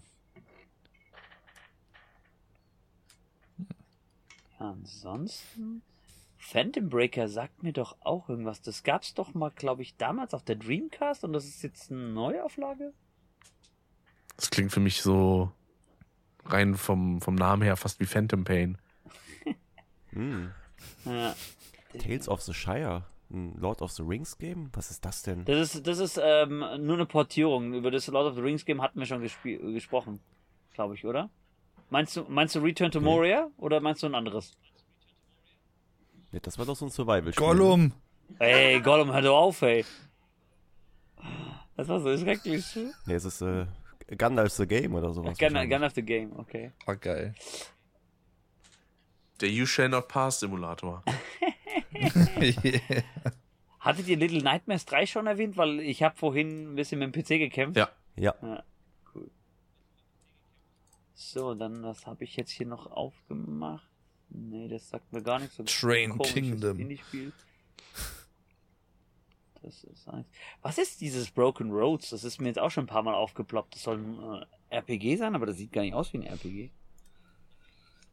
[4.59, 5.83] Ja, ansonsten.
[6.39, 8.63] Phantom Breaker sagt mir doch auch irgendwas.
[8.63, 12.01] Das gab's doch mal, glaube ich, damals auf der Dreamcast und das ist jetzt eine
[12.01, 12.93] Neuauflage?
[14.37, 15.53] Das klingt für mich so
[16.53, 18.79] rein vom, vom Namen her fast wie Phantom Pain.
[20.13, 20.51] Hm.
[21.05, 21.37] Ja.
[21.97, 23.05] Tales of the Shire.
[23.33, 24.71] Ein Lord of the Rings Game?
[24.73, 25.45] Was ist das denn?
[25.45, 27.75] Das ist, das ist ähm, nur eine Portierung.
[27.75, 30.19] Über das Lord of the Rings Game hatten wir schon gesprochen,
[30.75, 31.31] glaube ich, oder?
[31.91, 34.57] Meinst du, meinst du Return to Moria oder meinst du ein anderes?
[36.33, 37.47] Nee, das war doch so ein Survival-Spiel.
[37.47, 37.93] Gollum.
[38.39, 39.85] Ey, Gollum, hör doch auf, ey.
[41.77, 42.65] Das war so schrecklich.
[43.07, 43.67] Nee, es ist äh,
[44.17, 45.39] Gandalf the Game oder sowas.
[45.39, 46.73] Gun of the Game, okay.
[46.87, 47.35] War geil.
[49.41, 51.03] Der You Shall Not Pass Simulator.
[53.81, 55.57] Hattet ihr Little Nightmares 3 schon erwähnt?
[55.57, 57.79] Weil ich habe vorhin ein bisschen mit dem PC gekämpft.
[57.79, 57.89] Ja.
[58.17, 58.63] Ja.
[61.15, 63.89] So, dann was habe ich jetzt hier noch aufgemacht?
[64.31, 65.57] Nee, das sagt mir gar nichts.
[65.57, 66.79] So Train Kingdom.
[66.79, 67.33] Indie-Spiel.
[69.63, 70.27] Das ist eins.
[70.63, 72.11] Was ist dieses Broken Roads?
[72.11, 73.75] Das ist mir jetzt auch schon ein paar Mal aufgeploppt.
[73.75, 76.71] Das soll ein äh, RPG sein, aber das sieht gar nicht aus wie ein RPG.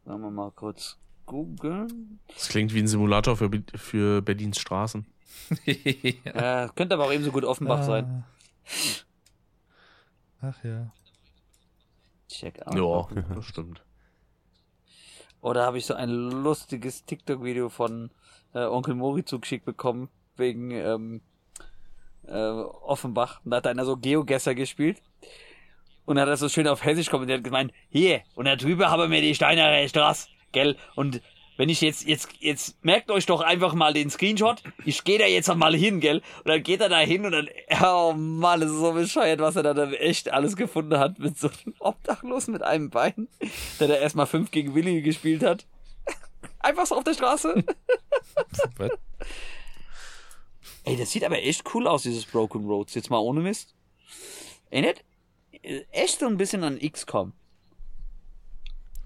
[0.04, 2.20] Sagen wir mal kurz googeln.
[2.28, 5.06] Das klingt wie ein Simulator für, für Berlins Straßen.
[5.64, 6.64] ja.
[6.64, 8.24] Äh, könnte aber auch eben so gut Offenbach sein.
[10.40, 10.48] Ah.
[10.50, 10.92] Ach ja.
[12.28, 12.74] Check out.
[13.14, 13.82] Ja, das stimmt.
[15.40, 18.10] Oder habe ich so ein lustiges TikTok-Video von
[18.54, 21.20] äh, Onkel Mori zugeschickt bekommen, wegen ähm,
[22.28, 23.40] äh, Offenbach.
[23.44, 25.02] Und da hat einer so Geogesser gespielt.
[26.04, 29.20] Und hat er so schön auf Hessisch kommentiert gemeint, hier, und da drüber haben wir
[29.20, 30.76] die Steinere Straße, gell?
[30.94, 31.20] Und
[31.58, 35.26] wenn ich jetzt, jetzt, jetzt merkt euch doch einfach mal den Screenshot, ich gehe da
[35.26, 36.22] jetzt mal hin, gell?
[36.38, 37.48] Und dann geht er da hin und dann,
[37.82, 41.36] oh Mann, das ist so bescheuert, was er da dann echt alles gefunden hat mit
[41.36, 43.28] so einem Obdachlosen mit einem Bein,
[43.80, 45.66] der da erstmal fünf gegen Willi gespielt hat.
[46.60, 47.64] Einfach so auf der Straße.
[50.88, 52.94] Ey, das sieht aber echt cool aus, dieses Broken Roads.
[52.94, 53.74] Jetzt mal ohne Mist.
[54.70, 55.04] Erinnert
[55.92, 57.32] echt so ein bisschen an XCOM.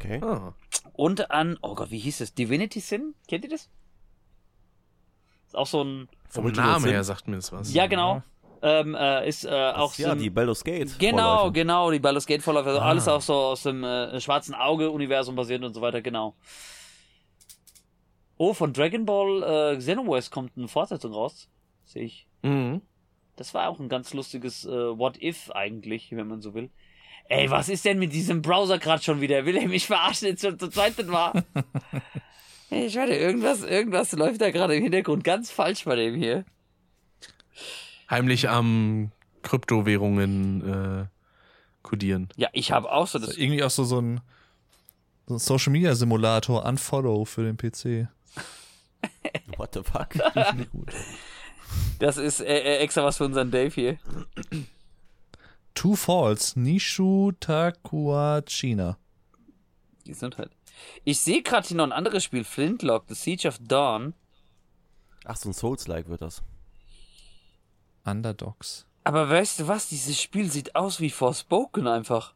[0.00, 0.20] Okay.
[0.22, 0.54] Ah.
[0.94, 2.34] Und an, oh Gott, wie hieß es?
[2.34, 3.14] Divinity Sin?
[3.28, 3.68] Kennt ihr das?
[5.46, 7.72] Ist auch so ein, Vom Namen her sagt mir das was.
[7.72, 8.22] ja genau,
[8.62, 10.98] ähm, äh, ist äh, auch Das, so ja, die Baldur's Gate.
[10.98, 11.52] Genau, Vorläufer.
[11.52, 12.88] genau, die Baldur's Gate Vorläufer, also Ah.
[12.88, 16.34] alles auch so aus dem äh, schwarzen Auge-Universum basiert und so weiter, genau.
[18.38, 21.48] Oh, von Dragon Ball äh, Xenoverse kommt eine Fortsetzung raus.
[21.92, 22.26] Sehe ich.
[22.42, 22.80] Mhm.
[23.36, 26.70] Das war auch ein ganz lustiges äh, What If eigentlich, wenn man so will.
[27.28, 29.44] Ey, was ist denn mit diesem Browser gerade schon wieder?
[29.44, 31.44] Will er mich verarschen, jetzt schon zur zweiten Mal?
[32.70, 36.44] Ey, ich werde irgendwas, irgendwas läuft da gerade im Hintergrund ganz falsch bei dem hier.
[38.10, 39.12] Heimlich am
[39.42, 41.06] Kryptowährungen äh,
[41.82, 42.28] kodieren.
[42.36, 43.36] Ja, ich habe auch so das.
[43.36, 44.20] Irgendwie auch so, so ein,
[45.26, 48.08] so ein Social Media Simulator, Unfollow für den PC.
[49.56, 50.08] What the fuck?
[51.98, 53.98] Das ist äh, äh, extra was für unseren Dave hier.
[55.74, 58.98] Two Falls, Nishu Takuachina.
[60.04, 60.50] Gesundheit.
[61.04, 64.14] Ich sehe gerade hier noch ein anderes Spiel, Flintlock, The Siege of Dawn.
[65.24, 66.42] Ach, so ein Souls-like wird das.
[68.04, 68.86] Underdogs.
[69.04, 69.88] Aber weißt du was?
[69.88, 72.34] Dieses Spiel sieht aus wie Forspoken einfach.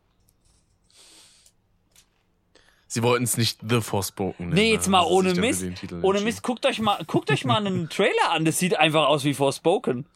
[2.89, 4.55] Sie wollten es nicht The Forspoken nennen.
[4.55, 5.65] Nee, jetzt also mal ohne Mist.
[6.03, 6.21] Ohne.
[6.21, 8.45] Mist, guckt euch mal, guckt euch mal einen Trailer an.
[8.45, 10.07] Das sieht einfach aus wie Forspoken.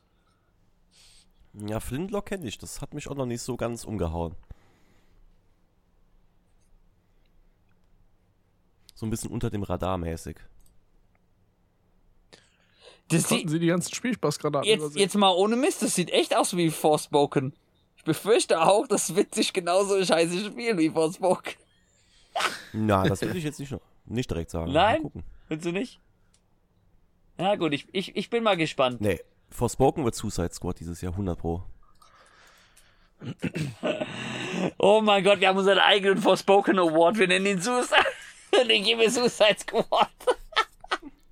[1.66, 2.58] Ja, Flintlock kenne ich.
[2.58, 4.36] Das hat mich auch noch nicht so ganz umgehauen.
[8.94, 10.36] So ein bisschen unter dem Radar mäßig.
[13.08, 15.00] Das Konnten sieht, sie die ganzen Spielspaßgranaten jetzt, übersehen?
[15.00, 17.52] jetzt mal ohne Mist, das sieht echt aus wie Forspoken.
[17.96, 21.54] Ich befürchte auch, das wird sich genauso scheiße spielen wie Forspoken.
[22.72, 23.74] Na, das will ich jetzt nicht,
[24.06, 24.72] nicht direkt sagen.
[24.72, 25.10] Nein?
[25.48, 26.00] Findest du nicht?
[27.38, 29.00] Ja gut, ich, ich, ich bin mal gespannt.
[29.00, 29.20] Nee,
[29.50, 31.62] Forspoken wird Suicide Squad dieses Jahr 100 Pro.
[34.78, 37.18] Oh mein Gott, wir haben unseren eigenen Forspoken Award.
[37.18, 38.04] Wir nennen ihn Suicide.
[38.68, 40.10] Den geben wir Suicide Squad.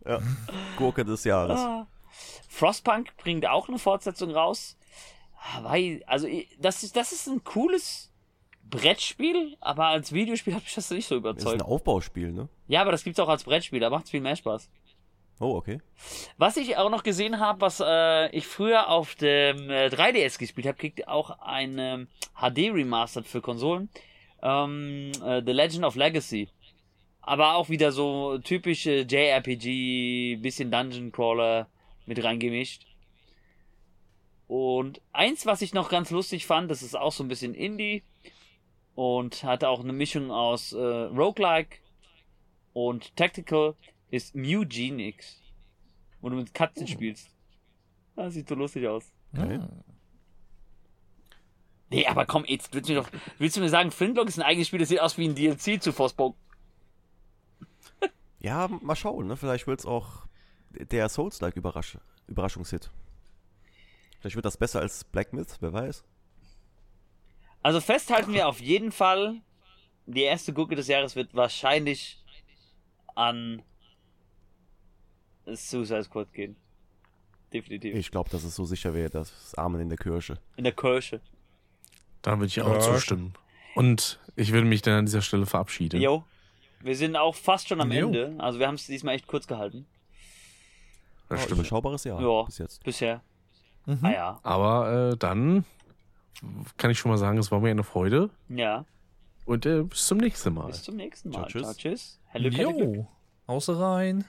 [0.07, 0.21] Ja.
[0.77, 1.59] Gurke des Jahres.
[1.59, 1.87] Ah.
[2.49, 4.77] Frostpunk bringt auch eine Fortsetzung raus.
[5.61, 6.27] Weil, also,
[6.59, 8.08] das ist, das ist ein cooles
[8.71, 11.63] Brettspiel, aber als Videospiel hat mich das nicht so Das ist ein überzeugt.
[11.63, 12.49] Aufbauspiel, ne?
[12.67, 14.69] Ja, aber das gibt's auch als Brettspiel, da macht's viel mehr Spaß.
[15.41, 15.81] Oh, okay.
[16.37, 20.67] Was ich auch noch gesehen habe, was äh, ich früher auf dem äh, 3DS gespielt
[20.67, 23.89] habe, kriegt auch ein ähm, HD Remastered für Konsolen.
[24.43, 26.49] Ähm, äh, The Legend of Legacy.
[27.21, 31.69] Aber auch wieder so typische JRPG, bisschen Dungeon Crawler
[32.07, 32.87] mit reingemischt.
[34.49, 38.03] Und eins, was ich noch ganz lustig fand, das ist auch so ein bisschen Indie
[38.99, 41.79] und hat auch eine Mischung aus äh, Roguelike
[42.73, 43.77] und Tactical,
[44.11, 45.41] ist Mugenix,
[46.21, 47.31] wo du mit Katzen spielst.
[48.17, 49.13] Das sieht so lustig aus.
[49.33, 49.61] okay.
[51.91, 54.45] Nee, aber komm, jetzt willst du mir doch, willst du mir sagen, Flintlock ist ein
[54.45, 56.41] eigenes Spiel, das sieht aus wie ein DLC zu Forspoken.
[58.41, 59.37] Ja, mal schauen, ne?
[59.37, 60.27] Vielleicht wird's auch
[60.71, 62.91] der Souls-like Überrasch Überraschungshit.
[64.19, 66.05] Vielleicht wird das besser als Black Myth, wer weiß.
[67.63, 69.41] Also festhalten wir auf jeden Fall,
[70.07, 72.23] die erste Gurke des Jahres wird wahrscheinlich
[73.15, 73.63] an
[75.47, 76.57] Suicide Squad gehen.
[77.53, 77.95] Definitiv.
[77.95, 80.39] Ich glaube, dass es so sicher wäre, das Amen in der Kirche.
[80.57, 81.21] In der Kirche.
[82.23, 82.81] Da würde ich auch Ja.
[82.81, 83.33] zustimmen.
[83.75, 86.01] Und ich würde mich dann an dieser Stelle verabschieden.
[86.01, 86.25] Jo.
[86.81, 88.07] Wir sind auch fast schon am Jo.
[88.07, 88.35] Ende.
[88.39, 89.87] Also wir haben es diesmal echt kurz gehalten.
[91.29, 91.61] Das Ein stimmt.
[91.61, 92.43] überschaubares Jahr Ja.
[92.43, 92.85] bis jetzt.
[92.85, 93.23] Bisher.
[93.87, 93.99] Mhm.
[94.03, 94.41] Ah ja.
[94.43, 95.65] Aber äh, dann
[96.77, 98.31] kann ich schon mal sagen, es war mir eine Freude.
[98.49, 98.85] Ja.
[99.45, 100.67] Und äh, bis zum nächsten Mal.
[100.69, 101.49] Bis zum nächsten Mal.
[101.49, 101.63] Ciao, tschüss.
[101.63, 102.21] Ciao, tschüss.
[102.33, 102.97] Hallo, Glück.
[102.97, 103.07] Jo,
[103.47, 104.25] außer rein.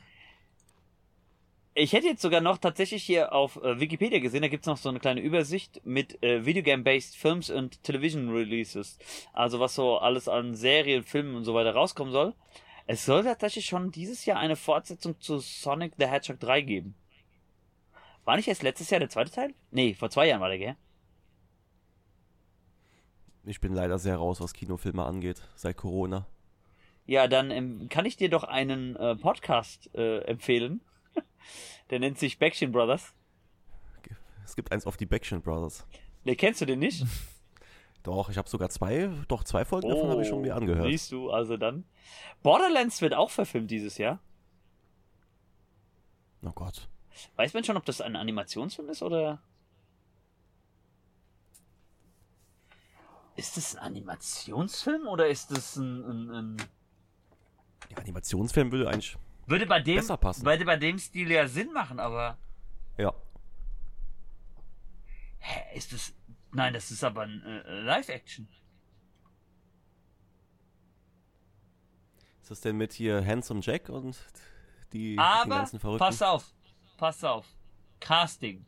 [1.75, 4.89] Ich hätte jetzt sogar noch tatsächlich hier auf äh, Wikipedia gesehen, da gibt's noch so
[4.89, 8.97] eine kleine Übersicht mit äh, Videogame-based Films und Television Releases.
[9.33, 12.33] Also was so alles an Serien, Filmen und so weiter rauskommen soll.
[12.87, 16.95] Es soll tatsächlich schon dieses Jahr eine Fortsetzung zu Sonic the Hedgehog 3 geben.
[18.25, 19.53] War nicht erst letztes Jahr der zweite Teil?
[19.71, 20.75] Nee, vor zwei Jahren war der, gell?
[23.49, 26.27] Ich bin leider sehr raus, was Kinofilme angeht, seit Corona.
[27.07, 30.81] Ja, dann ähm, kann ich dir doch einen äh, Podcast äh, empfehlen.
[31.89, 33.15] der nennt sich Backstreet Brothers.
[34.45, 35.87] Es gibt eins auf die Backstreet Brothers.
[36.25, 37.03] Ne, kennst du den nicht?
[38.03, 40.87] Doch, ich habe sogar zwei, doch zwei Folgen davon habe ich schon mir angehört.
[40.89, 41.83] Siehst du, also dann.
[42.41, 44.19] Borderlands wird auch verfilmt dieses Jahr.
[46.41, 46.87] Oh Gott.
[47.35, 49.41] Weiß man schon, ob das ein Animationsfilm ist oder.
[53.39, 56.03] Ist das ein Animationsfilm oder ist das ein.
[56.03, 56.57] ein, ein
[57.89, 59.17] Ja, Animationsfilm würde eigentlich,
[59.47, 60.45] würde bei dem, Besser passen.
[60.45, 62.37] Würde bei dem Stil ja Sinn machen, aber.
[62.97, 63.13] ja.
[65.73, 66.13] Ist das.
[66.51, 68.49] Nein, das ist aber ein äh, Live-Action.
[72.41, 74.17] Ist das denn mit hier Handsome Jack und
[74.91, 75.99] die, die Aber, ganzen Verrückten?
[76.05, 76.53] pass auf,
[76.97, 77.45] pass auf.
[78.01, 78.65] Casting.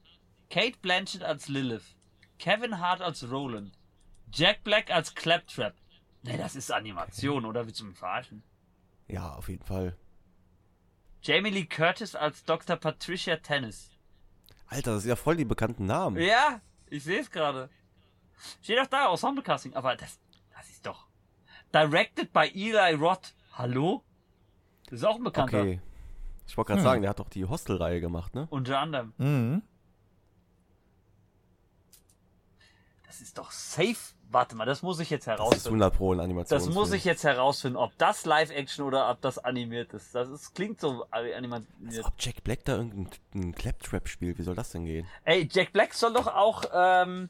[0.49, 1.95] Kate Blanchett als Lilith.
[2.39, 3.77] Kevin Hart als Roland.
[4.33, 5.75] Jack Black als Claptrap.
[6.23, 7.65] Ne, das ist Animation, oder?
[7.65, 8.43] Willst du mich verarschen?
[9.07, 9.97] Ja, auf jeden Fall.
[11.23, 12.75] Jamie Lee Curtis als Dr.
[12.77, 13.91] Patricia Tennis.
[14.67, 16.17] Alter, das sind ja voll die bekannten Namen.
[16.21, 17.69] Ja, ich sehe es gerade.
[18.63, 19.75] Steht auch da, Ensemble Casting.
[19.75, 20.19] Aber das,
[20.55, 21.07] das ist doch.
[21.73, 23.33] Directed by Eli Roth.
[23.53, 24.03] Hallo?
[24.85, 25.61] Das ist auch ein Bekannter.
[25.61, 25.81] Okay.
[26.47, 26.83] Ich wollte gerade Hm.
[26.85, 28.47] sagen, der hat doch die Hostel-Reihe gemacht, ne?
[28.49, 29.13] Unter anderem.
[29.17, 29.61] Mhm.
[33.05, 34.15] Das ist doch safe.
[34.31, 35.81] Warte mal, das muss ich jetzt Das ist herausfinden.
[35.81, 36.57] 100 Pro Animation.
[36.57, 40.15] Das muss ich jetzt herausfinden, ob das Live-Action oder ob das animiert ist.
[40.15, 41.65] Das ist, klingt so animiert.
[41.85, 44.37] Als ob Jack Black da irgendeinen Claptrap spielt.
[44.37, 45.05] Wie soll das denn gehen?
[45.25, 47.27] Ey, Jack Black soll doch auch ähm,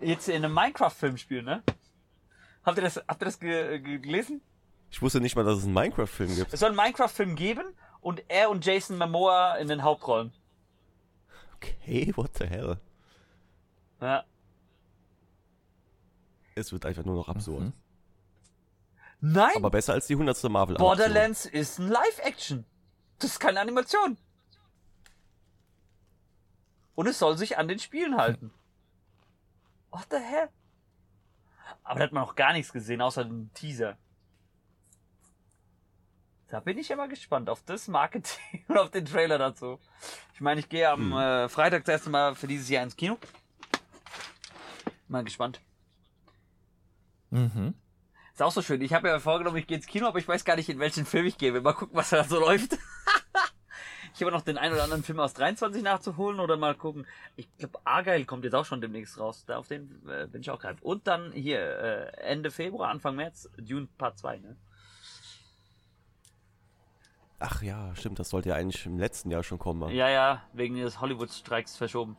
[0.00, 1.62] jetzt in einem Minecraft-Film spielen, ne?
[2.64, 4.40] Habt ihr das, habt ihr das ge ge gelesen?
[4.90, 6.52] Ich wusste nicht mal, dass es einen Minecraft-Film gibt.
[6.52, 7.64] Es soll einen Minecraft-Film geben
[8.00, 10.32] und er und Jason Momoa in den Hauptrollen.
[11.54, 12.78] Okay, what the hell?
[14.00, 14.24] Ja.
[16.56, 17.60] Es wird einfach nur noch absurd.
[17.60, 17.72] Mhm.
[19.20, 19.56] Nein!
[19.56, 20.42] Aber besser als die 100.
[20.44, 22.64] marvel Borderlands ist ein Live-Action.
[23.18, 24.16] Das ist keine Animation.
[26.94, 28.50] Und es soll sich an den Spielen halten.
[29.90, 30.48] What the hell?
[31.84, 33.98] Aber da hat man noch gar nichts gesehen, außer den Teaser.
[36.48, 39.78] Da bin ich immer gespannt auf das Marketing und auf den Trailer dazu.
[40.32, 43.18] Ich meine, ich gehe am äh, Freitag das erste Mal für dieses Jahr ins Kino.
[45.08, 45.60] Mal gespannt.
[47.30, 47.74] Mhm.
[48.32, 48.82] Ist auch so schön.
[48.82, 51.06] Ich habe ja vorgenommen, ich gehe ins Kino, aber ich weiß gar nicht, in welchen
[51.06, 51.58] Film ich gehe.
[51.60, 52.76] Mal gucken, was da so läuft.
[54.14, 57.06] ich habe noch den einen oder anderen Film aus 23 nachzuholen oder mal gucken.
[57.36, 59.44] Ich glaube, Argyle kommt jetzt auch schon demnächst raus.
[59.46, 60.78] Da auf den äh, bin ich auch gerade.
[60.82, 64.56] Und dann hier, äh, Ende Februar, Anfang März, Dune Part 2, ne?
[67.38, 69.90] Ach ja, stimmt, das sollte ja eigentlich im letzten Jahr schon kommen.
[69.94, 72.16] Ja, ja, wegen des Hollywood-Streiks verschoben.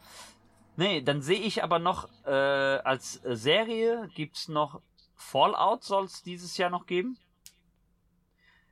[0.75, 4.81] Nee, dann sehe ich aber noch, äh, als Serie gibt's noch
[5.17, 7.17] Fallout soll es dieses Jahr noch geben.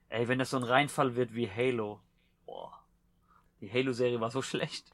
[0.10, 2.00] Ey, wenn das so ein Reinfall wird wie Halo.
[2.46, 2.72] Boah.
[3.60, 4.92] Die Halo-Serie war so schlecht.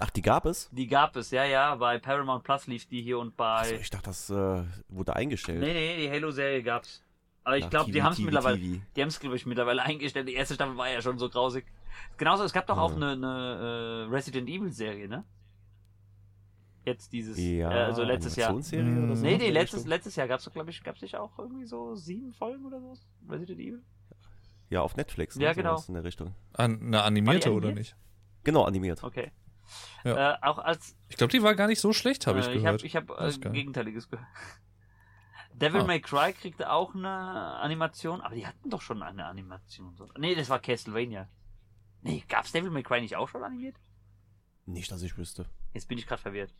[0.00, 0.68] Ach, die gab es?
[0.72, 1.76] Die gab es, ja, ja.
[1.76, 3.58] Bei Paramount Plus lief die hier und bei.
[3.58, 5.60] Also ich dachte, das äh, wurde eingestellt.
[5.60, 7.02] nee, nee, die Halo-Serie gab's.
[7.44, 8.58] Aber ich glaube, die haben es mittlerweile.
[8.58, 8.82] TV.
[8.96, 10.26] Die haben es, glaube ich, mittlerweile eingestellt.
[10.26, 11.66] Die erste Staffel war ja schon so grausig.
[12.16, 15.24] Genauso, es gab doch auch eine, eine äh, Resident Evil-Serie, ne?
[16.84, 18.50] Jetzt dieses, Ja, äh, also letztes Jahr.
[18.50, 19.22] Animationsserie oder so?
[19.24, 22.32] Nee, nee, letztes, letztes Jahr gab's doch, glaube ich, gab's nicht auch irgendwie so sieben
[22.32, 22.94] Folgen oder so?
[23.28, 23.82] Resident Evil?
[24.68, 25.36] Ja, auf Netflix.
[25.36, 25.82] Ne, Ja, genau.
[25.88, 26.34] In der Richtung.
[26.52, 27.96] An, eine animierte oder nicht?
[28.42, 29.02] Genau, animiert.
[29.02, 29.32] Okay.
[30.04, 30.34] Ja.
[30.34, 32.62] Äh, auch als, Ich glaube, die war gar nicht so schlecht, habe ich äh, ich
[32.62, 32.80] gehört.
[32.82, 33.50] habe ich hab, äh.
[33.50, 34.26] Gegenteiliges gehört.
[35.54, 35.84] Devil Ah.
[35.84, 39.96] May Cry kriegte auch eine Animation, aber die hatten doch schon eine Animation.
[40.18, 41.28] Nee, das war Castlevania.
[42.02, 43.76] Nee, gab's Devil May Cry nicht auch schon animiert?
[44.66, 45.46] Nicht, dass ich wüsste.
[45.72, 46.52] Jetzt bin ich gerade verwirrt.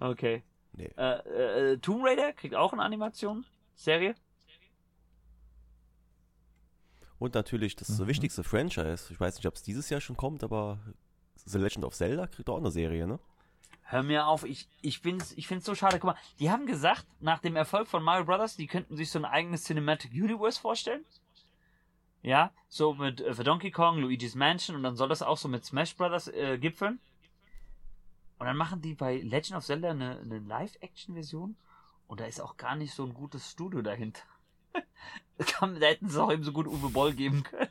[0.00, 0.42] Okay.
[0.72, 0.90] Nee.
[0.96, 3.44] Äh, äh, Tomb Raider kriegt auch eine Animation.
[3.74, 4.14] Serie.
[7.18, 8.06] Und natürlich das Mhm.
[8.08, 9.12] wichtigste Franchise.
[9.12, 10.78] Ich weiß nicht, ob es dieses Jahr schon kommt, aber
[11.46, 13.18] The Legend of Zelda kriegt auch eine Serie, ne?
[13.88, 15.98] Hör mir auf, ich, ich find's, ich find's so schade.
[16.00, 19.18] Guck mal, die haben gesagt, nach dem Erfolg von Mario Brothers, die könnten sich so
[19.20, 21.04] ein eigenes Cinematic Universe vorstellen.
[22.22, 25.46] Ja, so mit äh, für Donkey Kong, Luigi's Mansion und dann soll das auch so
[25.48, 26.98] mit Smash Brothers äh, gipfeln.
[28.38, 31.56] Und dann machen die bei Legend of Zelda eine, eine Live-Action-Version
[32.06, 34.22] und da ist auch gar nicht so ein gutes Studio dahinter.
[35.38, 37.70] Da hätten sie auch eben so gut Uwe Boll geben können.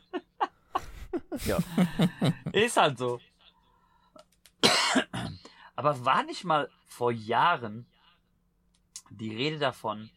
[1.44, 1.58] Ja.
[2.52, 3.20] Ist halt so.
[5.74, 7.86] Aber war nicht mal vor Jahren
[9.10, 10.10] die Rede davon,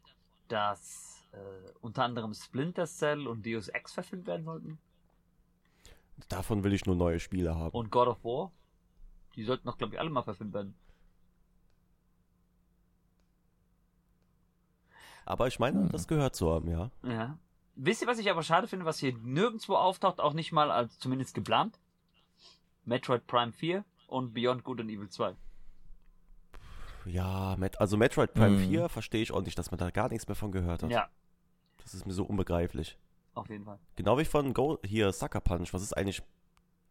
[0.47, 4.79] dass äh, unter anderem Splinter Cell und Deus Ex verfilmt werden sollten?
[6.27, 7.75] Davon will ich nur neue Spiele haben.
[7.75, 8.51] Und God of War?
[9.35, 10.75] Die sollten doch, glaube ich, alle mal verfilmt werden.
[15.25, 15.89] Aber ich meine, Hm.
[15.89, 16.89] das gehört zu haben, ja.
[17.03, 17.37] Ja.
[17.75, 20.99] Wisst ihr, was ich aber schade finde, was hier nirgendwo auftaucht, auch nicht mal als
[20.99, 21.79] zumindest geplant?
[22.85, 25.35] Metroid Prime 4 und Beyond Good and Evil 2.
[27.05, 28.67] Ja, also Metroid Prime Mhm.
[28.69, 30.91] 4 verstehe ich auch nicht, dass man da gar nichts mehr von gehört hat.
[30.91, 31.07] Ja,
[31.81, 32.97] Das ist mir so unbegreiflich.
[33.35, 33.79] auf jeden Fall.
[33.95, 35.73] Genau wie von Go hier Sucker Punch.
[35.73, 36.21] Was ist eigentlich.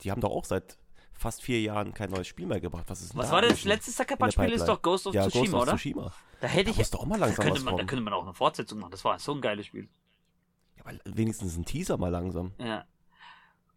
[0.01, 0.79] Die haben doch auch seit
[1.19, 2.85] fast vier Jahren kein neues Spiel mehr gebracht.
[2.89, 4.53] Was ist Was da war das letzte Sucker in der Punch Spiel?
[4.53, 5.73] Ist doch Ghost of ja, Tsushima, Ghost of oder?
[5.73, 6.13] Tsushima.
[6.41, 6.91] Da hätte Da ich.
[6.91, 8.93] doch auch mal Da langsam könnte, was man, da könnte man auch eine Fortsetzung machen.
[8.93, 9.89] Das war so ein geiles Spiel.
[10.77, 12.53] Ja, aber wenigstens ein Teaser mal langsam.
[12.59, 12.85] Ja.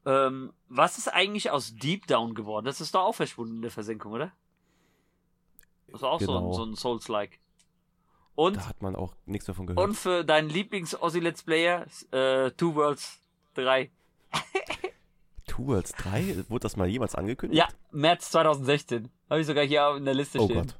[0.06, 2.66] Ähm, was ist eigentlich aus Deep Down geworden?
[2.66, 4.32] Das ist doch auch verschwunden in der Versenkung, oder?
[5.88, 6.54] Das war auch so, ein, Genau.
[6.54, 7.40] so ein Souls-like.
[8.36, 9.84] Und, Da hat man auch nichts davon gehört.
[9.86, 13.20] und für deinen Lieblings-Ossi-Let's Player, äh, Two Worlds
[13.56, 13.92] 3.
[15.52, 16.46] Two Worlds 3?
[16.48, 17.58] Wurde das mal jemals angekündigt?
[17.58, 19.10] Ja, März 2016.
[19.30, 20.68] Habe ich sogar hier in der Liste Oh stehen.
[20.68, 20.76] Gott.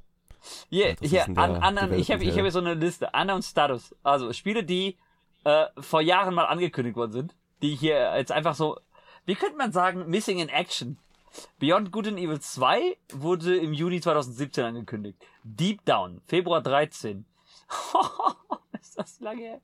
[0.70, 3.10] Hier, Ja, hier, an, an, an, ich habe ich hab hier so eine Liste.
[3.14, 3.94] Unknown Status.
[4.02, 4.98] Also Spiele, die
[5.44, 7.36] äh, vor Jahren mal angekündigt worden sind.
[7.62, 8.78] Die hier jetzt einfach so,
[9.26, 10.98] wie könnte man sagen, Missing in Action.
[11.60, 15.18] Beyond Good and Evil 2 wurde im Juni 2017 angekündigt.
[15.44, 17.26] Deep Down, Februar 13.
[18.82, 19.62] ist das lange her?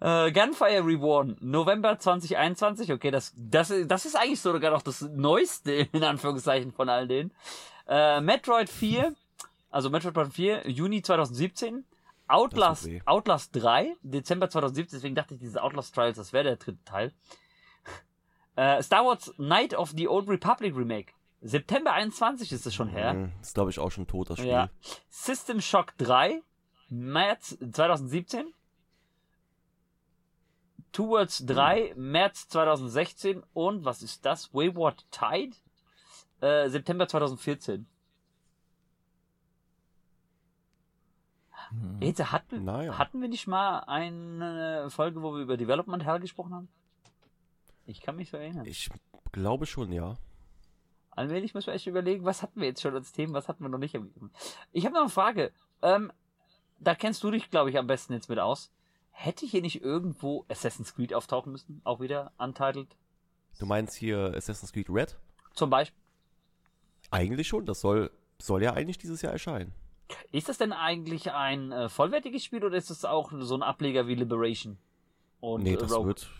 [0.00, 2.92] Äh, Gunfire Reborn, November 2021.
[2.92, 7.32] Okay, das, das, das ist eigentlich sogar noch das Neueste, in Anführungszeichen, von all denen.
[7.86, 9.14] Äh, Metroid 4,
[9.70, 11.84] also Metroid Prime 4, Juni 2017.
[12.30, 12.86] Outlast.
[13.06, 17.12] Outlast 3, Dezember 2017, deswegen dachte ich, diese Outlast Trials, das wäre der dritte Teil.
[18.56, 21.12] Äh, Star Wars Night of the Old Republic Remake.
[21.40, 23.14] September 21 ist es schon her.
[23.14, 24.50] Mhm, Ist, glaube ich, auch schon tot, das Spiel.
[24.50, 24.68] Ja.
[25.08, 26.42] System Shock 3,
[26.88, 28.52] März 2017.
[30.92, 33.42] Two Worlds 3, März 2016.
[33.52, 34.52] Und was ist das?
[34.54, 35.54] Wayward Tide,
[36.40, 37.86] äh, September 2014.
[42.00, 42.96] Jetzt hatten, Naja.
[42.96, 46.68] hatten wir nicht mal eine Folge, wo wir über Development Hell gesprochen haben?
[47.84, 48.64] Ich kann mich so erinnern.
[48.64, 48.88] Ich
[49.32, 50.16] glaube schon, ja.
[51.10, 53.68] Allmählich müssen wir echt überlegen, was hatten wir jetzt schon als Themen, was hatten wir
[53.68, 53.98] noch nicht.
[54.72, 55.52] Ich habe noch eine Frage.
[55.82, 56.10] Ähm,
[56.78, 58.70] da kennst du dich, glaube ich, am besten jetzt mit aus.
[59.10, 61.80] Hätte hier nicht irgendwo Assassin's Creed auftauchen müssen?
[61.84, 62.96] Auch wieder untitled?
[63.58, 65.16] Du meinst hier Assassin's Creed Red?
[65.54, 65.98] Zum Beispiel.
[67.10, 68.10] Eigentlich schon, das soll,
[68.40, 69.72] soll ja eigentlich dieses Jahr erscheinen.
[70.30, 74.06] Ist das denn eigentlich ein äh, vollwertiges Spiel oder ist das auch so ein Ableger
[74.06, 74.78] wie Liberation?
[75.40, 76.06] Und nee, äh, das Rogue?
[76.06, 76.30] wird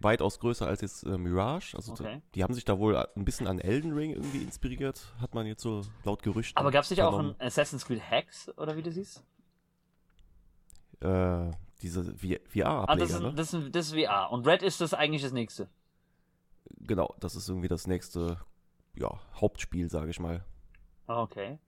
[0.00, 1.76] weitaus größer als jetzt äh, Mirage.
[1.76, 2.22] Also Okay.
[2.34, 5.62] die haben sich da wohl ein bisschen an Elden Ring irgendwie inspiriert, hat man jetzt
[5.62, 6.56] so laut Gerüchten.
[6.58, 9.22] Aber gab es nicht auch ein Assassin's Creed Hex oder wie das hieß?
[11.00, 11.50] Äh,
[11.82, 13.34] diese Ah, das, VR-Ableger, ist, ne?
[13.34, 14.30] das, ist, das ist VR.
[14.30, 15.68] Und Red ist das eigentlich das nächste.
[16.80, 18.38] Genau, das ist irgendwie das nächste
[18.94, 20.44] ja, Hauptspiel, sage ich mal.
[21.06, 21.58] Okay.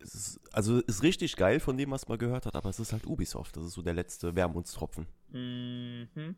[0.00, 2.92] Es ist, also ist richtig geil von dem, was man gehört hat, aber es ist
[2.92, 3.56] halt Ubisoft.
[3.56, 5.06] Das ist so der letzte Wermutstropfen.
[5.30, 6.36] Mhm.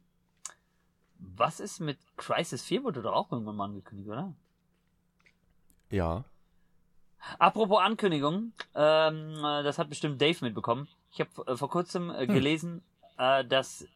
[1.19, 2.85] Was ist mit Crisis 4?
[2.85, 4.35] Wurde doch auch irgendwann mal angekündigt, oder?
[5.91, 6.25] Ja.
[7.39, 10.89] Apropos Ankündigung, ähm, äh, das hat bestimmt Dave mitbekommen.
[11.13, 12.83] Ich habe äh, vor kurzem äh, gelesen,
[13.19, 13.87] äh, dass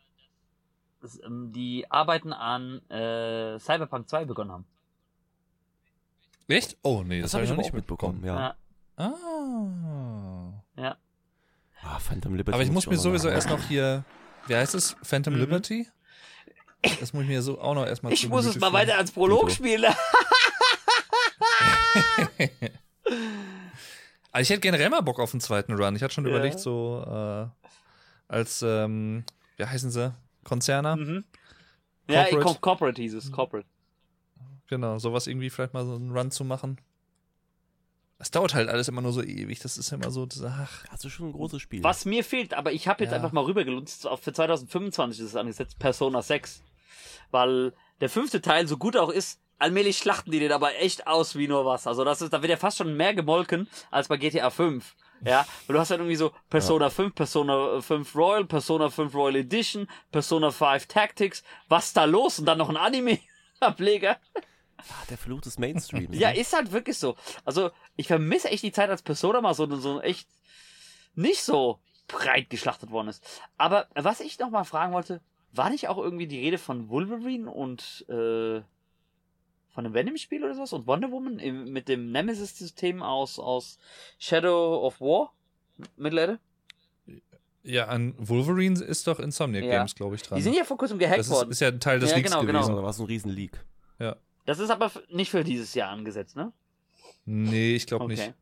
[1.01, 4.65] dass, ähm, die Arbeiten an äh, Cyberpunk 2 begonnen haben.
[6.49, 6.77] Echt?
[6.83, 8.41] Oh, nee, Das, das, habe ich noch nicht mitbekommen, mitbekommen.
[8.43, 8.57] ja.
[8.97, 10.53] Ah.
[10.77, 10.97] ja.
[11.83, 12.55] Ah, Phantom Liberty.
[12.55, 14.05] Aber ich muss mir sowieso erst noch hier,
[14.47, 14.97] wie heißt es?
[15.03, 15.41] Phantom Mhm.
[15.41, 15.89] Liberty?
[17.01, 18.73] Das muss ich mir so auch noch erstmal Ich muss es mal führen.
[18.75, 19.85] weiter als Prolog spielen.
[24.35, 25.95] Also ich hätte generell mal Bock auf einen zweiten Run.
[25.95, 26.31] Ich hatte schon Ja.
[26.31, 27.47] überlegt, so äh,
[28.27, 29.25] als, ähm,
[29.57, 30.13] wie heißen sie?
[30.43, 30.97] Konzerner?
[30.97, 31.25] mhm.
[32.09, 32.35] Ja, Corporate.
[32.43, 32.61] Corporate.
[32.61, 33.33] Corporate hieß es.
[33.33, 33.69] Corporate.
[34.67, 36.81] Genau, sowas irgendwie vielleicht mal so einen Run zu machen.
[38.19, 39.61] Es dauert halt alles immer nur so ewig.
[39.61, 41.85] Das ist immer so, ach, Das ist schon ein großes Spiel.
[41.85, 43.17] Was mir fehlt, aber ich habe jetzt Ja.
[43.19, 46.63] einfach mal rübergelunzt, für 2025 ist es angesetzt, Persona 6.
[47.31, 51.37] Weil der fünfte Teil, so gut auch ist, allmählich schlachten die den aber echt aus
[51.37, 51.87] wie nur was.
[51.87, 54.95] Also das ist, da wird ja fast schon mehr gemolken als bei GTA 5.
[55.25, 59.37] Ja, weil du hast dann irgendwie so Persona 5, Persona 5 Royal, Persona 5 Royal
[59.37, 61.43] Edition, Persona 5 Tactics.
[61.69, 62.39] Was ist da los?
[62.39, 64.19] Und dann noch ein Anime-Ableger.
[64.77, 66.19] ah, der Fluch des Mainstreams.
[66.19, 66.39] Ja, ne?
[66.39, 67.17] ist halt wirklich so.
[67.47, 70.29] Also, ich vermisse echt die Zeit, als Persona mal so, so echt
[71.15, 73.25] nicht so breit geschlachtet worden ist.
[73.57, 75.23] Aber was ich noch mal fragen wollte,
[75.53, 78.63] war nicht auch irgendwie die Rede von Wolverine und äh,
[79.75, 83.79] von einem Venom-Spiel oder sowas und Wonder Woman im, mit dem Nemesis-System aus, aus
[84.19, 85.33] Shadow of War?
[85.97, 86.39] Mittelerde?
[87.65, 89.79] ja, an Wolverine ist doch Insomniac Ja.
[89.79, 90.37] Games, glaube ich, dran.
[90.37, 91.51] Die sind ja vor kurzem gehackt das ist, worden.
[91.51, 92.59] ist ja ein Teil des Ja, Leaks genau, genau.
[92.61, 92.77] gewesen.
[92.77, 93.59] Da war es ein riesen Leak.
[93.99, 94.17] Ja.
[94.47, 96.53] Das ist aber nicht für dieses Jahr angesetzt, ne?
[97.25, 98.15] Nee, ich glaube Okay.
[98.17, 98.35] nicht.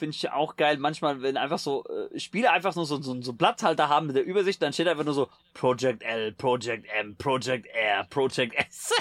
[0.00, 0.78] Finde ich auch geil.
[0.78, 4.16] Manchmal, wenn einfach so äh, Spiele einfach nur so, so, so einen Platzhalter haben mit
[4.16, 8.94] der Übersicht, dann steht einfach nur so Project L, Project M, Project R, Project S.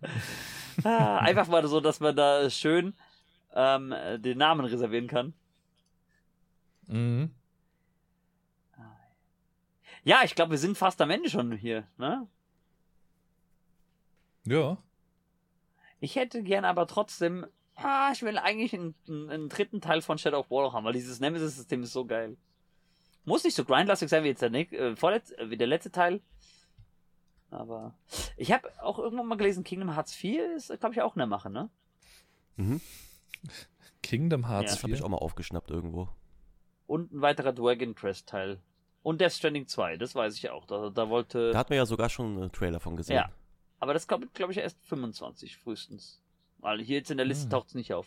[0.84, 2.94] ah, einfach mal so, dass man da schön
[3.52, 5.34] ähm, äh, den Namen reservieren kann.
[6.86, 7.34] Mhm.
[10.04, 11.88] Ja, ich glaube, wir sind fast am Ende schon hier.
[11.98, 12.28] Ne?
[14.44, 14.78] Ja.
[15.98, 17.44] Ich hätte gern aber trotzdem,
[17.76, 20.84] ah, ich will eigentlich einen, einen, einen dritten Teil von Shadow of War noch haben,
[20.84, 22.36] weil dieses Nemesis-System ist so geil.
[23.24, 26.20] Muss nicht so grindlastig sein wie jetzt der, äh, vorletz, äh, wie der letzte Teil.
[27.50, 27.94] Aber
[28.36, 31.26] ich habe auch irgendwann mal gelesen, Kingdom Hearts 4 ist, glaube ich, auch in der
[31.26, 31.70] Mache, ne?
[32.56, 32.80] Mhm.
[34.02, 34.74] Kingdom Hearts Ja.
[34.74, 34.96] Das habe 4.
[34.96, 36.08] ich auch mal aufgeschnappt irgendwo.
[36.86, 38.60] Und ein weiterer Dragon Quest Teil.
[39.02, 40.66] Und Death Stranding 2, das weiß ich auch.
[40.66, 41.52] Da, da wollte.
[41.52, 43.16] Da hat man ja sogar schon einen Trailer von gesehen.
[43.16, 43.30] Ja.
[43.78, 46.22] aber das kommt, glaube ich, erst 25 frühestens.
[46.64, 47.50] Weil hier jetzt in der Liste Hm.
[47.50, 48.06] taucht es nicht auf.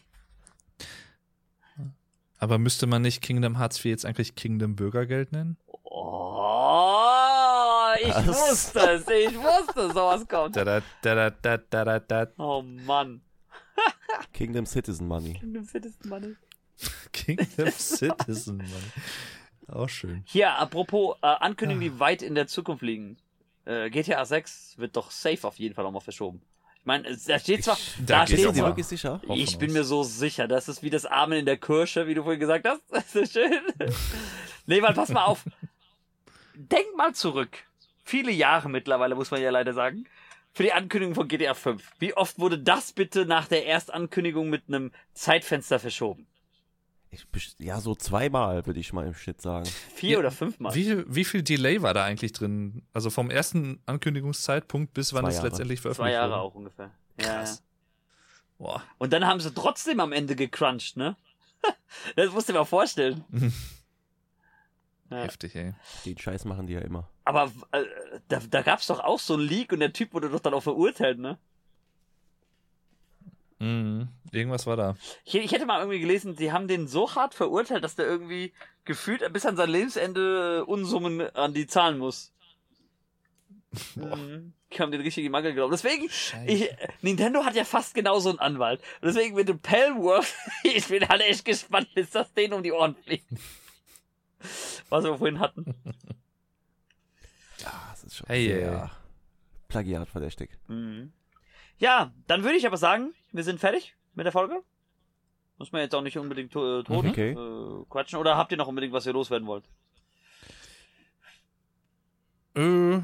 [2.39, 5.57] Aber müsste man nicht Kingdom Hearts 4 jetzt eigentlich Kingdom Bürgergeld nennen?
[5.83, 8.27] Oh, ich Was?
[8.27, 10.55] wusste es, ich wusste, sowas kommt.
[10.55, 12.27] Da, da, da, da, da, da, da.
[12.37, 13.21] Oh Mann.
[14.33, 15.33] Kingdom Citizen Money.
[15.39, 16.35] Den fittesten Mann.
[17.13, 18.91] Kingdom Citizen, Mann.
[19.75, 20.23] Auch schön.
[20.25, 21.93] Hier, apropos äh, Ankündigungen, Ah.
[21.93, 23.17] die weit in der Zukunft liegen.
[23.65, 26.41] Äh, GTA 6 wird doch safe auf jeden Fall nochmal verschoben.
[26.87, 29.19] Ich meine, es- da steht zwar, da da geht steht zwar, wirklich sicher?
[29.27, 32.13] Hoffen ich bin mir so sicher, das ist wie das Amen in der Kirche, wie
[32.13, 32.81] du vorhin gesagt hast.
[32.89, 33.51] Das ist so schön.
[34.67, 35.43] nee, weil pass mal auf.
[36.55, 37.57] Denk mal zurück.
[38.05, 40.05] Viele Jahre mittlerweile, muss man ja leider sagen.
[40.53, 41.83] Für die Ankündigung von GTA 5.
[41.99, 46.25] Wie oft wurde das bitte nach der Erstankündigung mit einem Zeitfenster verschoben?
[47.09, 47.25] Ich,
[47.59, 49.65] ja, so zweimal, würde ich mal im Schnitt sagen.
[49.95, 50.75] Vier Ja, oder fünfmal?
[50.75, 52.83] Wie, viel- wie viel Delay war da eigentlich drin?
[52.93, 55.47] Also vom ersten Ankündigungszeitpunkt bis wann Zwei es Jahre.
[55.47, 56.41] letztendlich Zwei veröffentlicht Jahre wurde?
[56.41, 56.91] auch ungefähr.
[57.19, 57.33] Ja, ja.
[57.39, 57.63] Krass.
[58.57, 58.83] Boah.
[58.97, 61.15] Und dann haben sie trotzdem am Ende gecrunched, ne?
[62.15, 63.23] Das musst du dir mal vorstellen.
[65.09, 65.23] Ja.
[65.23, 65.73] Heftig, ey.
[66.05, 67.07] Den Scheiß machen die ja immer.
[67.23, 67.85] Aber äh,
[68.27, 70.63] da, da gab's doch auch so einen Leak und der Typ wurde doch dann auch
[70.63, 71.37] verurteilt, ne?
[73.59, 74.09] Mhm.
[74.31, 74.95] Irgendwas war da.
[75.25, 78.53] Ich, ich hätte mal irgendwie gelesen, sie haben den so hart verurteilt, dass der irgendwie
[78.85, 82.33] gefühlt bis an sein Lebensende Unsummen an die zahlen muss.
[83.95, 84.53] Mhm.
[84.69, 85.71] Ich habe den richtigen Mangel geglaubt.
[85.73, 86.09] Deswegen,
[86.45, 86.69] ich,
[87.01, 88.81] Nintendo hat ja fast genauso einen Anwalt.
[89.01, 92.71] Und deswegen mit dem Palworth, ich bin halt echt gespannt, bis das denen um die
[92.73, 93.25] Ohren fliegt.
[94.89, 95.73] Was wir vorhin hatten.
[97.59, 98.89] Ja, das ist schon Hey, sehr ey.
[99.67, 100.51] plagiatverdächtig.
[100.67, 101.11] Mhm.
[101.79, 104.61] Ja, dann würde ich aber sagen, wir sind fertig mit der Folge.
[105.57, 107.09] Muss man jetzt auch nicht unbedingt to äh, tot Mhm.
[107.09, 107.31] Okay.
[107.31, 108.19] äh, quatschen.
[108.19, 109.63] Oder habt ihr noch unbedingt, was ihr loswerden wollt?
[112.55, 113.01] Äh,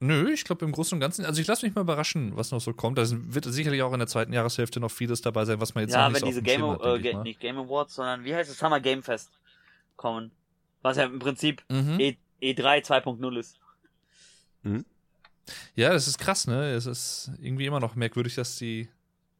[0.00, 2.60] nö, ich glaube im Großen und Ganzen, also ich lasse mich mal überraschen, was noch
[2.60, 2.98] so kommt.
[2.98, 5.92] Da wird sicherlich auch in der zweiten Jahreshälfte noch vieles dabei sein, was man jetzt
[5.92, 8.24] noch ja, nicht wenn so diese auf dem Game, hat, äh, nicht Game Awards, sondern
[8.24, 8.58] wie heißt es?
[8.58, 9.30] Summer Game Fest
[9.96, 10.30] kommen.
[10.82, 11.98] Was ja im Prinzip Mhm.
[12.00, 13.58] E E3 2.0 ist.
[15.74, 16.72] Ja, das ist krass, ne?
[16.72, 18.88] Es ist irgendwie immer noch merkwürdig, dass die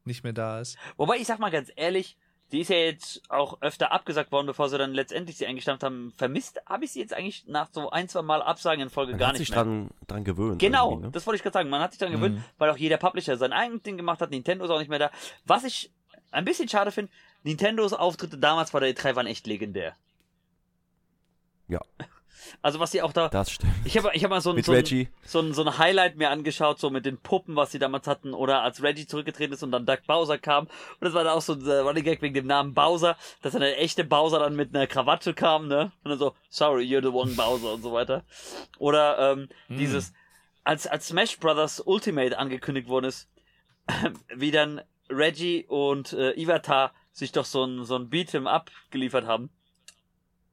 [0.05, 0.77] nicht mehr da ist.
[0.97, 2.17] Wobei ich sag mal ganz ehrlich,
[2.51, 6.13] die ist ja jetzt auch öfter abgesagt worden, bevor sie dann letztendlich sie eingestampft haben.
[6.19, 9.19] Vermisst habe ich sie jetzt eigentlich nach so ein, zwei Mal Absagen in Folge Man
[9.21, 9.65] gar hat nicht sich mehr.
[9.65, 10.59] dran, dran gewöhnt.
[10.59, 11.11] Genau, ne?
[11.13, 11.71] das wollte ich gerade sagen.
[11.71, 12.45] Man hat sich daran gewöhnt, Mhm.
[12.59, 14.31] weil auch jeder Publisher sein eigenes Ding gemacht hat.
[14.31, 15.11] Nintendo ist auch nicht mehr da.
[15.47, 15.93] Was ich
[16.31, 17.11] ein bisschen schade finde,
[17.45, 19.97] Nintendos Auftritte damals bei der E3 waren echt legendär.
[21.69, 21.81] Ja.
[22.63, 23.29] Also was sie auch da.
[23.29, 23.73] Das stimmt.
[23.85, 26.31] Ich habe ich hab mal so ein, so, ein, so, ein, so ein Highlight mir
[26.31, 29.73] angeschaut, so mit den Puppen, was sie damals hatten, oder als Reggie zurückgetreten ist und
[29.73, 30.67] dann Doug Bowser kam.
[30.67, 33.53] Und das war dann auch so ein äh, Running Gag wegen dem Namen Bowser, dass
[33.53, 35.93] dann der echte Bowser dann mit einer Krawatte kam, ne?
[36.05, 38.25] Und dann so, sorry, you're the one Bowser und so weiter.
[38.79, 39.79] Oder ähm, Hm.
[39.79, 40.13] dieses,
[40.65, 43.29] als, als Smash Brothers Ultimate angekündigt worden ist,
[44.35, 49.27] wie dann Reggie und äh, Iwata sich doch so ein, so ein Beat'em Up geliefert
[49.27, 49.51] haben.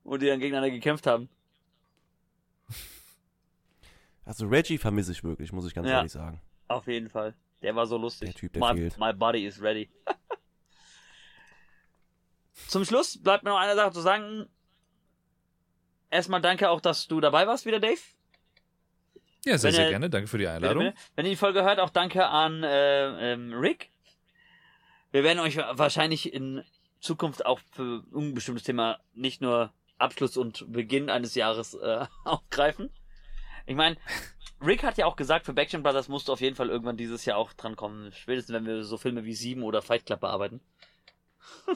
[0.04, 1.30] Und die dann gegeneinander gekämpft haben.
[4.30, 5.96] Also Reggie vermisse ich wirklich, muss ich ganz Ja.
[5.98, 6.40] ehrlich sagen.
[6.68, 7.34] Auf jeden Fall.
[7.64, 8.30] Der war so lustig.
[8.30, 8.98] Der Typ, der my, fehlt.
[9.00, 9.90] my body is ready.
[12.68, 14.48] Zum Schluss bleibt mir noch eine Sache zu sagen.
[16.12, 17.98] Erstmal danke auch, dass du dabei warst wieder, Dave.
[19.46, 20.10] Ja, sehr, Wenn sehr ihr- gerne.
[20.12, 20.84] Danke für die Bitte, Einladung.
[20.86, 20.98] bitte.
[21.16, 23.90] Wenn ihr die Folge hört, auch danke an äh, ähm, Rick.
[25.12, 26.64] Wir werden euch wahrscheinlich in
[27.00, 32.92] Zukunft auch für ein unbestimmtes Thema nicht nur Abschluss und Beginn eines Jahres äh, aufgreifen.
[33.70, 33.98] Ich meine,
[34.66, 37.24] Rick hat ja auch gesagt, für Backstreet Brothers musst du auf jeden Fall irgendwann dieses
[37.26, 38.12] Jahr auch drankommen.
[38.14, 40.60] Spätestens, wenn wir so Filme wie Sieben oder Fight Club bearbeiten.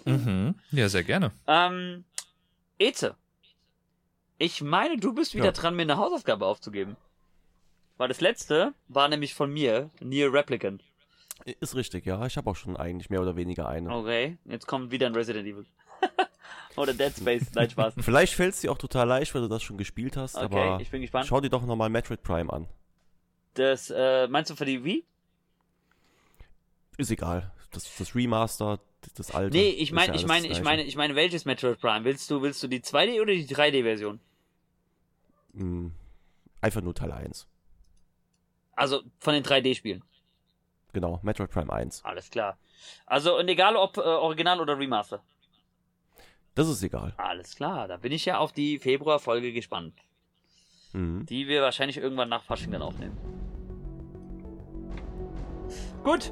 [0.06, 0.56] Mhm.
[0.72, 1.32] Ja, sehr gerne.
[1.46, 2.04] Ähm,
[2.80, 3.16] Eze.
[4.40, 5.52] Ich meine, du bist wieder Ja.
[5.52, 6.98] dran, mir eine Hausaufgabe aufzugeben.
[7.98, 10.84] Weil das letzte war nämlich von mir, Near Replicant.
[11.60, 12.26] Ist richtig, ja.
[12.26, 13.94] Ich habe auch schon eigentlich mehr oder weniger eine.
[13.96, 15.66] Okay, jetzt kommt wieder ein Resident Evil.
[16.76, 17.94] Oder Dead Space, nein, Spaß.
[18.00, 20.82] Vielleicht fällt es dir auch total leicht, weil du das schon gespielt hast, Okay, aber
[20.82, 21.28] ich bin gespannt.
[21.28, 22.68] schau dir doch nochmal Metroid Prime an.
[23.54, 25.04] Das, äh, meinst du für die Wii?
[26.98, 27.52] Ist egal.
[27.72, 28.80] Das, das Remaster,
[29.16, 29.56] das, alte.
[29.56, 32.06] Nee, ich meine, ja ich meine, ich meine, ich meine, welches Metroid Prime?
[32.06, 34.20] Willst du, willst du die 2D oder die 3D-Version?
[35.56, 35.92] Hm,
[36.62, 37.48] einfach nur Teil 1.
[38.76, 40.04] Also von den 3D-Spielen.
[40.94, 42.04] Genau, Metroid Prime 1.
[42.06, 42.58] Alles klar.
[43.06, 45.24] Also, und egal ob äh, Original oder Remaster.
[46.56, 47.14] Das ist egal.
[47.18, 49.94] Alles klar, da bin ich ja auf die Februar-Folge gespannt.
[50.94, 51.26] Mhm.
[51.26, 53.18] Die wir wahrscheinlich irgendwann nach Fasching dann aufnehmen.
[56.04, 56.32] Gut,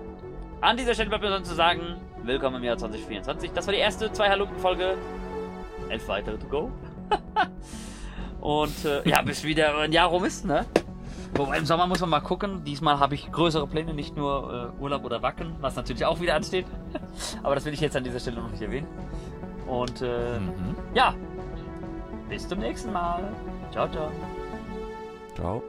[0.62, 3.52] An dieser Stelle bleibt mir sonst zu sagen, willkommen im Jahr 2024.
[3.52, 4.96] Das war die erste zwei Halunken-Folge.
[5.90, 6.72] Elf weitere to go.
[8.42, 10.68] Und äh, ja, bis wieder ein Jahr rum ist, ne?
[11.34, 12.64] Wobei im Sommer muss man mal gucken.
[12.64, 16.36] Diesmal habe ich größere Pläne, nicht nur äh, Urlaub oder Wacken, was natürlich auch wieder
[16.36, 16.68] ansteht.
[17.44, 18.88] Aber das will ich jetzt an dieser Stelle noch nicht erwähnen.
[19.68, 20.76] Und äh, Mhm.
[20.94, 21.14] ja,
[22.30, 23.24] bis zum nächsten Mal.
[23.72, 24.12] Ciao, ciao.
[25.36, 25.64] Ciao.